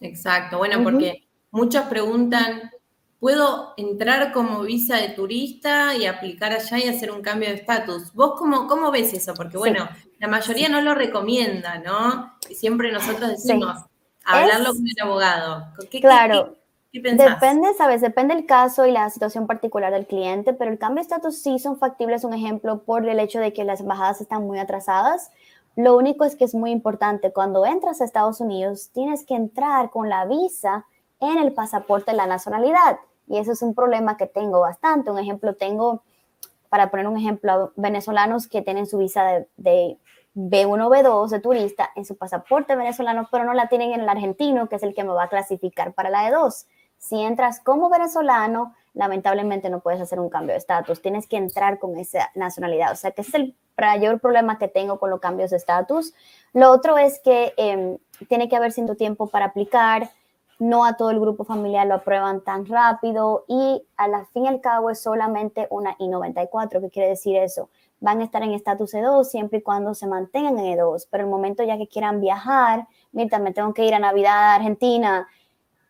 Exacto, 0.02 0.58
bueno, 0.58 0.84
porque 0.84 1.24
muchos 1.52 1.84
preguntan, 1.86 2.72
puedo 3.20 3.74
entrar 3.78 4.34
como 4.34 4.62
visa 4.62 4.98
de 4.98 5.10
turista 5.10 5.96
y 5.96 6.06
aplicar 6.06 6.52
allá 6.52 6.78
y 6.78 6.90
hacer 6.90 7.12
un 7.12 7.22
cambio 7.22 7.50
de 7.50 7.56
estatus. 7.56 8.14
¿Vos 8.14 8.34
cómo, 8.38 8.68
cómo 8.68 8.92
ves 8.92 9.14
eso? 9.14 9.34
Porque 9.34 9.58
bueno, 9.58 9.88
la 10.20 10.28
mayoría 10.28 10.68
no 10.68 10.82
lo 10.82 10.94
recomienda, 10.94 11.80
¿no? 11.80 12.34
Y 12.50 12.56
siempre 12.56 12.92
nosotros 12.92 13.30
decimos, 13.30 13.78
hablarlo 14.26 14.74
con 14.74 14.86
el 14.86 15.02
abogado. 15.02 15.68
¿Qué, 15.90 16.02
claro. 16.02 16.56
¿Qué, 16.92 17.02
Depende, 17.02 17.74
¿sabes? 17.76 18.02
Depende 18.02 18.36
el 18.36 18.46
caso 18.46 18.86
y 18.86 18.92
la 18.92 19.10
situación 19.10 19.48
particular 19.48 19.92
del 19.92 20.06
cliente, 20.06 20.54
pero 20.54 20.70
el 20.70 20.78
cambio 20.78 20.98
de 20.98 21.08
estatus 21.08 21.42
sí 21.42 21.58
son 21.58 21.80
factibles, 21.80 22.24
un 22.24 22.34
ejemplo, 22.34 22.84
por 22.84 23.08
el 23.08 23.20
hecho 23.20 23.40
de 23.40 23.52
que 23.52 23.64
las 23.64 23.80
embajadas 23.80 24.22
están 24.22 24.46
muy 24.46 24.60
atrasadas. 24.60 25.32
Lo 25.76 25.98
único 25.98 26.24
es 26.24 26.36
que 26.36 26.46
es 26.46 26.54
muy 26.54 26.72
importante, 26.72 27.34
cuando 27.34 27.66
entras 27.66 28.00
a 28.00 28.06
Estados 28.06 28.40
Unidos, 28.40 28.92
tienes 28.94 29.26
que 29.26 29.36
entrar 29.36 29.90
con 29.90 30.08
la 30.08 30.26
visa 30.26 30.86
en 31.20 31.40
el 31.40 31.54
pasaporte 31.54 32.12
de 32.12 32.18
la 32.18 32.28
nacionalidad. 32.28 33.00
Y 33.28 33.38
eso 33.38 33.54
es 33.54 33.62
un 33.62 33.74
problema 33.74 34.18
que 34.18 34.28
tengo 34.28 34.60
bastante. 34.60 35.10
Un 35.10 35.20
ejemplo, 35.20 35.56
tengo, 35.56 36.04
para 36.70 36.92
poner 36.92 37.08
un 37.08 37.18
ejemplo, 37.18 37.72
venezolanos 37.76 38.48
que 38.48 38.62
tienen 38.62 38.86
su 38.86 38.98
visa 38.98 39.46
de, 39.58 39.98
B1 40.36 40.90
B2 40.90 41.30
de 41.30 41.40
turista 41.40 41.92
en 41.96 42.06
su 42.06 42.18
pasaporte 42.18 42.76
venezolano, 42.76 43.28
pero 43.32 43.44
no 43.44 43.54
la 43.54 43.68
tienen 43.68 43.94
en 43.94 44.02
el 44.02 44.10
argentino, 44.10 44.68
que 44.68 44.78
es 44.78 44.84
el 44.84 44.96
que 44.96 45.04
me 45.04 45.14
va 45.14 45.26
a 45.26 45.30
clasificar 45.30 45.94
para 45.94 46.10
la 46.10 46.28
E2. 46.28 46.66
Si 46.98 47.22
entras 47.22 47.60
como 47.60 47.90
venezolano, 47.90 48.74
lamentablemente 48.94 49.70
no 49.70 49.80
puedes 49.80 50.02
hacer 50.02 50.20
un 50.20 50.30
cambio 50.30 50.54
de 50.54 50.60
estatus, 50.60 51.02
tienes 51.02 51.28
que 51.28 51.38
entrar 51.38 51.80
con 51.80 51.98
esa 51.98 52.30
nacionalidad. 52.36 52.92
O 52.92 52.96
sea 52.96 53.12
que 53.12 53.22
es 53.22 53.34
el 53.34 53.56
mayor 53.78 54.20
problema 54.20 54.58
que 54.58 54.68
tengo 54.68 55.00
con 55.00 55.10
los 55.10 55.20
cambios 55.20 55.52
de 55.52 55.58
estatus. 55.58 56.14
Lo 56.54 56.72
otro 56.72 56.98
es 56.98 57.20
que 57.20 57.54
em, 57.58 57.98
tiene 58.28 58.50
que 58.50 58.56
haber 58.56 58.72
cierto 58.72 58.96
tiempo 58.96 59.28
para 59.28 59.46
aplicar, 59.46 60.12
no 60.60 60.86
a 60.86 60.96
todo 60.96 61.10
el 61.10 61.20
grupo 61.20 61.44
familiar 61.44 61.88
lo 61.88 61.96
aprueban 61.96 62.42
tan 62.42 62.66
rápido 62.66 63.44
y 63.48 63.84
a 63.98 64.08
la 64.08 64.26
fin 64.26 64.46
y 64.46 64.48
al 64.48 64.62
cabo 64.62 64.92
es 64.92 65.02
solamente 65.02 65.68
una 65.72 65.96
I-94. 66.00 66.80
¿Qué 66.82 66.90
quiere 66.90 67.10
decir 67.10 67.36
eso? 67.36 67.70
van 68.04 68.20
a 68.20 68.26
estar 68.26 68.44
en 68.44 68.52
estatus 68.52 68.94
E2 68.96 69.24
siempre 69.24 69.60
y 69.60 69.62
cuando 69.62 69.94
se 69.94 70.08
mantengan 70.08 70.60
en 70.60 70.78
E2, 70.78 71.08
pero 71.10 71.24
el 71.24 71.30
momento 71.30 71.64
ya 71.64 71.78
que 71.78 71.88
quieran 71.88 72.20
viajar, 72.20 72.86
mira, 73.14 73.40
me 73.40 73.54
tengo 73.54 73.74
que 73.74 73.86
ir 73.86 73.94
a 73.94 74.00
Navidad 74.00 74.34
a 74.34 74.56
Argentina, 74.56 75.30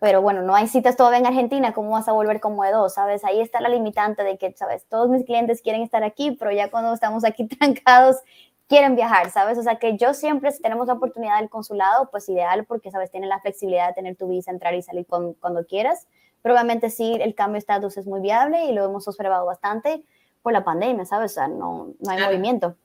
pero 0.04 0.22
bueno, 0.22 0.42
no 0.42 0.54
hay 0.54 0.68
citas 0.68 0.98
todavía 0.98 1.20
en 1.20 1.28
Argentina, 1.28 1.72
¿cómo 1.72 1.92
vas 1.92 2.10
a 2.10 2.12
volver 2.12 2.42
como 2.42 2.66
E2? 2.66 2.90
¿Sabes? 2.90 3.24
Ahí 3.24 3.40
está 3.40 3.62
la 3.62 3.70
limitante 3.70 4.22
de 4.26 4.38
que, 4.38 4.52
¿sabes? 4.52 4.86
Todos 4.90 5.08
mis 5.08 5.24
clientes 5.24 5.62
quieren 5.62 5.82
estar 5.82 6.04
aquí, 6.04 6.32
pero 6.32 6.52
ya 6.52 6.70
cuando 6.70 6.94
estamos 6.94 7.24
aquí 7.24 7.48
trancados, 7.58 8.18
quieren 8.68 8.98
viajar, 8.98 9.32
¿sabes? 9.32 9.58
O 9.58 9.64
sea 9.64 9.78
que 9.78 9.96
yo 9.96 10.14
siempre, 10.14 10.52
si 10.52 10.62
tenemos 10.62 10.88
la 10.88 10.96
oportunidad 10.96 11.40
del 11.40 11.50
consulado, 11.50 12.10
pues 12.12 12.28
ideal, 12.28 12.66
porque, 12.66 12.92
¿sabes? 12.92 13.12
Tienen 13.12 13.30
la 13.30 13.40
flexibilidad 13.40 13.88
de 13.88 13.94
tener 13.94 14.18
tu 14.18 14.28
visa, 14.28 14.52
entrar 14.52 14.76
y 14.76 14.82
salir 14.82 15.08
cuando 15.08 15.66
quieras. 15.66 16.06
Pero 16.42 16.54
obviamente 16.54 16.90
sí, 16.90 17.18
el 17.22 17.34
cambio 17.34 17.54
de 17.54 17.60
estatus 17.60 17.96
es 17.96 18.06
muy 18.06 18.20
viable 18.20 18.66
y 18.66 18.74
lo 18.74 18.84
hemos 18.84 19.08
observado 19.08 19.46
bastante 19.46 20.04
por 20.42 20.52
la 20.52 20.66
pandemia, 20.66 21.06
¿sabes? 21.06 21.32
O 21.32 21.36
sea, 21.36 21.48
no, 21.48 21.94
no 22.02 22.12
hay 22.12 22.22
movimiento. 22.22 22.76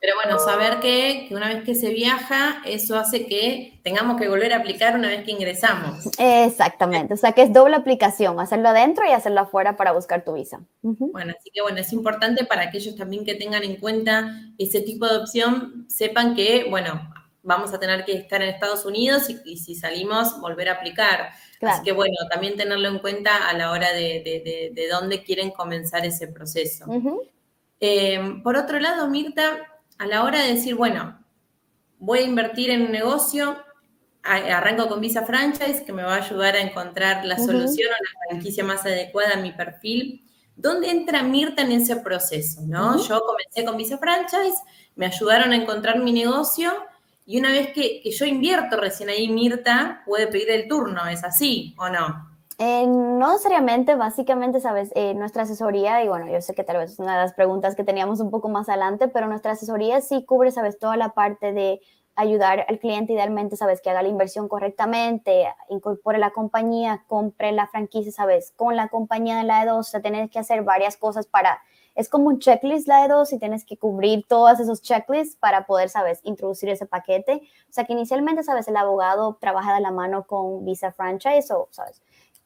Pero 0.00 0.14
bueno, 0.22 0.38
saber 0.38 0.80
que, 0.80 1.28
una 1.30 1.48
vez 1.48 1.62
que 1.62 1.74
se 1.74 1.90
viaja, 1.90 2.62
eso 2.64 2.96
hace 2.96 3.26
que 3.26 3.80
tengamos 3.82 4.18
que 4.18 4.26
volver 4.26 4.54
a 4.54 4.58
aplicar 4.58 4.96
una 4.96 5.08
vez 5.08 5.24
que 5.24 5.32
ingresamos. 5.32 6.06
Exactamente, 6.18 7.12
o 7.12 7.16
sea 7.18 7.32
que 7.32 7.42
es 7.42 7.52
doble 7.52 7.76
aplicación, 7.76 8.40
hacerlo 8.40 8.70
adentro 8.70 9.04
y 9.06 9.12
hacerlo 9.12 9.40
afuera 9.40 9.76
para 9.76 9.92
buscar 9.92 10.24
tu 10.24 10.32
visa. 10.32 10.60
Bueno, 10.80 11.34
así 11.38 11.50
que 11.52 11.60
bueno, 11.60 11.78
es 11.78 11.92
importante 11.92 12.46
para 12.46 12.62
aquellos 12.62 12.96
también 12.96 13.26
que 13.26 13.34
tengan 13.34 13.62
en 13.62 13.76
cuenta 13.76 14.34
ese 14.56 14.80
tipo 14.80 15.06
de 15.06 15.18
opción, 15.18 15.84
sepan 15.86 16.34
que, 16.34 16.66
bueno, 16.70 17.12
vamos 17.42 17.74
a 17.74 17.78
tener 17.78 18.06
que 18.06 18.14
estar 18.14 18.40
en 18.40 18.48
Estados 18.48 18.86
Unidos 18.86 19.28
y, 19.44 19.58
si 19.58 19.74
salimos, 19.74 20.40
volver 20.40 20.70
a 20.70 20.74
aplicar. 20.74 21.30
Así 21.60 21.82
que 21.82 21.92
bueno, 21.92 22.14
también 22.30 22.56
tenerlo 22.56 22.88
en 22.88 23.00
cuenta 23.00 23.48
a 23.48 23.52
la 23.52 23.70
hora 23.70 23.92
de, 23.92 24.72
de, 24.74 24.88
dónde 24.88 25.22
quieren 25.22 25.50
comenzar 25.50 26.06
ese 26.06 26.26
proceso. 26.28 26.86
Eh, 27.84 28.40
por 28.44 28.56
otro 28.56 28.78
lado, 28.78 29.08
Mirta, 29.08 29.58
a 29.98 30.06
la 30.06 30.22
hora 30.22 30.40
de 30.40 30.54
decir, 30.54 30.76
bueno, 30.76 31.18
voy 31.98 32.20
a 32.20 32.22
invertir 32.22 32.70
en 32.70 32.82
un 32.82 32.92
negocio, 32.92 33.58
arranco 34.22 34.88
con 34.88 35.00
Visa 35.00 35.26
Franchise, 35.26 35.82
que 35.84 35.92
me 35.92 36.04
va 36.04 36.14
a 36.14 36.24
ayudar 36.24 36.54
a 36.54 36.60
encontrar 36.60 37.24
la 37.24 37.36
solución 37.36 37.90
o 37.90 38.04
la 38.04 38.28
franquicia 38.28 38.62
más 38.62 38.86
adecuada 38.86 39.32
a 39.34 39.40
mi 39.40 39.50
perfil. 39.50 40.24
¿Dónde 40.54 40.90
entra 40.90 41.24
Mirta 41.24 41.62
en 41.62 41.72
ese 41.72 41.96
proceso? 41.96 42.60
¿no? 42.64 43.04
Yo 43.04 43.20
comencé 43.20 43.64
con 43.64 43.76
Visa 43.76 43.98
Franchise, 43.98 44.62
me 44.94 45.06
ayudaron 45.06 45.50
a 45.50 45.56
encontrar 45.56 45.98
mi 45.98 46.12
negocio 46.12 46.72
y 47.26 47.40
una 47.40 47.50
vez 47.50 47.72
que, 47.72 48.00
que 48.00 48.12
yo 48.12 48.24
invierto 48.26 48.76
recién 48.76 49.08
ahí, 49.08 49.28
Mirta 49.28 50.04
puede 50.06 50.28
pedir 50.28 50.50
el 50.50 50.68
turno, 50.68 51.04
¿es 51.08 51.24
así 51.24 51.74
o 51.76 51.88
no? 51.88 52.31
Eh, 52.58 52.86
no 52.86 53.32
necesariamente, 53.32 53.94
básicamente, 53.96 54.60
sabes, 54.60 54.92
eh, 54.94 55.14
nuestra 55.14 55.42
asesoría, 55.42 56.04
y 56.04 56.08
bueno, 56.08 56.30
yo 56.30 56.40
sé 56.40 56.54
que 56.54 56.64
tal 56.64 56.76
vez 56.76 56.92
es 56.92 56.98
una 56.98 57.14
de 57.16 57.22
las 57.22 57.32
preguntas 57.34 57.74
que 57.74 57.82
teníamos 57.82 58.20
un 58.20 58.30
poco 58.30 58.48
más 58.48 58.68
adelante, 58.68 59.08
pero 59.08 59.26
nuestra 59.26 59.52
asesoría 59.52 60.00
sí 60.00 60.24
cubre, 60.24 60.50
sabes, 60.52 60.78
toda 60.78 60.96
la 60.96 61.10
parte 61.10 61.52
de 61.52 61.80
ayudar 62.14 62.66
al 62.68 62.78
cliente 62.78 63.14
idealmente, 63.14 63.56
sabes, 63.56 63.80
que 63.80 63.90
haga 63.90 64.02
la 64.02 64.08
inversión 64.10 64.48
correctamente, 64.48 65.46
incorpore 65.70 66.18
la 66.18 66.30
compañía, 66.30 67.04
compre 67.08 67.52
la 67.52 67.66
franquicia, 67.68 68.12
sabes, 68.12 68.52
con 68.54 68.76
la 68.76 68.88
compañía 68.88 69.38
de 69.38 69.44
la 69.44 69.64
E2, 69.64 69.78
o 69.78 69.82
sea, 69.82 70.02
tienes 70.02 70.30
que 70.30 70.38
hacer 70.38 70.62
varias 70.62 70.96
cosas 70.98 71.26
para, 71.26 71.62
es 71.94 72.08
como 72.10 72.28
un 72.28 72.38
checklist 72.38 72.86
la 72.86 73.06
E2 73.06 73.32
y 73.32 73.38
tienes 73.38 73.64
que 73.64 73.78
cubrir 73.78 74.26
todos 74.28 74.60
esos 74.60 74.82
checklists 74.82 75.36
para 75.36 75.66
poder, 75.66 75.88
sabes, 75.88 76.20
introducir 76.22 76.68
ese 76.68 76.86
paquete. 76.86 77.42
O 77.68 77.72
sea, 77.72 77.84
que 77.84 77.92
inicialmente, 77.94 78.42
sabes, 78.42 78.68
el 78.68 78.76
abogado 78.76 79.36
trabaja 79.40 79.74
de 79.74 79.80
la 79.80 79.90
mano 79.90 80.26
con 80.26 80.64
Visa 80.64 80.92
Franchise 80.92 81.52
o, 81.52 81.68
sabes, 81.70 82.02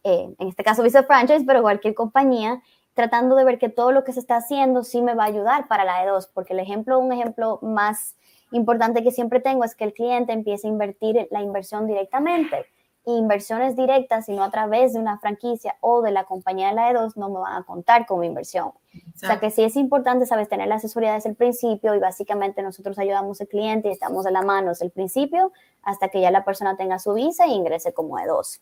eh, 0.07 0.33
en 0.39 0.49
este 0.49 0.63
caso 0.63 0.85
Visa 0.85 1.03
Franchise, 1.03 1.43
pero 1.45 1.63
cualquier 1.63 1.95
compañía, 1.95 2.63
tratando 2.95 3.35
de 3.35 3.45
ver 3.45 3.59
que 3.59 3.69
todo 3.69 3.91
lo 3.91 4.05
que 4.05 4.13
se 4.13 4.21
está 4.21 4.37
haciendo 4.37 4.85
sí 4.85 5.03
me 5.03 5.15
va 5.15 5.25
a 5.25 5.27
ayudar 5.27 5.67
para 5.67 5.85
la 5.85 6.05
E2, 6.05 6.29
porque 6.33 6.53
el 6.53 6.61
ejemplo, 6.61 7.01
un 7.01 7.13
ejemplo 7.13 7.59
más 7.61 8.15
importante 8.53 9.03
que 9.03 9.11
siempre 9.11 9.41
tengo 9.41 9.65
es 9.65 9.75
que 9.75 9.83
el 9.83 9.93
cliente 9.93 10.33
empiece 10.33 10.69
a 10.69 10.71
invertir 10.71 11.27
la 11.33 11.43
inversión 11.43 11.89
directamente. 11.89 12.67
inversiones 13.09 13.77
directas, 13.77 14.27
sino 14.27 14.43
a 14.43 14.51
través 14.51 14.93
de 14.93 14.99
una 14.99 15.19
franquicia 15.21 15.77
o 15.81 16.03
de 16.03 16.11
la 16.11 16.25
compañía 16.25 16.69
de 16.69 16.75
la 16.75 16.91
E2, 16.91 17.15
no 17.15 17.29
me 17.29 17.39
van 17.39 17.63
a 17.63 17.65
contar 17.65 18.05
como 18.05 18.25
inversión. 18.25 18.69
O 18.69 19.19
sea 19.19 19.39
que 19.39 19.51
sí 19.53 19.63
es 19.63 19.77
importante, 19.77 20.27
sabes, 20.27 20.49
tener 20.49 20.67
la 20.67 20.75
asesoría 20.77 21.15
desde 21.15 21.29
el 21.29 21.37
principio 21.37 21.95
y 21.95 22.01
básicamente 22.01 22.63
nosotros 22.63 22.99
ayudamos 22.99 23.41
al 23.41 23.47
cliente 23.47 23.89
y 23.89 23.93
estamos 23.93 24.25
de 24.25 24.33
la 24.33 24.43
mano 24.43 24.71
desde 24.71 24.87
el 24.87 24.91
principio 24.91 25.53
hasta 25.83 26.09
que 26.09 26.21
ya 26.21 26.33
la 26.33 26.45
persona 26.45 26.77
tenga 26.77 26.99
su 26.99 27.13
visa 27.15 27.45
e 27.45 27.51
ingrese 27.51 27.93
como 27.93 28.19
E2. 28.19 28.61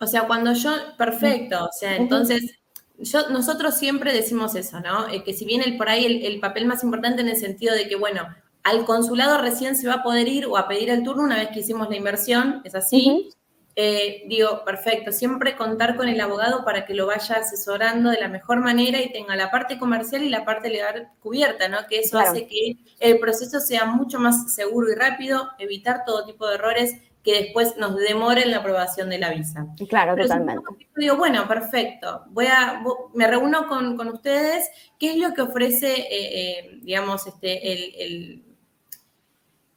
O 0.00 0.06
sea, 0.06 0.26
cuando 0.26 0.52
yo, 0.52 0.70
perfecto, 0.96 1.64
o 1.64 1.72
sea, 1.72 1.96
entonces, 1.96 2.58
yo, 2.98 3.28
nosotros 3.30 3.76
siempre 3.76 4.12
decimos 4.12 4.54
eso, 4.54 4.80
¿no? 4.80 5.08
Eh, 5.08 5.22
que 5.24 5.32
si 5.32 5.44
viene 5.44 5.64
el, 5.64 5.76
por 5.76 5.88
ahí 5.88 6.24
el, 6.24 6.40
papel 6.40 6.66
más 6.66 6.82
importante 6.84 7.22
en 7.22 7.28
el 7.28 7.36
sentido 7.36 7.74
de 7.74 7.88
que, 7.88 7.96
bueno, 7.96 8.26
al 8.62 8.84
consulado 8.84 9.40
recién 9.40 9.76
se 9.76 9.88
va 9.88 9.94
a 9.94 10.02
poder 10.02 10.28
ir 10.28 10.46
o 10.46 10.56
a 10.56 10.68
pedir 10.68 10.90
el 10.90 11.02
turno 11.02 11.24
una 11.24 11.36
vez 11.36 11.48
que 11.50 11.60
hicimos 11.60 11.88
la 11.88 11.96
inversión, 11.96 12.62
es 12.64 12.74
así. 12.74 13.30
Eh, 13.76 14.22
digo, 14.28 14.64
perfecto, 14.64 15.10
siempre 15.10 15.56
contar 15.56 15.96
con 15.96 16.08
el 16.08 16.20
abogado 16.20 16.64
para 16.64 16.86
que 16.86 16.94
lo 16.94 17.06
vaya 17.06 17.36
asesorando 17.36 18.10
de 18.10 18.20
la 18.20 18.28
mejor 18.28 18.60
manera 18.60 19.02
y 19.02 19.10
tenga 19.10 19.34
la 19.34 19.50
parte 19.50 19.80
comercial 19.80 20.22
y 20.22 20.28
la 20.28 20.44
parte 20.44 20.70
legal 20.70 21.08
cubierta, 21.18 21.66
¿no? 21.66 21.78
Que 21.88 21.98
eso 21.98 22.18
hace 22.18 22.46
que 22.46 22.76
el 23.00 23.18
proceso 23.18 23.58
sea 23.58 23.84
mucho 23.84 24.20
más 24.20 24.54
seguro 24.54 24.92
y 24.92 24.94
rápido, 24.94 25.50
evitar 25.58 26.04
todo 26.06 26.24
tipo 26.24 26.46
de 26.46 26.54
errores 26.54 26.94
que 27.24 27.42
después 27.42 27.76
nos 27.78 27.96
demore 27.96 28.44
la 28.44 28.58
aprobación 28.58 29.08
de 29.08 29.18
la 29.18 29.30
visa. 29.30 29.66
Claro, 29.88 30.14
totalmente. 30.14 30.62
digo, 30.94 31.16
bueno, 31.16 31.48
perfecto, 31.48 32.24
voy 32.28 32.46
a, 32.46 32.84
me 33.14 33.26
reúno 33.26 33.66
con, 33.66 33.98
ustedes, 34.08 34.68
¿qué 34.98 35.12
es 35.12 35.16
lo 35.16 35.32
que 35.32 35.40
ofrece, 35.40 35.90
eh, 35.90 36.08
eh, 36.10 36.78
digamos, 36.82 37.26
este, 37.26 37.72
el, 38.04 38.44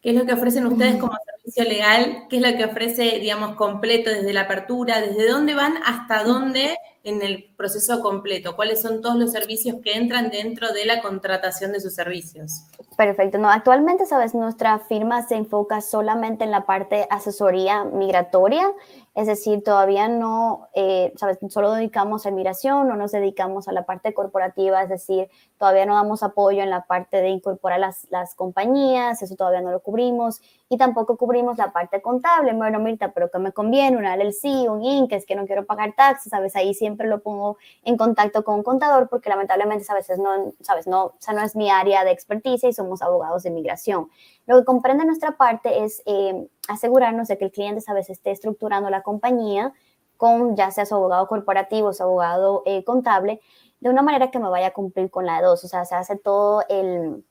qué 0.01 0.09
es 0.09 0.15
lo 0.15 0.25
que 0.25 0.33
ofrecen 0.33 0.67
ustedes 0.67 0.97
como 0.97 1.13
legal, 1.55 2.25
qué 2.29 2.37
es 2.37 2.41
lo 2.41 2.57
que 2.57 2.65
ofrece, 2.65 3.19
digamos, 3.19 3.55
completo 3.55 4.09
desde 4.09 4.33
la 4.33 4.41
apertura, 4.41 5.01
desde 5.01 5.29
dónde 5.29 5.55
van 5.55 5.77
hasta 5.85 6.23
dónde 6.23 6.75
en 7.07 7.21
el 7.21 7.45
proceso 7.55 8.01
completo? 8.01 8.55
¿Cuáles 8.57 8.81
son 8.81 9.01
todos 9.01 9.15
los 9.15 9.31
servicios 9.31 9.77
que 9.81 9.93
entran 9.93 10.29
dentro 10.29 10.73
de 10.73 10.85
la 10.85 11.01
contratación 11.01 11.71
de 11.71 11.79
sus 11.79 11.95
servicios? 11.95 12.63
Perfecto. 12.97 13.37
No, 13.37 13.49
actualmente, 13.49 14.05
sabes, 14.05 14.35
nuestra 14.35 14.79
firma 14.79 15.25
se 15.25 15.35
enfoca 15.35 15.79
solamente 15.79 16.43
en 16.43 16.51
la 16.51 16.65
parte 16.65 17.07
asesoría 17.09 17.85
migratoria, 17.85 18.69
es 19.15 19.25
decir, 19.25 19.63
todavía 19.63 20.09
no, 20.09 20.67
eh, 20.75 21.13
sabes, 21.15 21.39
solo 21.49 21.71
dedicamos 21.71 22.25
a 22.25 22.31
migración, 22.31 22.87
no 22.87 22.95
nos 22.95 23.11
dedicamos 23.13 23.67
a 23.67 23.71
la 23.71 23.83
parte 23.83 24.13
corporativa, 24.13 24.83
es 24.83 24.89
decir, 24.89 25.29
todavía 25.57 25.85
no 25.85 25.95
damos 25.95 26.23
apoyo 26.23 26.61
en 26.61 26.69
la 26.69 26.85
parte 26.85 27.17
de 27.17 27.29
incorporar 27.29 27.79
las, 27.79 28.05
las 28.11 28.35
compañías, 28.35 29.21
eso 29.21 29.35
todavía 29.35 29.61
no 29.61 29.71
lo 29.71 29.79
cubrimos, 29.79 30.41
y 30.69 30.77
tampoco 30.77 31.17
cubrimos 31.17 31.36
la 31.57 31.71
parte 31.71 32.01
contable. 32.01 32.53
Bueno, 32.53 32.79
Mirta, 32.79 33.11
pero 33.11 33.29
que 33.29 33.39
me 33.39 33.51
conviene? 33.51 33.97
Una 33.97 34.15
LLC, 34.15 34.69
un 34.69 34.83
INC, 34.83 35.11
es 35.13 35.25
que 35.25 35.35
no 35.35 35.45
quiero 35.45 35.65
pagar 35.65 35.93
taxes, 35.95 36.29
¿sabes? 36.29 36.55
Ahí 36.55 36.73
siempre 36.73 37.07
lo 37.07 37.21
pongo 37.21 37.57
en 37.83 37.97
contacto 37.97 38.43
con 38.43 38.55
un 38.55 38.63
contador 38.63 39.09
porque 39.09 39.29
lamentablemente 39.29 39.85
a 39.89 39.95
veces 39.95 40.19
no, 40.19 40.53
¿sabes? 40.61 40.87
No, 40.87 41.05
o 41.05 41.15
sea, 41.19 41.33
no 41.33 41.41
es 41.41 41.55
mi 41.55 41.69
área 41.69 42.03
de 42.03 42.11
experticia 42.11 42.69
y 42.69 42.73
somos 42.73 43.01
abogados 43.01 43.43
de 43.43 43.49
inmigración. 43.49 44.09
Lo 44.45 44.57
que 44.59 44.65
comprende 44.65 45.05
nuestra 45.05 45.37
parte 45.37 45.83
es 45.83 46.01
eh, 46.05 46.47
asegurarnos 46.67 47.27
de 47.27 47.37
que 47.37 47.45
el 47.45 47.51
cliente, 47.51 47.81
¿sabes? 47.81 48.09
Esté 48.09 48.31
estructurando 48.31 48.89
la 48.89 49.03
compañía 49.03 49.73
con 50.17 50.55
ya 50.55 50.71
sea 50.71 50.85
su 50.85 50.95
abogado 50.95 51.27
corporativo, 51.27 51.93
su 51.93 52.03
abogado 52.03 52.63
eh, 52.65 52.83
contable, 52.83 53.39
de 53.79 53.89
una 53.89 54.01
manera 54.01 54.31
que 54.31 54.39
me 54.39 54.49
vaya 54.49 54.67
a 54.67 54.73
cumplir 54.73 55.09
con 55.11 55.25
la 55.25 55.41
dos. 55.41 55.63
O 55.63 55.67
sea, 55.67 55.85
se 55.85 55.95
hace 55.95 56.17
todo 56.17 56.63
el 56.69 57.23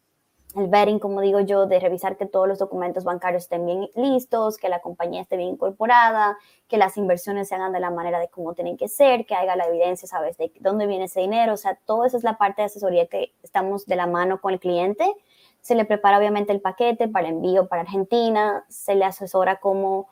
el 0.54 0.68
vetting, 0.68 0.98
como 0.98 1.20
digo 1.20 1.40
yo, 1.40 1.66
de 1.66 1.78
revisar 1.80 2.16
que 2.16 2.24
todos 2.24 2.48
los 2.48 2.58
documentos 2.58 3.04
bancarios 3.04 3.42
estén 3.42 3.66
bien 3.66 3.90
listos, 3.94 4.56
que 4.56 4.68
la 4.68 4.80
compañía 4.80 5.20
esté 5.20 5.36
bien 5.36 5.50
incorporada, 5.50 6.38
que 6.68 6.78
las 6.78 6.96
inversiones 6.96 7.48
se 7.48 7.54
hagan 7.54 7.72
de 7.72 7.80
la 7.80 7.90
manera 7.90 8.18
de 8.18 8.28
cómo 8.28 8.54
tienen 8.54 8.76
que 8.76 8.88
ser, 8.88 9.26
que 9.26 9.34
haya 9.34 9.54
la 9.56 9.66
evidencia, 9.66 10.08
¿sabes?, 10.08 10.38
de 10.38 10.52
dónde 10.60 10.86
viene 10.86 11.04
ese 11.04 11.20
dinero. 11.20 11.54
O 11.54 11.56
sea, 11.58 11.78
todo 11.84 12.04
eso 12.06 12.16
es 12.16 12.24
la 12.24 12.38
parte 12.38 12.62
de 12.62 12.66
asesoría 12.66 13.06
que 13.06 13.32
estamos 13.42 13.86
de 13.86 13.96
la 13.96 14.06
mano 14.06 14.40
con 14.40 14.54
el 14.54 14.60
cliente. 14.60 15.14
Se 15.60 15.74
le 15.74 15.84
prepara 15.84 16.18
obviamente 16.18 16.52
el 16.52 16.60
paquete 16.60 17.08
para 17.08 17.28
envío 17.28 17.68
para 17.68 17.82
Argentina, 17.82 18.64
se 18.68 18.94
le 18.94 19.04
asesora 19.04 19.56
cómo 19.56 20.08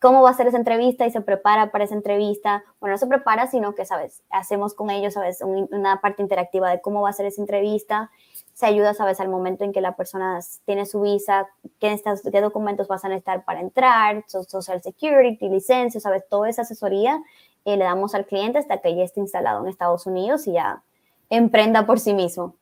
cómo 0.00 0.22
va 0.22 0.30
a 0.30 0.34
ser 0.34 0.46
esa 0.46 0.58
entrevista 0.58 1.06
y 1.06 1.10
se 1.10 1.20
prepara 1.20 1.70
para 1.70 1.84
esa 1.84 1.94
entrevista. 1.94 2.64
Bueno, 2.80 2.94
no 2.94 2.98
se 2.98 3.06
prepara, 3.06 3.46
sino 3.46 3.74
que, 3.74 3.84
¿sabes? 3.84 4.22
Hacemos 4.30 4.74
con 4.74 4.90
ellos, 4.90 5.14
¿sabes? 5.14 5.40
Una 5.42 6.00
parte 6.00 6.22
interactiva 6.22 6.70
de 6.70 6.80
cómo 6.80 7.02
va 7.02 7.10
a 7.10 7.12
ser 7.12 7.26
esa 7.26 7.40
entrevista 7.40 8.10
se 8.56 8.64
ayuda, 8.64 8.94
sabes, 8.94 9.20
al 9.20 9.28
momento 9.28 9.64
en 9.64 9.72
que 9.74 9.82
la 9.82 9.96
persona 9.96 10.40
tiene 10.64 10.86
su 10.86 11.02
visa, 11.02 11.46
qué, 11.78 12.00
qué 12.32 12.40
documentos 12.40 12.88
van 12.88 12.98
a 13.02 13.08
necesitar 13.08 13.44
para 13.44 13.60
entrar, 13.60 14.24
social 14.28 14.82
security, 14.82 15.50
licencia, 15.50 16.00
sabes, 16.00 16.26
toda 16.30 16.48
esa 16.48 16.62
asesoría 16.62 17.22
eh, 17.66 17.76
le 17.76 17.84
damos 17.84 18.14
al 18.14 18.24
cliente 18.24 18.58
hasta 18.58 18.78
que 18.78 18.96
ya 18.96 19.04
esté 19.04 19.20
instalado 19.20 19.62
en 19.62 19.68
Estados 19.68 20.06
Unidos 20.06 20.46
y 20.46 20.52
ya 20.52 20.82
emprenda 21.28 21.84
por 21.84 22.00
sí 22.00 22.14
mismo. 22.14 22.56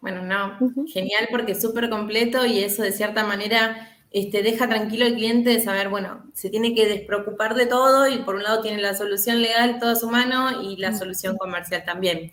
Bueno, 0.00 0.22
no, 0.22 0.56
genial 0.86 1.26
porque 1.28 1.52
es 1.52 1.60
súper 1.60 1.90
completo 1.90 2.46
y 2.46 2.60
eso 2.60 2.84
de 2.84 2.92
cierta 2.92 3.24
manera 3.24 3.88
este, 4.12 4.44
deja 4.44 4.68
tranquilo 4.68 5.04
al 5.04 5.14
cliente 5.14 5.50
de 5.50 5.60
saber, 5.60 5.88
bueno, 5.88 6.22
se 6.34 6.50
tiene 6.50 6.72
que 6.72 6.86
despreocupar 6.86 7.56
de 7.56 7.66
todo 7.66 8.06
y 8.06 8.18
por 8.18 8.36
un 8.36 8.44
lado 8.44 8.60
tiene 8.62 8.80
la 8.80 8.94
solución 8.94 9.42
legal 9.42 9.80
toda 9.80 9.94
a 9.94 9.96
su 9.96 10.08
mano 10.08 10.62
y 10.62 10.76
la 10.76 10.94
solución 10.94 11.36
comercial 11.36 11.82
también. 11.84 12.30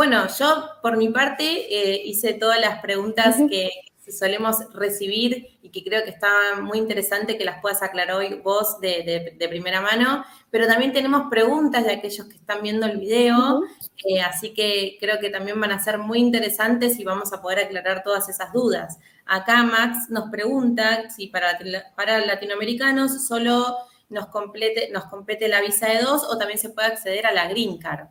Bueno, 0.00 0.26
yo 0.38 0.46
por 0.80 0.96
mi 0.96 1.10
parte 1.10 1.44
eh, 1.44 2.00
hice 2.06 2.32
todas 2.32 2.58
las 2.58 2.80
preguntas 2.80 3.36
que 3.50 3.68
solemos 4.10 4.56
recibir 4.72 5.58
y 5.60 5.68
que 5.68 5.84
creo 5.84 6.02
que 6.04 6.08
está 6.08 6.58
muy 6.62 6.78
interesante 6.78 7.36
que 7.36 7.44
las 7.44 7.60
puedas 7.60 7.82
aclarar 7.82 8.16
hoy 8.16 8.40
vos 8.42 8.80
de, 8.80 9.36
primera 9.50 9.82
mano, 9.82 10.24
pero 10.50 10.66
también 10.66 10.94
tenemos 10.94 11.28
preguntas 11.28 11.84
de 11.84 11.92
aquellos 11.92 12.26
que 12.28 12.36
están 12.36 12.62
viendo 12.62 12.86
el 12.86 12.96
video, 12.96 13.62
eh, 14.06 14.22
así 14.22 14.54
que 14.54 14.96
creo 14.98 15.20
que 15.20 15.28
también 15.28 15.60
van 15.60 15.72
a 15.72 15.84
ser 15.84 15.98
muy 15.98 16.18
interesantes 16.18 16.98
y 16.98 17.04
vamos 17.04 17.34
a 17.34 17.42
poder 17.42 17.58
aclarar 17.58 18.02
todas 18.02 18.26
esas 18.30 18.54
dudas. 18.54 18.98
Acá 19.26 19.62
Max 19.64 20.08
nos 20.08 20.30
pregunta 20.30 21.10
si 21.10 21.26
para, 21.26 21.58
para 21.94 22.24
latinoamericanos 22.24 23.26
solo 23.26 23.76
nos, 24.08 24.28
complete, 24.28 24.88
nos 24.94 25.04
compete 25.04 25.46
la 25.46 25.60
visa 25.60 25.88
de 25.88 26.00
dos 26.00 26.24
o 26.24 26.38
también 26.38 26.58
se 26.58 26.70
puede 26.70 26.88
acceder 26.88 27.26
a 27.26 27.32
la 27.32 27.48
Green 27.48 27.76
Card. 27.76 28.08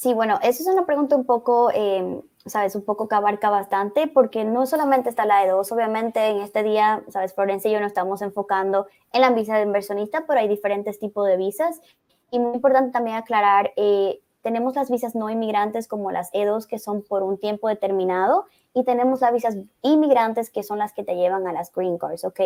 Sí, 0.00 0.14
bueno, 0.14 0.38
eso 0.42 0.62
es 0.62 0.66
una 0.66 0.86
pregunta 0.86 1.14
un 1.14 1.26
poco, 1.26 1.70
eh, 1.74 2.22
sabes, 2.46 2.74
un 2.74 2.86
poco 2.86 3.06
que 3.06 3.16
abarca 3.16 3.50
bastante, 3.50 4.06
porque 4.06 4.46
no 4.46 4.64
solamente 4.64 5.10
está 5.10 5.26
la 5.26 5.42
de 5.42 5.50
dos, 5.50 5.70
obviamente 5.72 6.26
en 6.28 6.38
este 6.38 6.62
día, 6.62 7.04
sabes, 7.08 7.34
Florencia 7.34 7.70
y 7.70 7.74
yo 7.74 7.80
nos 7.80 7.88
estamos 7.88 8.22
enfocando 8.22 8.86
en 9.12 9.20
la 9.20 9.28
visa 9.28 9.56
de 9.58 9.64
inversionista, 9.64 10.24
pero 10.26 10.40
hay 10.40 10.48
diferentes 10.48 10.98
tipos 10.98 11.28
de 11.28 11.36
visas. 11.36 11.82
Y 12.30 12.38
muy 12.38 12.54
importante 12.54 12.92
también 12.92 13.18
aclarar, 13.18 13.74
eh, 13.76 14.22
tenemos 14.40 14.74
las 14.74 14.90
visas 14.90 15.14
no 15.14 15.28
inmigrantes 15.28 15.86
como 15.86 16.10
las 16.10 16.32
E2, 16.32 16.66
que 16.66 16.78
son 16.78 17.02
por 17.02 17.22
un 17.22 17.36
tiempo 17.36 17.68
determinado, 17.68 18.46
y 18.72 18.84
tenemos 18.84 19.20
las 19.20 19.34
visas 19.34 19.58
inmigrantes, 19.82 20.48
que 20.48 20.62
son 20.62 20.78
las 20.78 20.94
que 20.94 21.04
te 21.04 21.14
llevan 21.14 21.46
a 21.46 21.52
las 21.52 21.70
green 21.70 21.98
cards, 21.98 22.24
¿ok? 22.24 22.40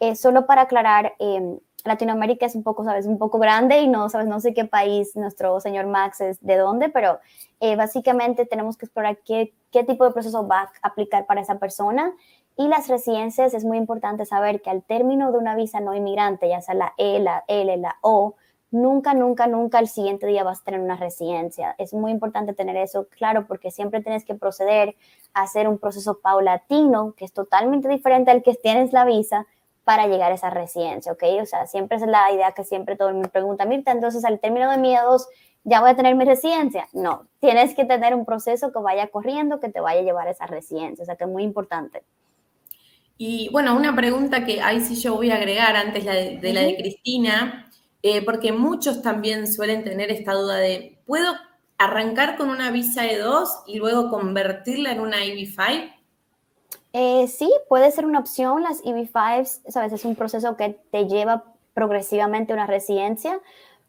Eh, 0.00 0.16
solo 0.16 0.46
para 0.46 0.62
aclarar, 0.62 1.14
eh, 1.18 1.58
Latinoamérica 1.84 2.46
es 2.46 2.54
un 2.54 2.62
poco, 2.62 2.84
sabes, 2.84 3.06
un 3.06 3.18
poco 3.18 3.38
grande 3.38 3.80
y 3.80 3.88
no, 3.88 4.08
sabes, 4.08 4.26
no 4.26 4.40
sé 4.40 4.54
qué 4.54 4.64
país 4.64 5.14
nuestro 5.16 5.60
señor 5.60 5.86
Max 5.86 6.20
es 6.20 6.38
de 6.40 6.56
dónde, 6.56 6.88
pero 6.88 7.18
eh, 7.60 7.76
básicamente 7.76 8.46
tenemos 8.46 8.76
que 8.76 8.86
explorar 8.86 9.18
qué, 9.24 9.54
qué 9.70 9.84
tipo 9.84 10.04
de 10.04 10.12
proceso 10.12 10.46
va 10.46 10.62
a 10.62 10.88
aplicar 10.88 11.26
para 11.26 11.40
esa 11.40 11.58
persona. 11.58 12.12
Y 12.56 12.68
las 12.68 12.88
residencias 12.88 13.54
es 13.54 13.64
muy 13.64 13.78
importante 13.78 14.26
saber 14.26 14.60
que 14.60 14.70
al 14.70 14.82
término 14.82 15.32
de 15.32 15.38
una 15.38 15.54
visa 15.54 15.80
no 15.80 15.94
inmigrante, 15.94 16.48
ya 16.48 16.60
sea 16.60 16.74
la 16.74 16.94
E, 16.98 17.18
la 17.20 17.44
L, 17.46 17.76
la 17.78 17.96
O, 18.02 18.34
nunca, 18.70 19.14
nunca, 19.14 19.46
nunca 19.46 19.78
el 19.78 19.88
siguiente 19.88 20.26
día 20.26 20.44
vas 20.44 20.60
a 20.60 20.64
tener 20.64 20.80
una 20.80 20.96
residencia. 20.96 21.74
Es 21.78 21.94
muy 21.94 22.10
importante 22.10 22.52
tener 22.52 22.76
eso 22.76 23.06
claro 23.08 23.46
porque 23.46 23.70
siempre 23.70 24.02
tienes 24.02 24.24
que 24.24 24.34
proceder 24.34 24.96
a 25.32 25.42
hacer 25.42 25.68
un 25.68 25.78
proceso 25.78 26.18
paulatino 26.20 27.14
que 27.16 27.24
es 27.24 27.32
totalmente 27.32 27.88
diferente 27.88 28.30
al 28.30 28.42
que 28.42 28.54
tienes 28.54 28.92
la 28.92 29.04
visa 29.04 29.46
para 29.90 30.06
llegar 30.06 30.30
a 30.30 30.36
esa 30.36 30.50
residencia, 30.50 31.10
¿ok? 31.10 31.24
O 31.42 31.46
sea, 31.46 31.66
siempre 31.66 31.96
es 31.96 32.06
la 32.06 32.30
idea 32.30 32.52
que 32.52 32.62
siempre 32.62 32.94
todo 32.94 33.08
el 33.08 33.14
mundo 33.14 33.28
pregunta, 33.28 33.64
Mirta, 33.64 33.90
entonces 33.90 34.24
al 34.24 34.38
término 34.38 34.70
de 34.70 34.78
miedos, 34.78 35.26
¿ya 35.64 35.80
voy 35.80 35.90
a 35.90 35.96
tener 35.96 36.14
mi 36.14 36.24
residencia? 36.24 36.86
No, 36.92 37.26
tienes 37.40 37.74
que 37.74 37.84
tener 37.84 38.14
un 38.14 38.24
proceso 38.24 38.70
que 38.70 38.78
vaya 38.78 39.08
corriendo, 39.08 39.58
que 39.58 39.68
te 39.68 39.80
vaya 39.80 39.98
a 39.98 40.04
llevar 40.04 40.28
a 40.28 40.30
esa 40.30 40.46
residencia, 40.46 41.02
o 41.02 41.06
sea, 41.06 41.16
que 41.16 41.24
es 41.24 41.30
muy 41.30 41.42
importante. 41.42 42.04
Y 43.18 43.48
bueno, 43.50 43.74
una 43.74 43.96
pregunta 43.96 44.44
que 44.44 44.60
ahí 44.62 44.80
sí 44.80 44.94
yo 44.94 45.16
voy 45.16 45.32
a 45.32 45.34
agregar 45.34 45.74
antes 45.74 46.04
de, 46.04 46.52
la 46.52 46.60
de 46.60 46.76
Cristina, 46.76 47.68
eh, 48.04 48.24
porque 48.24 48.52
muchos 48.52 49.02
también 49.02 49.52
suelen 49.52 49.82
tener 49.82 50.12
esta 50.12 50.34
duda 50.34 50.58
de, 50.58 51.00
¿puedo 51.04 51.34
arrancar 51.78 52.36
con 52.36 52.48
una 52.48 52.70
visa 52.70 53.06
E2 53.06 53.64
y 53.66 53.78
luego 53.78 54.08
convertirla 54.08 54.92
en 54.92 55.00
una 55.00 55.24
EB5? 55.24 55.99
Eh, 56.92 57.28
sí, 57.28 57.52
puede 57.68 57.90
ser 57.92 58.04
una 58.04 58.18
opción. 58.18 58.62
Las 58.62 58.82
EB5s, 58.82 59.62
sabes, 59.68 59.92
es 59.92 60.04
un 60.04 60.16
proceso 60.16 60.56
que 60.56 60.80
te 60.90 61.06
lleva 61.06 61.44
progresivamente 61.74 62.52
a 62.52 62.56
una 62.56 62.66
residencia, 62.66 63.40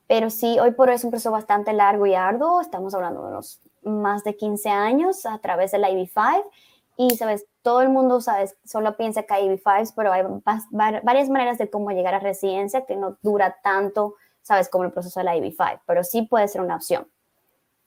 pero 0.07 0.29
sí, 0.29 0.59
hoy 0.59 0.71
por 0.71 0.89
hoy 0.89 0.95
es 0.95 1.03
un 1.03 1.09
proceso 1.09 1.31
bastante 1.31 1.73
largo 1.73 2.05
y 2.05 2.13
arduo. 2.13 2.61
Estamos 2.61 2.93
hablando 2.93 3.23
de 3.23 3.29
unos 3.29 3.59
más 3.81 4.23
de 4.23 4.35
15 4.35 4.69
años 4.69 5.25
a 5.25 5.39
través 5.39 5.71
de 5.71 5.79
la 5.79 5.89
EB5 5.89 6.43
y, 6.97 7.09
sabes, 7.17 7.47
todo 7.63 7.81
el 7.81 7.89
mundo, 7.89 8.21
sabes, 8.21 8.55
solo 8.63 8.95
piensa 8.97 9.23
que 9.23 9.33
hay 9.33 9.47
EB5s, 9.47 9.93
pero 9.95 10.11
hay 10.13 10.23
varias 11.03 11.29
maneras 11.29 11.57
de 11.57 11.69
cómo 11.69 11.91
llegar 11.91 12.13
a 12.13 12.19
residencia 12.19 12.85
que 12.85 12.95
no 12.95 13.17
dura 13.21 13.57
tanto, 13.63 14.15
sabes, 14.41 14.69
como 14.69 14.83
el 14.83 14.91
proceso 14.91 15.19
de 15.19 15.23
la 15.23 15.35
EB5, 15.35 15.81
pero 15.87 16.03
sí 16.03 16.23
puede 16.23 16.47
ser 16.47 16.61
una 16.61 16.75
opción. 16.75 17.07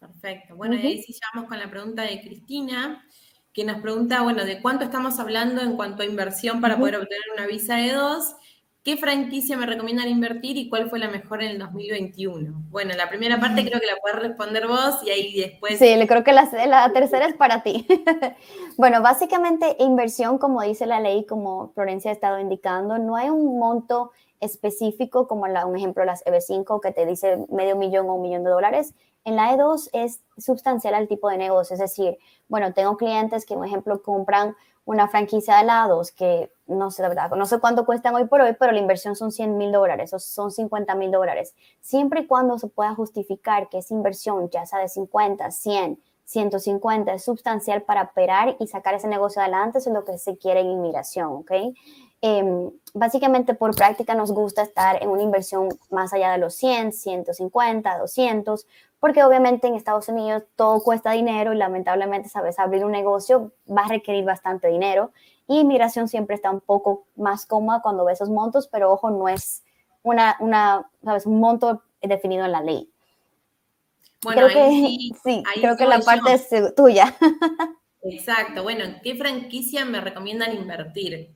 Perfecto. 0.01 0.57
Bueno, 0.57 0.75
y 0.75 0.87
ahí 0.87 1.03
sí 1.03 1.13
llegamos 1.15 1.49
con 1.49 1.59
la 1.59 1.71
pregunta 1.71 2.03
de 2.03 2.21
Cristina 2.21 3.05
que 3.55 3.65
nos 3.65 3.81
pregunta, 3.81 4.21
bueno, 4.23 4.45
de 4.45 4.61
cuánto 4.61 4.85
estamos 4.85 5.21
hablando 5.21 5.63
en 5.63 5.77
cuanto 5.77 6.03
a 6.03 6.07
inversión 6.07 6.61
para 6.61 6.77
poder 6.77 6.97
obtener 6.97 7.23
una 7.35 7.47
visa 7.47 7.77
de 7.77 7.93
dos, 7.93 8.35
qué 8.83 8.97
franquicia 8.97 9.57
me 9.57 9.65
recomiendan 9.65 10.09
invertir 10.09 10.57
y 10.57 10.69
cuál 10.69 10.91
fue 10.91 10.99
la 10.99 11.09
mejor 11.09 11.41
en 11.41 11.53
el 11.53 11.59
2021. 11.59 12.53
Bueno, 12.69 12.95
la 12.95 13.09
primera 13.09 13.39
parte 13.39 13.65
creo 13.65 13.81
que 13.81 13.87
la 13.87 13.97
puedes 14.03 14.19
responder 14.19 14.67
vos 14.67 14.99
y 15.07 15.11
ahí 15.11 15.33
después... 15.35 15.79
Sí, 15.79 15.95
creo 16.09 16.25
que 16.25 16.33
la, 16.33 16.51
la 16.67 16.93
tercera 16.93 17.27
es 17.27 17.35
para 17.35 17.63
ti. 17.63 17.87
bueno, 18.77 19.01
básicamente 19.01 19.77
inversión, 19.79 20.37
como 20.39 20.61
dice 20.61 20.85
la 20.85 20.99
ley, 20.99 21.25
como 21.25 21.73
Florencia 21.75 22.11
ha 22.11 22.15
estado 22.15 22.41
indicando, 22.41 22.99
no 22.99 23.15
hay 23.15 23.31
un 23.31 23.57
monto 23.59 24.11
específico 24.41 25.27
como 25.29 25.47
la, 25.47 25.67
un 25.67 25.77
ejemplo 25.77 26.05
las 26.05 26.25
EB5 26.25 26.81
que 26.81 26.93
te 26.93 27.07
dice 27.07 27.47
medio 27.51 27.77
millón 27.77 28.09
o 28.09 28.15
un 28.15 28.23
millón 28.23 28.45
de 28.45 28.51
dólares. 28.51 28.95
En 29.25 29.37
la 29.37 29.55
E2 29.55 29.89
es 29.93 30.23
sustancial 30.37 30.95
al 30.95 31.09
tipo 31.09 31.31
de 31.31 31.39
negocio, 31.39 31.75
es 31.75 31.81
decir, 31.81 32.19
bueno, 32.49 32.75
tengo 32.75 32.97
clientes 32.97 33.47
que, 33.47 33.55
por 33.55 33.67
ejemplo, 33.67 34.03
compran 34.03 34.55
una 34.85 35.09
franquicia 35.09 35.57
de 35.57 35.63
helados 35.63 36.13
que 36.13 36.51
no 36.67 36.91
sé, 36.91 37.03
la 37.03 37.09
verdad, 37.09 37.31
no 37.31 37.47
sé 37.47 37.59
cuánto 37.59 37.85
cuestan 37.85 38.15
hoy 38.15 38.27
por 38.27 38.41
hoy, 38.41 38.57
pero 38.59 38.73
la 38.73 38.79
inversión 38.79 39.17
son 39.17 39.33
100 39.33 39.57
mil 39.57 39.73
dólares 39.73 40.13
o 40.15 40.19
son 40.19 40.51
50 40.51 40.95
mil 40.95 41.11
dólares. 41.11 41.55
Siempre 41.81 42.21
y 42.21 42.27
cuando 42.27 42.59
se 42.59 42.69
pueda 42.69 42.95
justificar 42.95 43.69
que 43.69 43.79
esa 43.79 43.95
inversión, 43.95 44.49
ya 44.51 44.65
sea 44.65 44.79
de 44.79 44.89
50, 44.89 45.51
100, 45.51 46.01
150, 46.25 47.13
es 47.13 47.25
sustancial 47.25 47.83
para 47.83 48.03
operar 48.03 48.57
y 48.59 48.67
sacar 48.67 48.95
ese 48.95 49.09
negocio 49.09 49.43
adelante, 49.43 49.79
eso 49.79 49.91
es 49.91 49.95
lo 49.95 50.05
que 50.05 50.17
se 50.17 50.39
quiere 50.39 50.61
en 50.61 50.71
inmigración, 50.71 51.33
¿ok? 51.33 51.53
Em, 52.27 52.71
básicamente 52.95 53.53
por 53.53 53.77
práctica 53.77 54.15
nos 54.15 54.33
gusta 54.33 54.63
estar 54.63 55.03
en 55.03 55.11
una 55.11 55.21
inversión 55.21 55.69
más 55.91 56.15
allá 56.15 56.33
de 56.33 56.39
los 56.39 56.55
100, 56.55 56.95
150, 56.95 57.99
200, 57.99 58.67
porque 58.99 59.23
obviamente 59.23 59.67
en 59.67 59.75
Estados 59.75 60.09
Unidos 60.09 60.45
todo 60.57 60.83
cuesta 60.83 61.13
dinero 61.13 61.53
y 61.53 61.59
lamentablemente, 61.59 62.31
sabes, 62.31 62.59
abrir 62.59 62.83
un 62.83 62.93
negocio 62.93 63.53
va 63.69 63.83
a 63.83 63.89
requerir 63.89 64.25
bastante 64.25 64.69
dinero 64.69 65.13
y 65.47 65.59
inmigración 65.59 66.09
siempre 66.09 66.35
está 66.35 66.51
un 66.51 66.63
poco 66.63 67.05
más 67.15 67.45
cómoda 67.45 67.83
cuando 67.83 68.07
ve 68.07 68.15
esos 68.15 68.31
montos, 68.31 68.69
pero 68.69 68.91
ojo, 68.91 69.11
no 69.11 69.29
es 69.29 69.63
una, 70.03 70.39
una 70.41 70.91
¿sabes? 71.05 71.27
un 71.27 71.41
monto 71.41 71.83
definido 72.01 72.47
en 72.47 72.53
la 72.53 72.63
ley. 72.63 72.91
Bueno, 74.23 74.47
creo 74.47 74.49
que, 74.49 74.97
sí, 75.23 75.43
creo 75.61 75.77
que 75.77 75.85
la 75.85 75.99
parte 75.99 76.33
es 76.33 76.75
tuya. 76.75 77.15
Exacto. 78.03 78.63
Bueno, 78.63 78.85
¿qué 79.03 79.15
franquicia 79.15 79.85
me 79.85 80.01
recomiendan 80.01 80.55
invertir? 80.55 81.35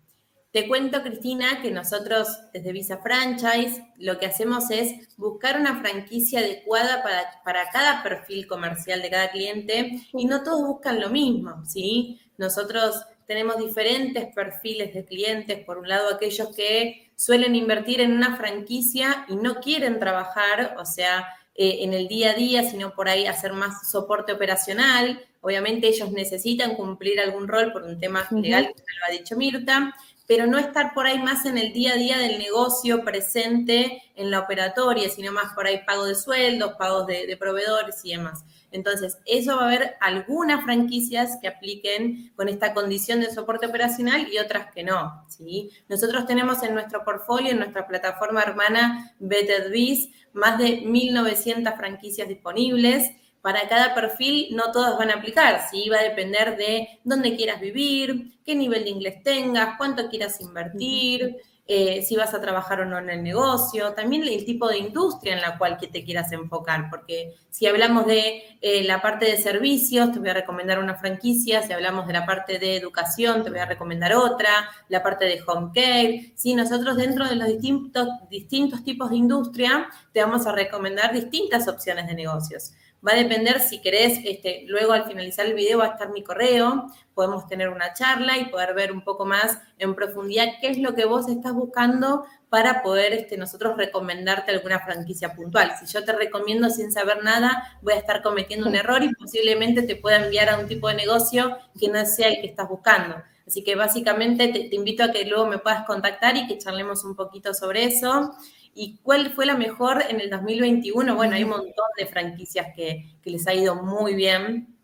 Te 0.51 0.67
cuento, 0.67 1.03
Cristina, 1.03 1.61
que 1.61 1.71
nosotros 1.71 2.27
desde 2.55 2.73
Visa 2.73 2.99
Franchise 2.99 3.87
lo 3.99 4.19
que 4.19 4.25
hacemos 4.25 4.71
es 4.71 5.15
buscar 5.19 5.61
una 5.61 5.81
franquicia 5.81 6.41
adecuada 6.41 7.03
para, 7.03 7.43
para 7.45 7.69
cada 7.71 8.03
perfil 8.03 8.47
comercial 8.47 9.03
de 9.03 9.11
cada 9.11 9.31
cliente 9.31 10.01
y 10.15 10.25
no 10.25 10.43
todos 10.43 10.67
buscan 10.67 11.01
lo 11.01 11.11
mismo, 11.11 11.65
¿sí? 11.67 12.19
Nosotros 12.39 13.05
tenemos 13.27 13.59
diferentes 13.59 14.35
perfiles 14.35 14.95
de 14.95 15.05
clientes. 15.05 15.63
Por 15.67 15.77
un 15.77 15.89
lado, 15.89 16.15
aquellos 16.15 16.57
que 16.57 17.11
suelen 17.15 17.55
invertir 17.55 18.01
en 18.01 18.13
una 18.13 18.37
franquicia 18.39 19.27
y 19.29 19.37
no 19.37 19.57
quieren 19.57 19.99
trabajar, 19.99 20.77
o 20.79 20.87
sea, 20.87 21.29
eh, 21.55 21.81
en 21.81 21.93
el 21.93 22.09
día 22.09 22.31
a 22.31 22.35
día, 22.35 22.63
sino 22.63 22.95
por 22.95 23.11
ahí 23.11 23.27
hacer 23.27 23.53
más 23.53 23.91
soporte 23.91 24.33
operacional. 24.33 25.21
Obviamente 25.43 25.89
ellos 25.89 26.11
necesitan 26.11 26.75
cumplir 26.75 27.21
algún 27.21 27.49
rol 27.49 27.71
por 27.71 27.83
un 27.83 28.01
tema 28.01 28.27
legal, 28.31 28.73
que 28.75 28.83
lo 28.99 29.05
ha 29.07 29.11
dicho 29.11 29.37
Mirta 29.37 29.95
pero 30.29 30.47
no 30.47 30.59
estar 30.59 30.93
por 30.93 31.07
ahí 31.07 31.19
más 31.19 31.47
en 31.47 31.57
el 31.57 31.73
día 31.73 31.95
a 31.95 31.97
día 31.97 32.19
del 32.19 32.39
negocio 32.39 33.03
presente 33.03 34.03
en 34.15 34.31
la 34.31 34.41
operatoria, 34.41 35.09
sino 35.09 35.33
más 35.33 35.55
por 35.55 35.67
ahí 35.67 35.81
pago 35.87 36.05
de 36.05 36.15
sueldos, 36.15 36.75
pagos 36.79 37.07
de, 37.07 37.35
proveedores 37.41 38.05
y 38.05 38.11
demás. 38.11 38.45
Entonces, 38.71 39.17
eso 39.25 39.57
va 39.57 39.63
a 39.63 39.67
haber 39.69 39.95
algunas 40.03 40.63
franquicias 40.65 41.39
que 41.41 41.49
apliquen 41.49 42.31
con 42.37 42.51
esta 42.51 42.75
condición 42.75 43.21
de 43.21 43.33
soporte 43.33 43.65
operacional 43.65 44.29
y 44.31 44.37
otras 44.37 44.71
que 44.75 44.85
no. 44.85 45.25
¿sí? 45.29 45.71
Nosotros 45.89 46.27
tenemos 46.27 46.63
en 46.63 46.75
nuestro 46.75 47.05
portfolio, 47.05 47.53
en 47.53 47.61
nuestra 47.61 47.87
plataforma 47.89 48.43
hermana 48.43 49.15
BetterBiz, 49.21 50.11
más 50.35 50.59
de 50.59 50.83
1.900 50.83 51.75
franquicias 51.75 52.29
disponibles 52.29 53.13
para 53.43 53.69
cada 53.69 53.95
perfil 53.95 54.55
no 54.55 54.73
todas 54.73 54.99
van 54.99 55.11
a 55.11 55.15
aplicar, 55.15 55.63
¿sí? 55.71 55.89
Va 55.89 55.99
a 55.99 56.03
depender 56.03 56.57
de 56.57 57.01
dónde 57.05 57.37
quieras 57.37 57.61
vivir, 57.61 58.39
qué 58.45 58.55
nivel 58.55 58.85
de 58.85 58.91
inglés 58.91 59.23
tengas, 59.23 59.77
cuánto 59.77 60.09
quieras 60.09 60.41
invertir, 60.41 61.37
eh, 61.71 62.03
si 62.03 62.17
vas 62.17 62.33
a 62.33 62.41
trabajar 62.41 62.81
o 62.81 62.87
no 62.87 62.97
en 62.97 63.11
el 63.11 63.23
negocio, 63.23 63.93
también 63.93 64.23
el 64.23 64.47
tipo 64.47 64.67
de 64.69 64.79
industria 64.79 65.35
en 65.35 65.43
la 65.43 65.59
cual 65.59 65.77
te 65.77 66.03
quieras 66.03 66.33
enfocar, 66.33 66.89
porque 66.89 67.35
si 67.51 67.67
hablamos 67.67 68.07
de 68.07 68.43
eh, 68.63 68.85
la 68.85 69.03
parte 69.03 69.27
de 69.27 69.37
servicios, 69.37 70.11
te 70.11 70.19
voy 70.19 70.31
a 70.31 70.35
recomendar 70.35 70.79
una 70.79 70.95
franquicia, 70.95 71.63
si 71.63 71.75
hablamos 71.75 72.07
de 72.07 72.15
la 72.15 72.25
parte 72.25 72.59
de 72.59 72.77
educación, 72.77 73.45
te 73.45 73.51
voy 73.51 73.59
a 73.59 73.67
recomendar 73.67 74.15
otra, 74.15 74.49
la 74.89 75.03
parte 75.03 75.27
de 75.27 75.43
home 75.47 75.71
care, 75.75 76.33
si 76.37 76.55
nosotros 76.55 76.97
dentro 76.97 77.29
de 77.29 77.37
los 77.37 77.49
distintos, 77.49 78.09
distintos 78.31 78.83
tipos 78.83 79.11
de 79.11 79.17
industria 79.17 79.91
te 80.11 80.23
vamos 80.23 80.47
a 80.47 80.53
recomendar 80.53 81.13
distintas 81.13 81.69
opciones 81.69 82.07
de 82.07 82.15
negocios. 82.15 82.73
Va 83.07 83.13
a 83.13 83.17
depender 83.17 83.61
si 83.61 83.81
querés, 83.81 84.19
este, 84.25 84.65
luego 84.67 84.93
al 84.93 85.07
finalizar 85.07 85.47
el 85.47 85.55
video 85.55 85.79
va 85.79 85.85
a 85.85 85.89
estar 85.91 86.11
mi 86.11 86.25
correo, 86.25 86.87
podemos 87.15 87.47
tener 87.47 87.69
una 87.69 87.93
charla 87.93 88.39
y 88.39 88.47
poder 88.47 88.75
ver 88.75 88.91
un 88.91 89.03
poco 89.03 89.25
más 89.25 89.59
en 89.79 89.95
profundidad 89.95 90.47
qué 90.61 90.69
es 90.69 90.79
lo 90.79 90.95
que 90.97 91.05
vos 91.05 91.29
estás 91.29 91.53
buscando 91.53 92.25
para 92.49 92.83
poder 92.83 93.13
este, 93.13 93.37
nosotros 93.37 93.77
recomendarte 93.77 94.51
alguna 94.51 94.81
franquicia 94.81 95.35
puntual. 95.35 95.73
Si 95.79 95.87
yo 95.93 96.05
te 96.05 96.13
recomiendo 96.13 96.71
sin 96.71 96.91
saber 96.91 97.23
nada, 97.23 97.79
voy 97.83 97.93
a 97.93 97.99
estar 97.99 98.21
cometiendo 98.21 98.69
un 98.69 98.75
error 98.75 99.03
y 99.05 99.15
posiblemente 99.15 99.83
te 99.83 99.95
pueda 99.95 100.25
enviar 100.25 100.49
a 100.49 100.59
un 100.59 100.67
tipo 100.67 100.89
de 100.89 100.95
negocio 100.95 101.57
que 101.79 101.89
no 101.89 102.05
sea 102.05 102.29
el 102.29 102.41
que 102.41 102.49
estás 102.49 102.69
buscando. 102.69 103.17
Así 103.47 103.63
que 103.63 103.77
básicamente 103.77 104.49
te, 104.49 104.69
te 104.69 104.77
invito 104.77 105.05
a 105.05 105.13
que 105.13 105.25
luego 105.25 105.47
me 105.47 105.59
puedas 105.59 105.87
contactar 105.87 106.37
y 106.37 106.47
que 106.47 106.59
charlemos 106.59 107.05
un 107.05 107.15
poquito 107.15 107.55
sobre 107.55 107.85
eso. 107.85 108.35
¿Y 108.81 109.01
cuál 109.03 109.33
fue 109.33 109.45
la 109.45 109.57
mejor 109.57 110.05
en 110.09 110.21
el 110.21 110.31
2021? 110.31 111.17
Bueno, 111.17 111.35
hay 111.35 111.43
un 111.43 111.51
montón 111.51 111.87
de 111.99 112.07
franquicias 112.07 112.69
que, 112.77 113.19
les 113.25 113.45
ha 113.49 113.53
ido 113.53 113.75
muy 113.75 114.15
bien, 114.15 114.79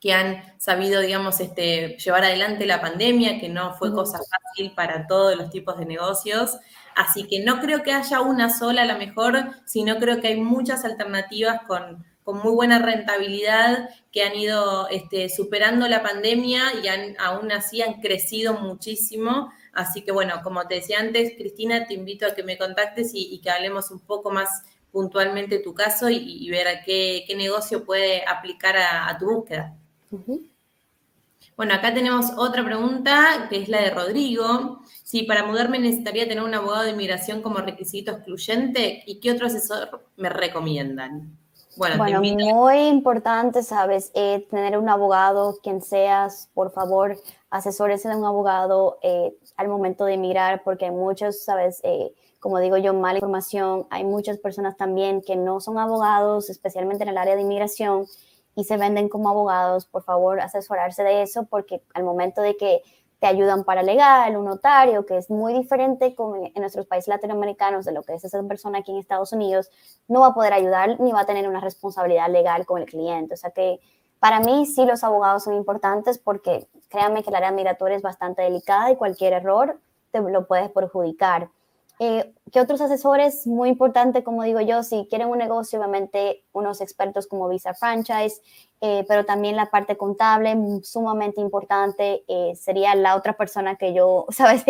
que 0.00 0.12
han 0.12 0.42
sabido, 0.58 1.00
digamos, 1.00 1.38
este, 1.38 1.96
llevar 1.96 2.24
adelante 2.24 2.66
la 2.66 2.80
pandemia, 2.80 3.38
que 3.38 3.48
no 3.48 3.74
fue 3.74 3.92
cosa 3.92 4.18
fácil 4.18 4.72
para 4.74 5.06
todos 5.06 5.36
los 5.36 5.48
tipos 5.50 5.78
de 5.78 5.86
negocios. 5.86 6.58
Así 6.96 7.28
que 7.28 7.44
no 7.44 7.60
creo 7.60 7.84
que 7.84 7.92
haya 7.92 8.20
una 8.20 8.50
sola 8.50 8.82
a 8.82 8.84
la 8.84 8.98
mejor, 8.98 9.52
sino 9.64 9.98
creo 9.98 10.20
que 10.20 10.26
hay 10.26 10.40
muchas 10.40 10.84
alternativas 10.84 11.60
con, 11.68 12.04
muy 12.24 12.52
buena 12.52 12.80
rentabilidad 12.80 13.88
que 14.10 14.24
han 14.24 14.34
ido 14.34 14.88
este, 14.88 15.28
superando 15.28 15.86
la 15.86 16.02
pandemia 16.02 16.62
y 16.82 16.88
aún 17.20 17.52
así 17.52 17.80
han 17.80 18.00
crecido 18.00 18.54
muchísimo. 18.54 19.52
Así 19.76 20.00
que 20.00 20.10
bueno, 20.10 20.40
como 20.42 20.66
te 20.66 20.76
decía 20.76 21.00
antes, 21.00 21.34
Cristina, 21.36 21.86
te 21.86 21.92
invito 21.92 22.26
a 22.26 22.34
que 22.34 22.42
me 22.42 22.56
contactes 22.56 23.10
y, 23.12 23.38
que 23.40 23.50
hablemos 23.50 23.90
un 23.90 24.00
poco 24.00 24.30
más 24.30 24.62
puntualmente 24.90 25.58
tu 25.58 25.74
caso 25.74 26.08
y, 26.08 26.48
ver 26.48 26.66
a 26.66 26.82
qué, 26.82 27.26
negocio 27.36 27.84
puede 27.84 28.24
aplicar 28.26 28.74
a, 28.78 29.14
tu 29.18 29.26
búsqueda. 29.26 29.76
Bueno, 31.58 31.74
acá 31.74 31.92
tenemos 31.92 32.32
otra 32.38 32.64
pregunta, 32.64 33.48
que 33.50 33.62
es 33.62 33.68
la 33.68 33.82
de 33.82 33.90
Rodrigo. 33.90 34.80
Si 35.02 35.24
para 35.24 35.44
mudarme 35.44 35.78
necesitaría 35.78 36.26
tener 36.26 36.42
un 36.42 36.54
abogado 36.54 36.84
de 36.84 36.92
inmigración 36.92 37.42
como 37.42 37.58
requisito 37.58 38.12
excluyente, 38.12 39.02
¿y 39.04 39.20
qué 39.20 39.32
otro 39.32 39.46
asesor 39.46 40.06
me 40.16 40.30
recomiendan? 40.30 41.36
Bueno, 41.76 42.22
muy 42.22 42.78
importante, 42.88 43.62
sabes, 43.62 44.10
eh, 44.14 44.46
tener 44.50 44.78
un 44.78 44.88
abogado, 44.88 45.58
quien 45.62 45.82
seas, 45.82 46.48
por 46.54 46.72
favor, 46.72 47.18
asesores 47.56 48.02
de 48.02 48.14
un 48.14 48.24
abogado 48.24 48.98
eh, 49.02 49.34
al 49.56 49.68
momento 49.68 50.04
de 50.04 50.14
emigrar, 50.14 50.62
porque 50.62 50.86
hay 50.86 50.90
muchos, 50.90 51.42
sabes, 51.42 51.80
eh, 51.84 52.12
como 52.38 52.60
digo 52.60 52.76
yo, 52.76 52.94
mala 52.94 53.18
información. 53.18 53.86
Hay 53.90 54.04
muchas 54.04 54.38
personas 54.38 54.76
también 54.76 55.22
que 55.22 55.36
no 55.36 55.60
son 55.60 55.78
abogados, 55.78 56.50
especialmente 56.50 57.02
en 57.02 57.10
el 57.10 57.18
área 57.18 57.34
de 57.34 57.42
inmigración, 57.42 58.06
y 58.54 58.64
se 58.64 58.76
venden 58.76 59.08
como 59.08 59.28
abogados. 59.28 59.86
Por 59.86 60.02
favor, 60.02 60.40
asesorarse 60.40 61.02
de 61.02 61.22
eso, 61.22 61.44
porque 61.44 61.82
al 61.94 62.04
momento 62.04 62.40
de 62.42 62.56
que 62.56 62.82
te 63.18 63.26
ayudan 63.26 63.64
para 63.64 63.82
legal, 63.82 64.36
un 64.36 64.44
notario, 64.44 65.06
que 65.06 65.16
es 65.16 65.30
muy 65.30 65.54
diferente 65.54 66.14
con, 66.14 66.44
en 66.44 66.52
nuestros 66.56 66.86
países 66.86 67.08
latinoamericanos 67.08 67.86
de 67.86 67.92
lo 67.92 68.02
que 68.02 68.14
es 68.14 68.24
esa 68.24 68.42
persona 68.42 68.80
aquí 68.80 68.92
en 68.92 68.98
Estados 68.98 69.32
Unidos, 69.32 69.70
no 70.06 70.20
va 70.20 70.28
a 70.28 70.34
poder 70.34 70.52
ayudar 70.52 71.00
ni 71.00 71.12
va 71.12 71.20
a 71.20 71.26
tener 71.26 71.48
una 71.48 71.60
responsabilidad 71.60 72.30
legal 72.30 72.66
con 72.66 72.82
el 72.82 72.86
cliente. 72.86 73.34
O 73.34 73.36
sea 73.36 73.50
que 73.50 73.80
para 74.18 74.40
mí 74.40 74.66
sí 74.66 74.84
los 74.84 75.04
abogados 75.04 75.44
son 75.44 75.54
importantes 75.54 76.18
porque 76.18 76.68
créanme 76.88 77.22
que 77.22 77.30
la 77.30 77.38
área 77.38 77.52
migratoria 77.52 77.96
es 77.96 78.02
bastante 78.02 78.42
delicada 78.42 78.90
y 78.90 78.96
cualquier 78.96 79.32
error 79.32 79.78
te 80.10 80.20
lo 80.20 80.46
puedes 80.46 80.70
perjudicar. 80.70 81.50
Eh, 81.98 82.34
¿Qué 82.52 82.60
otros 82.60 82.82
asesores? 82.82 83.46
Muy 83.46 83.70
importante, 83.70 84.22
como 84.22 84.42
digo 84.42 84.60
yo, 84.60 84.82
si 84.82 85.06
quieren 85.08 85.28
un 85.28 85.38
negocio, 85.38 85.78
obviamente 85.78 86.44
unos 86.52 86.82
expertos 86.82 87.26
como 87.26 87.48
Visa 87.48 87.72
Franchise, 87.72 88.42
eh, 88.82 89.06
pero 89.08 89.24
también 89.24 89.56
la 89.56 89.70
parte 89.70 89.96
contable, 89.96 90.54
sumamente 90.82 91.40
importante, 91.40 92.22
eh, 92.28 92.54
sería 92.54 92.94
la 92.94 93.16
otra 93.16 93.32
persona 93.32 93.76
que 93.76 93.94
yo, 93.94 94.26
¿sabes? 94.30 94.64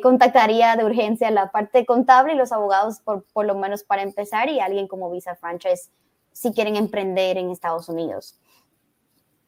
contactaría 0.00 0.76
de 0.76 0.84
urgencia, 0.84 1.28
la 1.32 1.50
parte 1.50 1.84
contable 1.84 2.34
y 2.34 2.36
los 2.36 2.52
abogados, 2.52 3.00
por, 3.00 3.24
por 3.32 3.44
lo 3.44 3.56
menos 3.56 3.82
para 3.82 4.02
empezar, 4.02 4.48
y 4.48 4.60
alguien 4.60 4.86
como 4.86 5.10
Visa 5.10 5.34
Franchise 5.34 5.90
si 6.32 6.52
quieren 6.52 6.76
emprender 6.76 7.36
en 7.36 7.50
Estados 7.50 7.88
Unidos. 7.88 8.38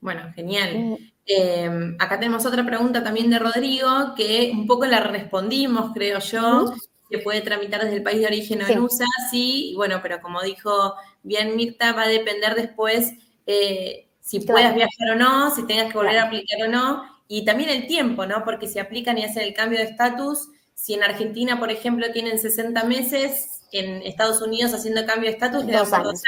Bueno, 0.00 0.32
genial. 0.34 0.98
Em, 1.26 1.96
acá 1.98 2.18
tenemos 2.18 2.44
otra 2.46 2.64
pregunta 2.64 3.04
también 3.04 3.30
de 3.30 3.38
Rodrigo, 3.38 4.14
que 4.16 4.50
un 4.52 4.66
poco 4.66 4.86
la 4.86 5.00
respondimos, 5.00 5.92
creo 5.94 6.18
yo, 6.18 6.74
que 7.08 7.18
puede 7.18 7.40
tramitar 7.40 7.82
desde 7.82 7.96
el 7.96 8.02
país 8.02 8.20
de 8.20 8.26
origen 8.26 8.62
o 8.62 8.66
en 8.66 8.78
USA, 8.80 9.04
sí, 9.30 9.74
bueno, 9.76 10.00
pero 10.02 10.20
como 10.20 10.42
dijo 10.42 10.94
bien 11.22 11.56
Mirta, 11.56 11.92
va 11.92 12.02
a 12.02 12.08
depender 12.08 12.54
después 12.54 13.12
eh, 13.46 14.08
si 14.20 14.40
puedas 14.40 14.74
viajar 14.74 15.10
o 15.12 15.14
no, 15.16 15.54
si 15.54 15.66
tengas 15.66 15.92
que 15.92 15.98
volver 15.98 16.18
a 16.18 16.24
aplicar 16.24 16.62
o 16.66 16.70
no, 16.70 17.04
y 17.28 17.44
también 17.44 17.70
el 17.70 17.86
tiempo, 17.86 18.26
¿no? 18.26 18.44
Porque 18.44 18.68
si 18.68 18.78
aplican 18.78 19.18
y 19.18 19.24
hacen 19.24 19.42
el 19.42 19.54
cambio 19.54 19.78
de 19.78 19.84
estatus, 19.84 20.48
si 20.74 20.94
en 20.94 21.02
Argentina, 21.02 21.58
por 21.58 21.70
ejemplo, 21.70 22.10
tienen 22.12 22.38
60 22.38 22.84
meses, 22.84 23.60
en 23.72 24.02
Estados 24.02 24.42
Unidos 24.42 24.72
haciendo 24.74 25.04
cambio 25.06 25.28
de 25.28 25.34
estatus, 25.34 25.64
le 25.64 25.76
dos 25.76 25.92
años. 25.92 26.22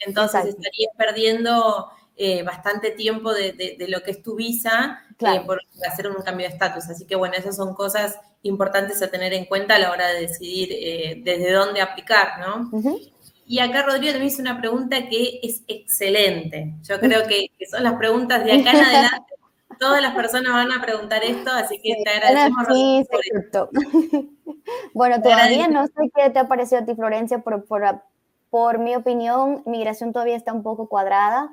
Entonces 0.00 0.46
estarías 0.46 0.92
perdiendo 0.96 1.88
eh, 2.16 2.44
bastante 2.44 2.92
tiempo 2.92 3.32
de, 3.32 3.76
lo 3.88 4.02
que 4.02 4.12
es 4.12 4.22
tu 4.22 4.36
visa 4.36 5.00
eh, 5.18 5.40
por 5.44 5.60
hacer 5.90 6.08
un 6.08 6.22
cambio 6.22 6.46
de 6.46 6.52
estatus. 6.52 6.84
Así 6.88 7.06
que 7.06 7.16
bueno, 7.16 7.34
esas 7.36 7.56
son 7.56 7.74
cosas 7.74 8.18
importantes 8.42 9.02
a 9.02 9.10
tener 9.10 9.32
en 9.32 9.46
cuenta 9.46 9.74
a 9.74 9.78
la 9.80 9.90
hora 9.90 10.06
de 10.08 10.20
decidir 10.20 10.68
eh, 10.70 11.20
desde 11.24 11.50
dónde 11.50 11.80
aplicar, 11.80 12.38
¿no? 12.38 12.70
Y 13.46 13.58
acá 13.58 13.82
Rodrigo 13.82 14.18
me 14.18 14.26
hizo 14.26 14.40
una 14.40 14.60
pregunta 14.60 15.08
que 15.08 15.40
es 15.42 15.62
excelente. 15.66 16.74
Yo 16.82 17.00
creo 17.00 17.26
que, 17.26 17.50
son 17.68 17.82
las 17.82 17.94
preguntas 17.94 18.44
de 18.44 18.52
acá 18.52 18.70
en 18.70 18.76
adelante. 18.84 19.34
Todas 19.80 20.00
las 20.00 20.14
personas 20.14 20.52
van 20.52 20.70
a 20.70 20.80
preguntar 20.80 21.24
esto, 21.24 21.50
así 21.50 21.80
que 21.82 21.96
te 22.04 22.10
agradecemos. 22.10 22.64
Sí, 22.68 23.04
por 23.10 23.70
bueno, 24.94 25.20
todavía 25.20 25.66
no 25.66 25.86
sé 25.86 26.10
qué 26.14 26.30
te 26.30 26.38
ha 26.38 26.46
parecido 26.46 26.82
a 26.82 26.84
ti, 26.84 26.94
Florencia, 26.94 27.40
por, 27.40 27.64
por, 27.64 28.02
por 28.50 28.78
mi 28.78 28.94
opinión, 28.94 29.64
migración 29.66 30.12
todavía 30.12 30.36
está 30.36 30.52
un 30.52 30.62
poco 30.62 30.88
cuadrada. 30.88 31.50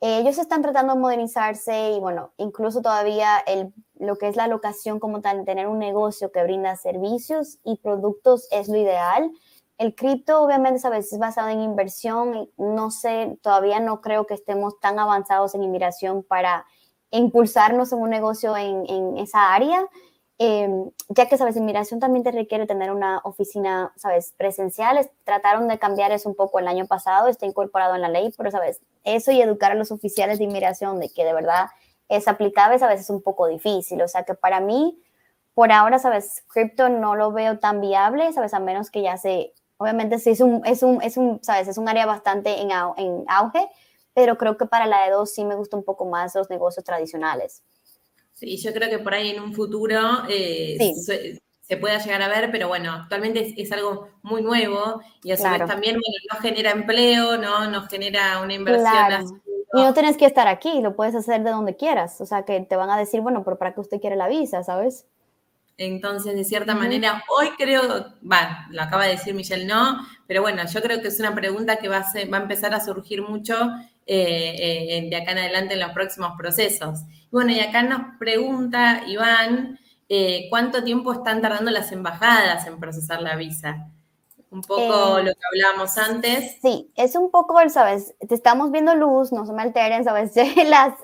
Ellos 0.00 0.38
están 0.38 0.62
tratando 0.62 0.94
de 0.94 1.00
modernizarse 1.00 1.90
y 1.90 2.00
bueno, 2.00 2.32
incluso 2.38 2.80
todavía 2.80 3.38
el, 3.46 3.74
lo 3.98 4.16
que 4.16 4.28
es 4.28 4.36
la 4.36 4.46
locación 4.46 4.98
como 4.98 5.20
tal, 5.20 5.44
tener 5.44 5.68
un 5.68 5.78
negocio 5.78 6.32
que 6.32 6.42
brinda 6.42 6.74
servicios 6.76 7.58
y 7.64 7.76
productos 7.76 8.48
es 8.50 8.68
lo 8.68 8.76
ideal. 8.76 9.30
El 9.76 9.94
cripto 9.94 10.42
obviamente 10.42 10.78
sabes, 10.78 11.12
es 11.12 11.18
basado 11.18 11.48
en 11.48 11.60
inversión, 11.60 12.50
no 12.56 12.90
sé, 12.90 13.38
todavía 13.42 13.78
no 13.80 14.00
creo 14.00 14.26
que 14.26 14.34
estemos 14.34 14.80
tan 14.80 14.98
avanzados 14.98 15.54
en 15.54 15.62
inmigración 15.62 16.22
para 16.22 16.64
impulsarnos 17.10 17.92
en 17.92 18.00
un 18.00 18.10
negocio 18.10 18.56
en, 18.56 18.88
en 18.88 19.18
esa 19.18 19.52
área. 19.52 19.86
Em, 20.38 20.90
ya 21.10 21.28
que, 21.28 21.36
sabes, 21.36 21.56
inmigración 21.56 22.00
también 22.00 22.24
te 22.24 22.32
requiere 22.32 22.66
tener 22.66 22.90
una 22.90 23.20
oficina, 23.24 23.92
sabes, 23.96 24.32
presencial. 24.38 25.10
Trataron 25.24 25.68
de 25.68 25.78
cambiar 25.78 26.12
eso 26.12 26.30
un 26.30 26.34
poco 26.34 26.58
el 26.58 26.66
año 26.66 26.86
pasado, 26.86 27.28
está 27.28 27.44
incorporado 27.44 27.94
en 27.94 28.00
la 28.00 28.08
ley, 28.08 28.32
pero, 28.38 28.50
sabes, 28.50 28.80
eso 29.04 29.32
y 29.32 29.40
educar 29.40 29.72
a 29.72 29.74
los 29.74 29.90
oficiales 29.90 30.38
de 30.38 30.44
inmigración 30.44 31.00
de 31.00 31.10
que 31.10 31.24
de 31.24 31.32
verdad 31.32 31.66
es 32.08 32.28
aplicable, 32.28 32.82
a 32.82 32.88
veces 32.88 33.06
es 33.06 33.10
un 33.10 33.22
poco 33.22 33.46
difícil. 33.46 34.02
O 34.02 34.08
sea 34.08 34.24
que 34.24 34.34
para 34.34 34.60
mí, 34.60 34.98
por 35.54 35.72
ahora, 35.72 35.98
sabes, 35.98 36.42
cripto 36.48 36.88
no 36.88 37.14
lo 37.16 37.32
veo 37.32 37.58
tan 37.58 37.80
viable, 37.80 38.32
sabes, 38.32 38.52
a 38.54 38.60
menos 38.60 38.90
que 38.90 39.02
ya 39.02 39.16
se, 39.16 39.52
obviamente 39.76 40.18
sí 40.18 40.30
es 40.30 40.40
un, 40.40 40.64
es 40.66 40.82
un, 40.82 41.02
es 41.02 41.16
un 41.16 41.38
sabes, 41.42 41.68
es 41.68 41.78
un 41.78 41.88
área 41.88 42.06
bastante 42.06 42.60
en, 42.60 42.70
en 42.96 43.24
auge, 43.28 43.68
pero 44.12 44.36
creo 44.36 44.56
que 44.56 44.66
para 44.66 44.86
la 44.86 45.04
de 45.04 45.12
dos 45.12 45.32
sí 45.32 45.44
me 45.44 45.54
gusta 45.54 45.76
un 45.76 45.84
poco 45.84 46.04
más 46.04 46.34
los 46.34 46.50
negocios 46.50 46.84
tradicionales. 46.84 47.62
Sí, 48.34 48.56
yo 48.56 48.72
creo 48.72 48.88
que 48.88 48.98
por 48.98 49.14
ahí 49.14 49.30
en 49.30 49.42
un 49.42 49.52
futuro 49.52 49.98
eh, 50.28 50.76
se, 51.70 51.76
pueda 51.76 51.98
llegar 51.98 52.22
a 52.22 52.28
ver, 52.28 52.50
pero 52.50 52.68
bueno, 52.68 52.92
actualmente 52.92 53.54
es, 53.56 53.72
algo 53.72 54.08
muy 54.22 54.42
nuevo 54.42 55.00
y 55.22 55.32
a 55.32 55.36
su 55.36 55.44
vez 55.44 55.64
también 55.66 55.96
no 55.96 56.40
genera 56.40 56.72
empleo, 56.72 57.38
¿no? 57.38 57.70
Nos 57.70 57.88
genera 57.88 58.40
una 58.42 58.54
inversión. 58.54 59.40
Y 59.72 59.82
no 59.82 59.94
tienes 59.94 60.16
que 60.16 60.26
estar 60.26 60.48
aquí, 60.48 60.80
lo 60.80 60.96
puedes 60.96 61.14
hacer 61.14 61.42
de 61.44 61.50
donde 61.50 61.76
quieras. 61.76 62.20
O 62.20 62.26
sea, 62.26 62.44
que 62.44 62.60
te 62.60 62.76
van 62.76 62.90
a 62.90 62.96
decir, 62.98 63.20
bueno, 63.20 63.44
pero 63.44 63.56
¿para 63.56 63.72
qué 63.72 63.80
usted 63.80 64.00
quiere 64.00 64.16
la 64.16 64.26
visa, 64.26 64.64
sabes? 64.64 65.06
Entonces, 65.76 66.34
de 66.34 66.44
cierta 66.44 66.74
manera, 66.74 67.24
hoy 67.30 67.50
creo, 67.56 67.82
va, 68.30 68.66
lo 68.70 68.82
acaba 68.82 69.04
de 69.04 69.12
decir 69.12 69.32
Michelle, 69.32 69.64
no, 69.64 70.06
pero 70.26 70.42
bueno, 70.42 70.62
yo 70.70 70.82
creo 70.82 71.00
que 71.00 71.08
es 71.08 71.18
una 71.20 71.34
pregunta 71.34 71.76
que 71.76 71.88
va 71.88 71.98
a, 71.98 72.30
va 72.30 72.36
a 72.36 72.42
empezar 72.42 72.74
a 72.74 72.84
surgir 72.84 73.22
mucho 73.22 73.54
eh, 74.06 74.56
eh, 74.58 75.08
de 75.08 75.16
acá 75.16 75.32
en 75.32 75.38
adelante 75.38 75.74
en 75.74 75.80
los 75.80 75.92
próximos 75.92 76.32
procesos. 76.36 77.00
Bueno, 77.30 77.52
y 77.52 77.60
acá 77.60 77.82
nos 77.82 78.18
pregunta 78.18 79.04
Iván, 79.06 79.79
eh, 80.12 80.48
¿cuánto 80.50 80.82
tiempo 80.82 81.12
están 81.12 81.40
tardando 81.40 81.70
las 81.70 81.92
embajadas 81.92 82.66
en 82.66 82.80
procesar 82.80 83.22
la 83.22 83.36
visa? 83.36 83.88
Un 84.50 84.62
poco 84.62 85.20
lo 85.20 85.32
que 85.32 85.40
hablábamos 85.52 85.96
antes. 85.96 86.58
Sí, 86.60 86.90
es 86.96 87.14
un 87.14 87.30
poco, 87.30 87.56
¿sabes? 87.68 88.16
Te 88.18 88.34
estamos 88.34 88.72
viendo 88.72 88.96
luz, 88.96 89.30
no 89.30 89.46
se 89.46 89.52
me 89.52 89.62
alteren, 89.62 90.02
¿sabes? 90.02 90.32
Las, 90.66 90.94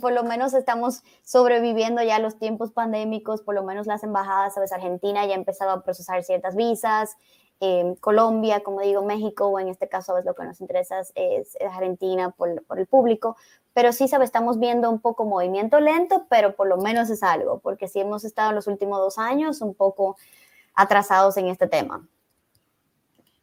por 0.00 0.12
lo 0.12 0.22
menos 0.22 0.54
estamos 0.54 1.02
sobreviviendo 1.24 2.00
ya 2.04 2.20
los 2.20 2.38
tiempos 2.38 2.70
pandémicos, 2.70 3.42
por 3.42 3.56
lo 3.56 3.64
menos 3.64 3.88
las 3.88 4.04
embajadas, 4.04 4.54
¿sabes? 4.54 4.72
Argentina 4.72 5.26
ya 5.26 5.32
ha 5.32 5.36
empezado 5.38 5.72
a 5.72 5.82
procesar 5.82 6.22
ciertas 6.22 6.54
visas, 6.54 7.16
eh, 7.64 7.94
Colombia, 8.00 8.64
como 8.64 8.80
digo, 8.80 9.04
México, 9.04 9.46
o 9.46 9.60
en 9.60 9.68
este 9.68 9.88
caso, 9.88 10.20
lo 10.20 10.34
que 10.34 10.42
nos 10.42 10.60
interesa 10.60 11.00
es, 11.14 11.56
Argentina 11.60 12.30
por, 12.30 12.60
por, 12.64 12.80
el 12.80 12.88
público, 12.88 13.36
pero 13.74 13.92
sí, 13.92 14.08
sabe, 14.08 14.24
estamos 14.24 14.58
viendo 14.58 14.90
un 14.90 15.00
poco 15.00 15.24
movimiento 15.24 15.80
lento, 15.80 16.26
pero 16.28 16.54
por 16.54 16.68
lo 16.68 16.76
menos 16.76 17.10
es 17.10 17.22
algo, 17.22 17.60
porque 17.60 17.88
sí 17.88 18.00
hemos 18.00 18.24
estado 18.24 18.50
en 18.50 18.56
los 18.56 18.66
últimos 18.66 18.98
dos 18.98 19.18
años 19.18 19.60
un 19.60 19.74
poco 19.74 20.16
atrasados 20.74 21.36
en 21.36 21.48
este 21.48 21.66
tema. 21.66 22.06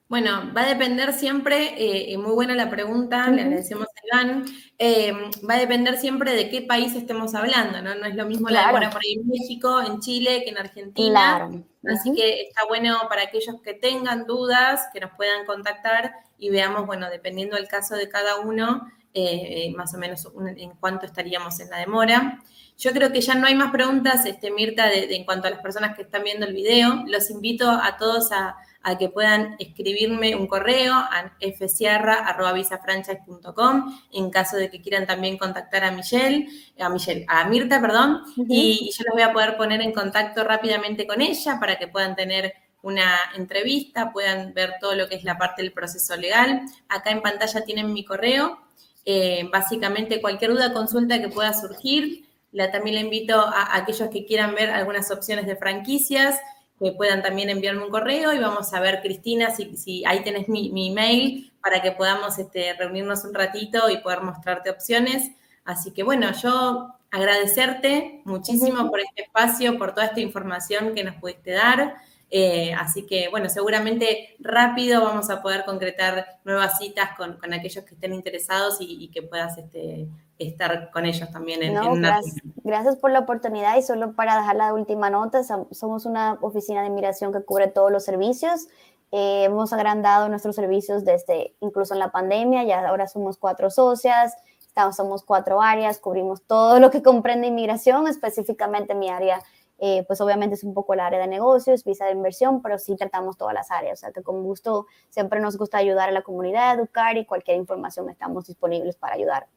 Bueno, 0.10 0.52
va 0.58 0.64
a 0.64 0.68
depender 0.68 1.14
siempre, 1.14 1.76
eh, 1.78 2.18
muy 2.18 2.32
buena 2.32 2.56
la 2.56 2.72
pregunta, 2.72 3.30
le 3.30 3.44
agradecemos 3.44 3.86
a 3.86 4.18
Iván, 4.24 4.46
eh, 4.80 5.14
va 5.48 5.54
a 5.54 5.60
depender 5.60 6.00
siempre 6.00 6.34
de 6.34 6.50
qué 6.50 6.64
país 6.64 6.96
estemos 6.96 7.36
hablando, 7.36 7.80
¿no? 7.84 7.94
No 7.94 8.08
es 8.08 8.16
lo 8.16 8.26
mismo 8.26 8.50
la 8.50 8.66
demora 8.66 8.90
por 8.90 9.02
ahí 9.06 9.20
en 9.22 9.28
México, 9.28 9.80
en 9.80 10.00
Chile, 10.00 10.42
que 10.44 10.50
en 10.50 10.58
Argentina. 10.58 11.36
Claro. 11.38 11.64
Así 11.96 12.12
que 12.16 12.48
está 12.48 12.66
bueno 12.68 12.98
para 13.08 13.22
aquellos 13.22 13.62
que 13.62 13.76
tengan 13.76 14.26
dudas, 14.26 14.88
que 14.92 15.00
nos 15.00 15.12
puedan 15.12 15.46
contactar 15.46 16.12
y 16.40 16.50
veamos, 16.50 16.88
bueno, 16.88 17.08
dependiendo 17.12 17.56
del 17.56 17.68
caso 17.68 17.96
de 17.96 18.10
cada 18.10 18.40
uno, 18.40 18.92
eh, 19.14 19.72
más 19.76 19.94
o 19.94 19.98
menos 19.98 20.28
en 20.56 20.72
cuánto 20.80 21.06
estaríamos 21.06 21.60
en 21.60 21.70
la 21.70 21.78
demora. 21.78 22.42
Yo 22.78 22.92
creo 22.92 23.12
que 23.12 23.22
ya 23.22 23.36
no 23.36 23.48
hay 23.48 23.56
más 23.56 23.72
preguntas, 23.72 24.26
este, 24.26 24.52
Mirta, 24.52 24.88
de, 24.88 25.16
en 25.16 25.26
cuanto 25.26 25.48
a 25.48 25.52
las 25.52 25.60
personas 25.60 25.96
que 25.96 26.04
están 26.04 26.24
viendo 26.24 26.46
el 26.46 26.54
video. 26.54 27.04
Los 27.08 27.30
invito 27.30 27.70
a 27.70 27.98
todos 27.98 28.32
a 28.32 28.56
a 28.82 28.98
que 28.98 29.10
puedan 29.10 29.58
escribirme 29.60 30.36
un 30.36 30.48
correo 30.48 30.94
a 30.94 31.34
fsierra.visafranchise.com 31.40 34.00
en 34.14 34.30
caso 34.30 34.56
de 34.58 34.70
que 34.70 34.82
quieran 34.82 35.06
también 35.06 35.38
contactar 35.38 35.84
a 35.84 35.92
Michelle, 35.92 36.48
a 36.80 36.88
Michelle, 36.90 37.26
a 37.28 37.44
Mirta, 37.50 37.82
perdón, 37.82 38.22
y, 38.48 38.90
yo 38.98 39.04
los 39.06 39.14
voy 39.14 39.24
a 39.24 39.34
poder 39.34 39.58
poner 39.58 39.82
en 39.82 39.92
contacto 39.92 40.46
rápidamente 40.46 41.06
con 41.06 41.20
ella 41.22 41.60
para 41.60 41.78
que 41.78 41.88
puedan 41.88 42.16
tener 42.16 42.54
una 42.82 43.14
entrevista, 43.36 44.14
puedan 44.14 44.54
ver 44.54 44.76
todo 44.80 44.96
lo 44.96 45.10
que 45.10 45.16
es 45.16 45.26
la 45.26 45.38
parte 45.38 45.62
del 45.62 45.74
proceso 45.74 46.16
legal. 46.16 46.62
Acá 46.88 47.12
en 47.12 47.22
pantalla 47.22 47.66
tienen 47.66 47.92
mi 47.92 48.06
correo. 48.06 48.62
Eh, 49.06 49.50
básicamente 49.52 50.22
cualquier 50.22 50.52
duda, 50.52 50.74
consulta 50.74 51.20
que 51.20 51.30
pueda 51.30 51.54
surgir. 51.54 52.26
La, 52.52 52.72
también 52.72 52.96
le 52.96 53.02
invito 53.02 53.40
a 53.40 53.76
aquellos 53.76 54.10
que 54.10 54.26
quieran 54.26 54.56
ver 54.56 54.70
algunas 54.70 55.12
opciones 55.12 55.46
de 55.46 55.56
franquicias 55.56 56.40
que 56.80 56.94
puedan 56.94 57.22
también 57.22 57.50
enviarme 57.50 57.84
un 57.84 57.92
correo 57.92 58.34
y 58.34 58.40
vamos 58.40 58.74
a 58.74 58.80
ver, 58.80 59.02
Cristina, 59.02 59.54
si, 59.54 59.76
si 59.76 60.06
ahí 60.06 60.24
tenés 60.24 60.48
mi, 60.48 60.70
mi, 60.72 60.90
email 60.90 61.52
para 61.62 61.82
que 61.82 61.92
podamos 61.92 62.40
este, 62.40 62.74
reunirnos 62.74 63.26
un 63.26 63.34
ratito 63.34 63.90
y 63.90 63.98
poder 63.98 64.22
mostrarte 64.22 64.70
opciones. 64.70 65.30
Así 65.66 65.92
que 65.92 66.04
bueno, 66.04 66.32
yo 66.42 66.96
agradecerte 67.12 68.22
muchísimo 68.24 68.90
por 68.90 69.02
este 69.02 69.24
espacio, 69.24 69.78
por 69.78 69.94
toda 69.94 70.08
esta 70.08 70.22
información 70.22 70.96
que 70.96 71.04
nos 71.04 71.16
pudiste 71.16 71.52
dar. 71.52 71.96
Eh, 72.32 72.74
así 72.78 73.08
que, 73.08 73.28
bueno, 73.30 73.50
seguramente 73.50 74.36
rápido 74.40 75.04
vamos 75.04 75.30
a 75.32 75.42
poder 75.42 75.66
concretar 75.66 76.40
nuevas 76.44 76.78
citas 76.78 77.10
con, 77.18 77.38
con 77.38 77.54
aquellos 77.54 77.84
que 77.86 77.96
estén 77.96 78.14
interesados 78.14 78.78
y, 78.80 79.10
que 79.10 79.24
puedas 79.24 79.58
este, 79.58 80.08
estar 80.38 80.92
con 80.92 81.06
ellos 81.06 81.30
también 81.32 81.64
en, 81.64 81.78
una... 81.78 82.22
Gracias, 82.64 82.98
por 82.98 83.12
la 83.12 83.20
oportunidad 83.20 83.78
y 83.78 83.82
solo 83.82 84.14
para 84.14 84.38
dejar 84.38 84.58
la 84.58 84.74
última 84.74 85.10
nota, 85.10 85.42
somos 85.72 86.06
una 86.06 86.38
oficina 86.42 86.82
de 86.82 86.88
inmigración 86.88 87.34
que 87.34 87.42
cubre 87.42 87.68
todos 87.68 87.92
los 87.92 88.06
servicios. 88.06 88.68
Eh, 89.12 89.46
hemos 89.46 89.74
agrandado 89.74 90.30
nuestros 90.30 90.56
servicios 90.56 91.04
desde 91.04 91.56
incluso 91.62 91.96
en 91.96 92.00
la 92.00 92.12
pandemia, 92.12 92.64
ya 92.64 92.88
ahora 92.88 93.08
somos 93.08 93.38
cuatro 93.38 93.72
socias, 93.72 94.36
estamos, 94.60 94.96
somos 94.96 95.24
cuatro 95.24 95.64
áreas, 95.64 95.98
cubrimos 95.98 96.44
todo 96.44 96.80
lo 96.80 96.92
que 96.92 97.02
comprende 97.02 97.48
inmigración, 97.48 98.08
específicamente 98.08 98.94
mi 98.94 99.10
área 99.10 99.42
eh, 99.80 100.04
pues 100.08 100.20
obviamente 100.22 100.56
es 100.56 100.64
un 100.64 100.74
poco 100.74 100.94
el 100.94 101.00
área 101.00 101.20
de 101.20 101.28
negocios, 101.28 101.84
visa 101.84 102.06
de 102.06 102.12
inversión, 102.12 102.62
pero 102.62 102.78
sí 102.78 102.96
tratamos 102.96 103.38
todas 103.38 103.54
las 103.54 103.72
áreas, 103.72 104.00
o 104.00 104.02
sea 104.02 104.12
que 104.12 104.22
con 104.22 104.44
gusto 104.44 104.88
siempre 105.10 105.40
nos 105.40 105.58
gusta 105.58 105.78
ayudar 105.78 106.10
a 106.10 106.12
la 106.12 106.22
comunidad, 106.22 106.76
educar 106.76 107.18
y 107.18 107.26
cualquier 107.26 107.58
información 107.58 108.10
estamos 108.10 108.48
disponibles 108.48 108.96
para 108.96 109.16
ayudar. 109.16 109.48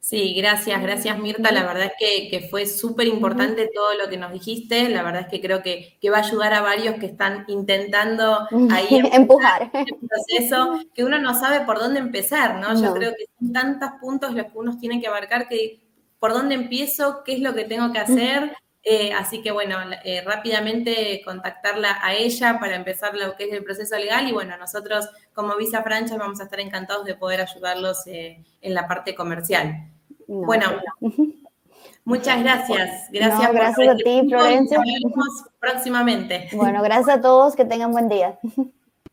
Sí, 0.00 0.32
gracias, 0.34 0.80
gracias 0.80 1.18
Mirta. 1.18 1.52
La 1.52 1.62
verdad 1.62 1.92
es 1.98 2.30
que, 2.30 2.48
fue 2.48 2.64
súper 2.64 3.06
importante 3.06 3.70
todo 3.72 3.94
lo 3.94 4.08
que 4.08 4.16
nos 4.16 4.32
dijiste. 4.32 4.88
La 4.88 5.02
verdad 5.02 5.22
es 5.22 5.28
que 5.28 5.42
creo 5.42 5.62
que, 5.62 5.98
va 6.10 6.16
a 6.16 6.20
ayudar 6.20 6.54
a 6.54 6.62
varios 6.62 6.94
que 6.94 7.04
están 7.04 7.44
intentando 7.48 8.48
ahí 8.70 8.88
empujar 9.12 9.70
el 9.74 10.08
proceso, 10.08 10.80
que 10.94 11.04
uno 11.04 11.18
no 11.18 11.38
sabe 11.38 11.66
por 11.66 11.78
dónde 11.78 12.00
empezar, 12.00 12.58
¿no? 12.58 12.80
Yo 12.80 12.94
creo 12.94 13.10
que 13.10 13.26
son 13.38 13.52
tantos 13.52 13.90
puntos 14.00 14.34
los 14.34 14.46
que 14.46 14.58
uno 14.58 14.78
tiene 14.78 15.02
que 15.02 15.06
abarcar 15.06 15.48
que 15.48 15.82
por 16.18 16.32
dónde 16.32 16.54
empiezo, 16.54 17.22
qué 17.22 17.34
es 17.34 17.40
lo 17.40 17.54
que 17.54 17.64
tengo 17.64 17.92
que 17.92 17.98
hacer. 17.98 18.56
Eh, 18.82 19.12
así 19.12 19.42
que 19.42 19.50
bueno, 19.50 19.76
eh, 20.04 20.22
rápidamente 20.24 21.20
contactarla 21.22 21.98
a 22.02 22.14
ella 22.14 22.58
para 22.58 22.76
empezar 22.76 23.14
lo 23.14 23.36
que 23.36 23.44
es 23.44 23.52
el 23.52 23.62
proceso 23.62 23.96
legal 23.96 24.26
y 24.26 24.32
bueno, 24.32 24.56
nosotros 24.56 25.06
como 25.34 25.56
Visa 25.56 25.82
Franchise 25.82 26.16
vamos 26.16 26.40
a 26.40 26.44
estar 26.44 26.60
encantados 26.60 27.04
de 27.04 27.14
poder 27.14 27.42
ayudarlos 27.42 28.06
eh, 28.06 28.42
en 28.62 28.74
la 28.74 28.88
parte 28.88 29.14
comercial. 29.14 29.86
bueno, 30.26 30.80
muchas 32.04 32.42
gracias. 32.42 33.08
Gracias, 33.12 33.52
gracias 33.52 33.88
a 33.88 33.96
ti, 33.96 34.22
Florencia. 34.26 34.78
Nos 34.78 34.86
vemos 34.86 35.44
próximamente. 35.58 36.48
Bueno, 36.52 36.82
gracias 36.82 37.18
a 37.18 37.20
todos, 37.20 37.54
que 37.56 37.66
tengan 37.66 37.92
buen 37.92 38.08
día. 38.08 38.38